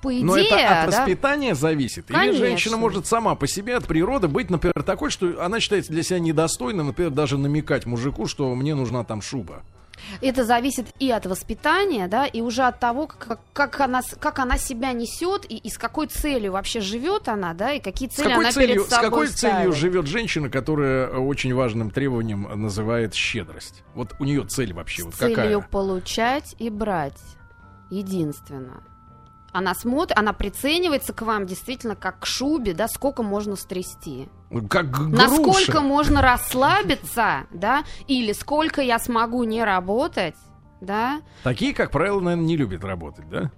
по 0.00 0.12
идее, 0.12 0.24
Но 0.24 0.36
это 0.36 0.54
от 0.54 0.90
да, 0.90 0.98
воспитания 0.98 1.54
зависит. 1.54 2.08
Или 2.10 2.16
Конечно. 2.16 2.46
женщина 2.46 2.76
может 2.76 3.06
сама 3.06 3.34
по 3.34 3.46
себе 3.46 3.76
от 3.76 3.86
природы 3.86 4.28
быть, 4.28 4.50
например, 4.50 4.82
такой, 4.84 5.10
что 5.10 5.44
она 5.44 5.60
считается 5.60 5.92
для 5.92 6.02
себя 6.02 6.20
недостойной, 6.20 6.84
например, 6.84 7.10
даже 7.10 7.36
намекать 7.36 7.86
мужику, 7.86 8.26
что 8.26 8.54
мне 8.54 8.74
нужна 8.74 9.02
там 9.04 9.20
шуба. 9.22 9.62
Это 10.20 10.44
зависит 10.44 10.86
и 10.98 11.10
от 11.10 11.26
воспитания, 11.26 12.08
да, 12.08 12.26
и 12.26 12.40
уже 12.40 12.62
от 12.62 12.80
того, 12.80 13.06
как, 13.06 13.40
как, 13.52 13.80
она, 13.80 14.02
с- 14.02 14.16
как 14.18 14.38
она 14.38 14.58
себя 14.58 14.92
несет, 14.92 15.44
и, 15.50 15.56
и 15.56 15.70
с 15.70 15.78
какой 15.78 16.06
целью 16.06 16.52
вообще 16.52 16.80
живет 16.80 17.28
она, 17.28 17.54
да, 17.54 17.72
и 17.72 17.80
какие 17.80 18.08
С 18.08 18.14
цели 18.14 18.28
какой, 18.28 18.44
она 18.44 18.52
целью, 18.52 18.68
перед 18.76 18.86
с 18.86 18.88
собой 18.88 19.10
какой 19.10 19.26
целью 19.28 19.54
ставит. 19.56 19.76
живет 19.76 20.06
женщина, 20.06 20.48
которая 20.50 21.08
очень 21.18 21.54
важным 21.54 21.90
требованием 21.90 22.42
называет 22.60 23.14
щедрость? 23.14 23.82
Вот 23.94 24.14
у 24.18 24.24
нее 24.24 24.44
цель 24.46 24.72
вообще 24.72 25.02
С 25.02 25.04
вот 25.06 25.14
целью 25.14 25.34
какая? 25.36 25.60
получать 25.60 26.54
и 26.58 26.70
брать. 26.70 27.18
Единственно. 27.90 28.82
Она 29.56 29.72
смотрит, 29.76 30.18
она 30.18 30.32
приценивается 30.32 31.12
к 31.12 31.22
вам 31.22 31.46
действительно 31.46 31.94
как 31.94 32.18
к 32.18 32.26
шубе, 32.26 32.74
да, 32.74 32.88
сколько 32.88 33.22
можно 33.22 33.54
стрясти. 33.54 34.28
Как 34.68 34.90
г- 34.90 35.04
Насколько 35.16 35.70
груша. 35.72 35.80
можно 35.80 36.20
расслабиться, 36.20 37.46
да, 37.52 37.84
или 38.08 38.32
сколько 38.32 38.82
я 38.82 38.98
смогу 38.98 39.44
не 39.44 39.62
работать, 39.62 40.34
да. 40.80 41.20
Такие, 41.44 41.72
как 41.72 41.92
правило, 41.92 42.18
наверное, 42.20 42.46
не 42.46 42.56
любят 42.56 42.82
работать, 42.84 43.28
да? 43.30 43.52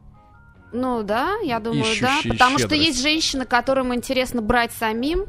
Ну 0.72 1.02
да, 1.02 1.36
я 1.42 1.60
думаю, 1.60 1.84
да. 2.00 2.18
Ищущие 2.18 2.32
Потому 2.34 2.58
что 2.58 2.68
щедрость. 2.68 2.86
есть 2.88 3.00
женщины, 3.02 3.46
которым 3.46 3.94
интересно 3.94 4.42
брать 4.42 4.72
самим, 4.72 5.24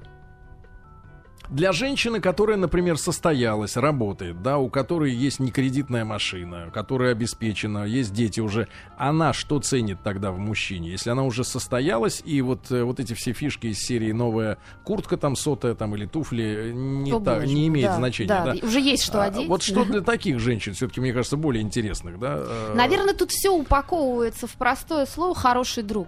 Для 1.49 1.71
женщины, 1.71 2.19
которая, 2.19 2.57
например, 2.57 2.97
состоялась, 2.97 3.77
работает, 3.77 4.41
да, 4.41 4.57
у 4.57 4.69
которой 4.69 5.13
есть 5.13 5.39
не 5.39 5.49
кредитная 5.51 6.03
машина, 6.03 6.69
которая 6.73 7.13
обеспечена, 7.13 7.85
есть 7.85 8.13
дети 8.13 8.41
уже, 8.41 8.67
она 8.97 9.31
что 9.31 9.59
ценит 9.59 9.99
тогда 10.03 10.31
в 10.31 10.39
мужчине? 10.39 10.91
Если 10.91 11.09
она 11.09 11.23
уже 11.23 11.45
состоялась, 11.45 12.21
и 12.25 12.41
вот, 12.41 12.69
э, 12.69 12.83
вот 12.83 12.99
эти 12.99 13.13
все 13.13 13.31
фишки 13.31 13.67
из 13.67 13.79
серии 13.79 14.11
новая 14.11 14.57
куртка 14.83 15.15
там 15.15 15.35
сотая 15.37 15.73
там 15.73 15.95
или 15.95 16.05
туфли 16.05 16.69
э, 16.69 16.71
не, 16.73 17.13
О, 17.13 17.19
та- 17.21 17.45
не 17.45 17.67
имеет 17.67 17.87
да, 17.87 17.95
значения, 17.95 18.27
да, 18.27 18.45
да? 18.53 18.67
Уже 18.67 18.81
есть 18.81 19.03
что 19.03 19.21
А, 19.21 19.25
одеть. 19.25 19.47
Вот 19.47 19.63
что 19.63 19.85
для 19.85 20.01
таких 20.17 20.39
женщин, 20.39 20.73
все-таки, 20.73 20.99
мне 20.99 21.13
кажется, 21.13 21.37
более 21.37 21.61
интересных, 21.63 22.19
да? 22.19 22.35
э, 22.39 22.73
Наверное, 22.75 23.13
тут 23.13 23.31
все 23.31 23.51
упаковывается 23.51 24.47
в 24.47 24.53
простое 24.53 25.05
слово 25.05 25.33
хороший 25.33 25.83
друг. 25.83 26.07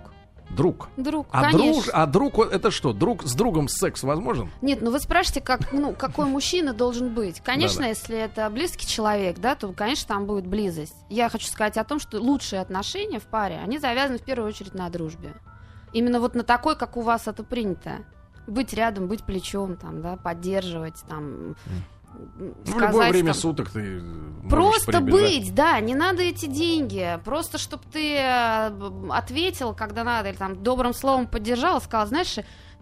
Друг. 0.49 0.89
Друг, 0.97 1.27
А 1.31 1.43
конечно. 1.51 1.73
друг, 1.73 1.85
а 1.93 2.05
друг, 2.05 2.39
это 2.51 2.71
что? 2.71 2.91
Друг 2.93 3.23
с 3.23 3.33
другом 3.33 3.67
секс 3.67 4.03
возможен? 4.03 4.49
Нет, 4.61 4.81
ну 4.81 4.91
вы 4.91 4.99
спрашиваете, 4.99 5.41
как, 5.41 5.71
ну, 5.71 5.93
какой 5.93 6.25
мужчина 6.25 6.73
должен 6.73 7.13
быть. 7.13 7.39
Конечно, 7.41 7.79
Да-да. 7.81 7.89
если 7.89 8.17
это 8.17 8.49
близкий 8.49 8.87
человек, 8.87 9.37
да, 9.39 9.55
то, 9.55 9.71
конечно, 9.73 10.07
там 10.07 10.25
будет 10.25 10.47
близость. 10.47 10.95
Я 11.09 11.29
хочу 11.29 11.47
сказать 11.47 11.77
о 11.77 11.83
том, 11.83 11.99
что 11.99 12.19
лучшие 12.19 12.61
отношения 12.61 13.19
в 13.19 13.23
паре, 13.25 13.59
они 13.63 13.77
завязаны 13.77 14.17
в 14.17 14.23
первую 14.23 14.49
очередь 14.49 14.73
на 14.73 14.89
дружбе. 14.89 15.33
Именно 15.93 16.19
вот 16.19 16.35
на 16.35 16.43
такой, 16.43 16.75
как 16.75 16.97
у 16.97 17.01
вас 17.01 17.27
это 17.27 17.43
принято. 17.43 18.05
Быть 18.47 18.73
рядом, 18.73 19.07
быть 19.07 19.23
плечом, 19.23 19.75
там, 19.75 20.01
да, 20.01 20.15
поддерживать, 20.17 21.03
там, 21.07 21.55
В 22.65 22.79
любое 22.79 23.11
время 23.11 23.33
там, 23.33 23.41
суток 23.41 23.69
ты 23.69 24.01
Просто 24.49 24.91
прибежать. 24.91 25.11
быть, 25.11 25.55
да, 25.55 25.79
не 25.79 25.95
надо 25.95 26.23
эти 26.23 26.47
деньги. 26.47 27.19
Просто 27.23 27.57
чтобы 27.57 27.83
ты 27.91 28.15
э, 28.15 28.71
ответил, 29.11 29.73
когда 29.73 30.03
надо, 30.03 30.29
или 30.29 30.37
там 30.37 30.63
добрым 30.63 30.93
словом 30.93 31.27
поддержал, 31.27 31.79
сказал, 31.81 32.07
знаешь, 32.07 32.37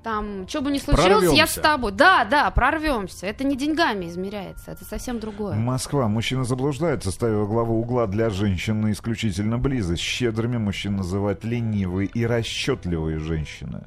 там, 0.07 0.47
что 0.47 0.61
бы 0.61 0.71
ни 0.71 0.77
случилось, 0.77 1.25
я 1.37 1.45
с 1.45 1.55
Прорвемся. 1.55 1.61
тобой. 1.61 1.91
Да, 1.91 2.23
да, 2.23 2.49
прорвемся. 2.51 3.25
Это 3.25 3.43
не 3.43 3.57
деньгами 3.57 4.05
измеряется, 4.05 4.71
это 4.71 4.85
совсем 4.85 5.19
другое. 5.19 5.55
Москва. 5.55 6.07
Мужчина 6.07 6.45
заблуждается, 6.45 7.11
ставя 7.11 7.43
главу 7.43 7.81
угла 7.81 8.07
для 8.07 8.29
женщин 8.29 8.79
на 8.79 8.93
исключительно 8.93 9.57
близость. 9.57 10.01
Щедрыми 10.01 10.55
мужчин 10.59 10.95
называют 10.95 11.43
ленивые 11.43 12.07
и 12.07 12.25
расчетливые 12.25 13.19
женщины. 13.19 13.83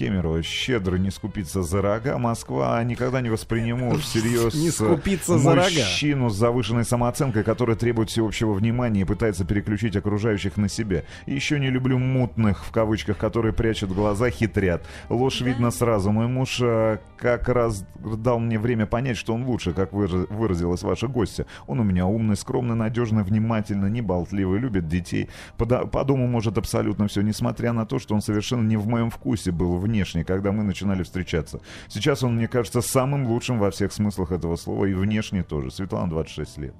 Кемерово 0.00 0.42
щедро 0.42 0.96
не 0.96 1.10
скупиться 1.10 1.62
за 1.62 1.82
рога. 1.82 2.16
Москва 2.16 2.82
никогда 2.82 3.20
не 3.20 3.28
восприниму 3.28 3.94
всерьез 3.98 4.54
Не 4.54 4.70
скупиться 4.70 5.38
за 5.38 5.50
рога. 5.54 5.68
мужчину 5.68 6.30
с 6.30 6.36
завышенной 6.36 6.86
самооценкой, 6.86 7.44
который 7.44 7.76
требует 7.76 8.08
всеобщего 8.08 8.54
внимания 8.54 9.02
и 9.02 9.04
пытается 9.04 9.44
переключить 9.44 9.96
окружающих 9.96 10.56
на 10.56 10.70
себя. 10.70 11.02
Еще 11.26 11.60
не 11.60 11.68
люблю 11.68 11.98
мутных, 11.98 12.64
в 12.64 12.70
кавычках, 12.72 13.18
которые 13.18 13.52
прячут 13.52 13.92
глаза, 13.92 14.30
хитрят. 14.30 14.82
Ложь 15.10 15.42
видно 15.60 15.70
сразу. 15.70 16.10
Мой 16.10 16.26
муж 16.26 16.58
э, 16.62 16.98
как 17.18 17.48
раз 17.48 17.84
дал 18.02 18.38
мне 18.38 18.58
время 18.58 18.86
понять, 18.86 19.18
что 19.18 19.34
он 19.34 19.44
лучше, 19.44 19.72
как 19.72 19.92
выра- 19.92 20.26
выразилась 20.32 20.82
ваша 20.82 21.06
гостья. 21.06 21.44
Он 21.66 21.80
у 21.80 21.82
меня 21.82 22.06
умный, 22.06 22.36
скромный, 22.36 22.74
надежный, 22.74 23.22
внимательный, 23.22 23.90
не 23.90 24.00
болтливый, 24.00 24.58
любит 24.58 24.88
детей. 24.88 25.28
По, 25.58 25.66
по 25.66 26.04
дому 26.04 26.26
может 26.26 26.56
абсолютно 26.56 27.08
все, 27.08 27.20
несмотря 27.20 27.72
на 27.72 27.84
то, 27.84 27.98
что 27.98 28.14
он 28.14 28.22
совершенно 28.22 28.66
не 28.66 28.78
в 28.78 28.86
моем 28.86 29.10
вкусе 29.10 29.50
был 29.50 29.76
внешне, 29.76 30.24
когда 30.24 30.50
мы 30.50 30.62
начинали 30.62 31.02
встречаться. 31.02 31.60
Сейчас 31.88 32.22
он, 32.22 32.36
мне 32.36 32.48
кажется, 32.48 32.80
самым 32.80 33.26
лучшим 33.26 33.58
во 33.58 33.70
всех 33.70 33.92
смыслах 33.92 34.32
этого 34.32 34.56
слова 34.56 34.86
и 34.86 34.94
внешне 34.94 35.42
тоже. 35.42 35.70
Светлана, 35.70 36.08
26 36.08 36.58
лет. 36.58 36.74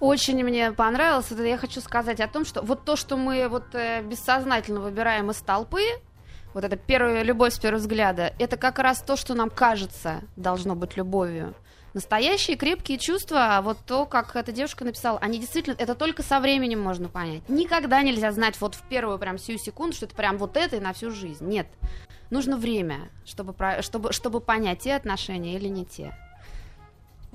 Очень 0.00 0.42
мне 0.42 0.72
понравилось. 0.72 1.30
Это 1.30 1.42
я 1.42 1.58
хочу 1.58 1.80
сказать 1.80 2.20
о 2.20 2.28
том, 2.28 2.46
что 2.46 2.62
вот 2.62 2.84
то, 2.84 2.96
что 2.96 3.16
мы 3.16 3.46
вот 3.48 3.74
э, 3.74 4.02
бессознательно 4.02 4.80
выбираем 4.80 5.30
из 5.30 5.36
толпы, 5.36 5.82
вот 6.56 6.64
это 6.64 6.76
первая 6.76 7.22
любовь 7.22 7.52
с 7.52 7.58
первого 7.58 7.80
взгляда, 7.80 8.32
это 8.38 8.56
как 8.56 8.78
раз 8.78 9.02
то, 9.02 9.16
что 9.16 9.34
нам 9.34 9.50
кажется 9.50 10.22
должно 10.36 10.74
быть 10.74 10.96
любовью. 10.96 11.54
Настоящие 11.92 12.56
крепкие 12.56 12.96
чувства, 12.96 13.58
а 13.58 13.62
вот 13.62 13.76
то, 13.86 14.06
как 14.06 14.34
эта 14.34 14.52
девушка 14.52 14.86
написала, 14.86 15.18
они 15.18 15.38
действительно, 15.38 15.76
это 15.78 15.94
только 15.94 16.22
со 16.22 16.40
временем 16.40 16.80
можно 16.80 17.10
понять. 17.10 17.46
Никогда 17.50 18.00
нельзя 18.00 18.32
знать 18.32 18.58
вот 18.58 18.74
в 18.74 18.80
первую 18.88 19.18
прям 19.18 19.36
сию 19.36 19.58
секунду, 19.58 19.94
что 19.94 20.06
это 20.06 20.14
прям 20.14 20.38
вот 20.38 20.56
это 20.56 20.76
и 20.76 20.80
на 20.80 20.94
всю 20.94 21.10
жизнь. 21.10 21.46
Нет. 21.46 21.66
Нужно 22.30 22.56
время, 22.56 23.10
чтобы, 23.26 23.54
чтобы, 23.82 24.14
чтобы 24.14 24.40
понять, 24.40 24.78
те 24.78 24.94
отношения 24.94 25.56
или 25.56 25.68
не 25.68 25.84
те. 25.84 26.16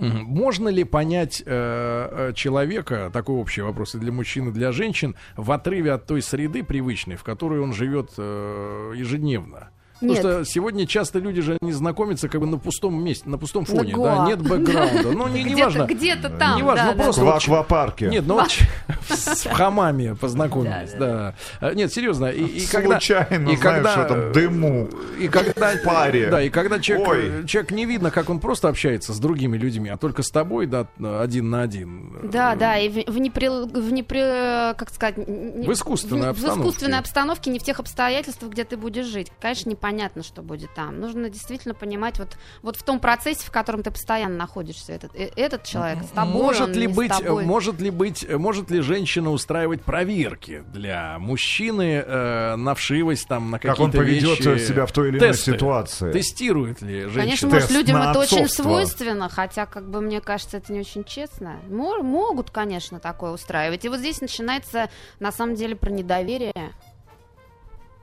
Можно 0.02 0.70
ли 0.70 0.84
понять 0.84 1.44
э, 1.46 1.46
э, 1.50 2.34
человека, 2.34 3.10
такой 3.14 3.36
общий 3.36 3.62
вопрос 3.62 3.96
и 3.96 4.00
для 4.00 4.12
мужчин, 4.12 4.50
и 4.50 4.52
для 4.52 4.72
женщин, 4.72 5.16
в 5.38 5.52
отрыве 5.52 5.94
от 5.94 6.08
той 6.08 6.22
среды 6.22 6.64
привычной, 6.64 7.16
в 7.16 7.24
которой 7.24 7.60
он 7.60 7.74
живет 7.74 8.12
э, 8.18 8.94
ежедневно? 8.96 9.70
Нет. 10.02 10.18
Потому 10.18 10.44
что 10.44 10.52
сегодня 10.52 10.88
часто 10.88 11.20
люди 11.20 11.42
же 11.42 11.58
не 11.62 11.74
знакомятся 11.74 12.28
как 12.28 12.42
бы 12.42 12.48
на 12.48 12.58
пустом 12.58 13.04
месте, 13.04 13.30
на 13.30 13.38
пустом 13.38 13.66
фоне, 13.66 13.94
да, 13.96 14.26
нет 14.26 14.42
бэкграунда. 14.42 15.12
Ну, 15.12 15.28
не, 15.28 15.44
где-то, 15.44 15.58
неважно. 15.60 15.84
где-то 15.86 16.30
там, 16.30 16.58
Неважно, 16.58 16.86
да, 16.86 16.92
ну, 16.92 16.98
да. 16.98 17.04
просто 17.04 17.24
В 17.26 17.30
аквапарке. 17.30 18.08
Нет, 18.08 18.24
ну 18.26 18.40
в 18.40 19.48
хамаме 19.54 20.16
познакомились, 20.16 20.94
да. 20.98 21.36
А, 21.60 21.74
Нет, 21.74 21.94
серьезно, 21.94 22.26
и, 22.28 22.44
и 22.44 22.66
когда... 22.68 23.00
Случайно, 23.00 23.50
и 23.50 23.56
знаешь, 23.58 23.90
что 23.90 24.06
там, 24.06 24.32
дыму. 24.32 24.90
И 25.20 25.28
когда... 25.28 25.72
Паре. 25.84 26.30
Да, 26.30 26.42
и 26.42 26.50
когда 26.50 26.80
человек, 26.80 27.08
Ой. 27.08 27.48
человек 27.48 27.72
не 27.72 27.86
видно, 27.86 28.12
как 28.12 28.30
он 28.30 28.40
просто 28.40 28.70
общается 28.70 29.14
с 29.14 29.20
другими 29.20 29.58
людьми, 29.58 29.90
а 29.90 29.98
только 29.98 30.24
с 30.24 30.30
тобой, 30.30 30.66
да, 30.66 30.88
один 31.20 31.50
на 31.50 31.62
один. 31.62 32.18
Да, 32.32 32.56
да, 32.56 32.78
и 32.78 32.90
в, 32.90 33.12
в 33.12 33.18
непри- 33.18 33.50
в 33.72 33.94
непри- 33.94 34.76
как 34.76 34.90
сказать, 34.94 35.18
не- 35.18 35.66
В 35.68 35.72
искусственной 35.72 36.28
в- 36.28 36.32
обстановке. 36.32 36.62
В 36.62 36.66
искусственной 36.66 37.00
обстановке, 37.00 37.52
не 37.52 37.60
в 37.60 37.64
тех 37.64 37.80
обстоятельствах, 37.80 38.52
где 38.52 38.64
ты 38.64 38.78
будешь 38.78 39.06
жить. 39.06 39.32
Конечно, 39.40 39.70
непонятно, 39.70 39.91
что 40.24 40.42
будет 40.42 40.74
там. 40.74 41.00
Нужно 41.00 41.30
действительно 41.30 41.74
понимать 41.74 42.20
вот, 42.20 42.38
вот 42.62 42.76
в 42.78 42.84
том 42.84 43.00
процессе, 43.00 43.46
в 43.46 43.52
котором 43.52 43.84
ты 43.84 43.92
постоянно 43.92 44.36
находишься, 44.36 44.94
этот, 44.94 45.16
э- 45.16 45.32
этот 45.36 45.64
человек 45.64 46.04
с 46.04 46.10
тобой, 46.10 46.34
может 46.34 46.70
он 46.70 46.74
ли 46.74 46.88
не 46.88 46.94
с 46.94 46.96
быть, 46.96 47.12
тобой. 47.12 47.46
может 47.46 47.80
ли 47.82 47.90
быть, 47.90 48.28
может 48.30 48.72
ли 48.72 48.82
женщина 48.82 49.32
устраивать 49.32 49.82
проверки 49.82 50.64
для 50.74 51.18
мужчины 51.20 52.04
э, 52.06 52.56
на 52.56 52.74
вшивость 52.76 53.28
там 53.28 53.52
на 53.52 53.60
Как 53.60 53.72
какие-то 53.72 53.84
он 54.00 54.06
поведет 54.06 54.40
вещи? 54.40 54.68
себя 54.68 54.86
в 54.86 54.92
той 54.92 55.10
или 55.10 55.18
иной 55.18 55.30
Тесты. 55.30 55.54
ситуации. 55.54 56.12
Тестирует 56.12 56.82
ли 56.82 57.02
женщина? 57.04 57.22
Конечно, 57.24 57.48
может, 57.50 57.68
тест 57.68 57.78
людям 57.80 58.00
на 58.00 58.12
это 58.12 58.20
очень 58.20 58.38
отцовство. 58.44 58.64
свойственно, 58.64 59.30
хотя, 59.30 59.66
как 59.66 59.90
бы, 59.90 60.02
мне 60.02 60.22
кажется, 60.22 60.58
это 60.58 60.72
не 60.74 60.80
очень 60.80 61.04
честно. 61.04 61.60
Мо- 61.70 62.02
могут, 62.02 62.50
конечно, 62.52 63.00
такое 63.00 63.32
устраивать. 63.32 63.86
И 63.86 63.90
вот 63.90 64.00
здесь 64.00 64.22
начинается, 64.22 64.90
на 65.20 65.32
самом 65.32 65.56
деле, 65.56 65.76
про 65.76 65.90
недоверие. 65.90 66.72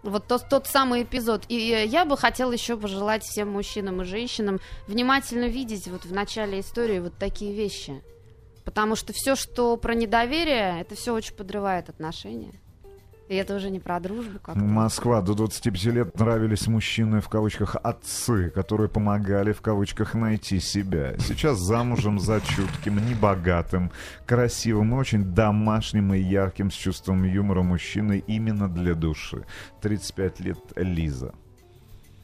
Вот 0.02 0.26
тот, 0.26 0.48
тот 0.48 0.66
самый 0.66 1.02
эпизод. 1.02 1.44
И 1.48 1.72
э, 1.72 1.86
я 1.86 2.04
бы 2.04 2.16
хотела 2.16 2.52
еще 2.52 2.76
пожелать 2.76 3.24
всем 3.24 3.50
мужчинам 3.50 4.02
и 4.02 4.04
женщинам 4.04 4.60
внимательно 4.86 5.46
видеть 5.46 5.88
вот 5.88 6.04
в 6.04 6.12
начале 6.12 6.60
истории 6.60 7.00
вот 7.00 7.14
такие 7.18 7.52
вещи. 7.52 8.02
Потому 8.64 8.96
что 8.96 9.12
все, 9.12 9.34
что 9.34 9.76
про 9.76 9.94
недоверие, 9.94 10.80
это 10.80 10.94
все 10.94 11.14
очень 11.14 11.34
подрывает 11.34 11.88
отношения. 11.88 12.60
И 13.28 13.36
это 13.36 13.56
уже 13.56 13.70
не 13.70 13.78
про 13.78 14.00
дружбу 14.00 14.38
как 14.40 14.56
Москва. 14.56 15.20
До 15.20 15.34
25 15.34 15.84
лет 15.84 16.18
нравились 16.18 16.66
мужчины, 16.66 17.20
в 17.20 17.28
кавычках, 17.28 17.76
отцы, 17.82 18.50
которые 18.50 18.88
помогали, 18.88 19.52
в 19.52 19.60
кавычках, 19.60 20.14
найти 20.14 20.60
себя. 20.60 21.14
Сейчас 21.18 21.58
замужем 21.58 22.18
за 22.18 22.40
чутким, 22.40 23.06
небогатым, 23.06 23.92
красивым, 24.24 24.94
и 24.94 24.96
очень 24.96 25.24
домашним 25.34 26.14
и 26.14 26.18
ярким, 26.18 26.70
с 26.70 26.74
чувством 26.74 27.24
юмора 27.24 27.62
мужчиной 27.62 28.24
именно 28.26 28.66
для 28.66 28.94
души. 28.94 29.44
35 29.82 30.40
лет 30.40 30.58
Лиза. 30.76 31.34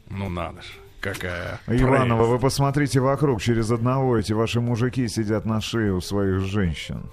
Ну 0.09 0.31
надо 0.31 0.63
же, 0.63 0.73
какая. 1.01 1.61
Иванова, 1.67 2.21
прелесть. 2.21 2.31
вы 2.31 2.39
посмотрите 2.39 3.01
вокруг. 3.01 3.43
Через 3.43 3.71
одного 3.71 4.17
эти 4.17 4.33
ваши 4.33 4.63
мужики 4.63 5.07
сидят 5.09 5.45
на 5.45 5.61
шее 5.61 5.93
у 5.93 6.01
своих 6.01 6.41
женщин. 6.41 7.11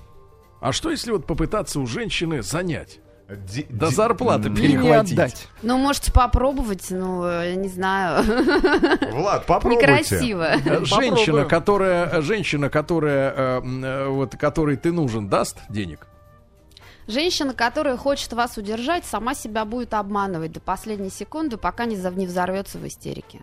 А 0.62 0.72
что 0.72 0.92
если 0.92 1.12
вот 1.12 1.26
попытаться 1.26 1.82
у 1.82 1.86
женщины 1.86 2.42
занять? 2.42 3.02
Ди- 3.36 3.66
До 3.70 3.88
ди- 3.88 3.96
зарплаты 3.96 4.50
перехватить. 4.50 5.14
отдать. 5.14 5.48
Ну, 5.62 5.78
можете 5.78 6.12
попробовать, 6.12 6.88
ну, 6.90 7.24
э, 7.26 7.56
не 7.56 7.70
знаю, 7.70 8.24
Влад, 9.14 9.46
попробуйте. 9.46 9.82
некрасиво. 9.88 10.44
Э, 10.44 10.84
Женщина, 10.86 11.46
которая, 11.46 12.22
женщина, 12.22 12.70
которая, 12.70 13.32
э, 13.32 13.62
э, 13.64 14.08
вот, 14.10 14.36
которой 14.36 14.76
ты 14.78 14.92
нужен, 14.92 15.30
даст 15.30 15.58
денег? 15.70 16.08
Женщина, 17.08 17.54
которая 17.54 17.98
хочет 17.98 18.32
вас 18.34 18.58
удержать, 18.58 19.06
сама 19.06 19.34
себя 19.34 19.66
будет 19.66 19.94
обманывать 19.94 20.52
до 20.52 20.60
последней 20.60 21.10
секунды, 21.10 21.58
пока 21.58 21.86
не 21.86 21.96
взорвется 22.26 22.78
в 22.78 22.88
истерике. 22.88 23.42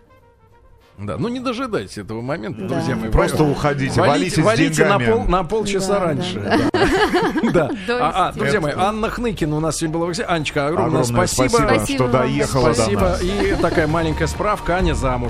Да, 1.01 1.15
ну 1.17 1.27
не 1.29 1.39
дожидайтесь 1.39 1.97
этого 1.97 2.21
момента, 2.21 2.61
Да. 2.61 2.75
друзья 2.75 2.95
мои. 2.95 3.09
Просто 3.09 3.43
уходите, 3.43 3.99
Валите, 4.01 4.41
валите, 4.41 4.85
на, 4.85 4.99
пол, 4.99 5.23
на 5.25 5.43
полчаса 5.43 5.99
Да, 5.99 6.05
раньше. 6.05 6.59
да, 7.53 7.69
А, 7.89 8.27
а, 8.27 8.31
друзья 8.33 8.59
мои. 8.59 8.73
Анна 8.75 9.09
Хныкина 9.09 9.55
у 9.55 9.59
нас 9.59 9.77
сегодня 9.77 9.97
была 9.99 10.13
в. 10.13 10.19
Анечка, 10.27 10.67
огромное, 10.67 11.03
спасибо, 11.03 11.47
Спасибо 11.49 12.05
что 12.05 12.07
доехала 12.09 12.67
до 12.69 12.73
Спасибо. 12.73 13.01
нас. 13.01 13.21
И 13.23 13.55
такая 13.61 13.87
маленькая 13.87 14.27
справка. 14.27 14.75
Аня 14.75 14.93
замуж. 14.93 15.27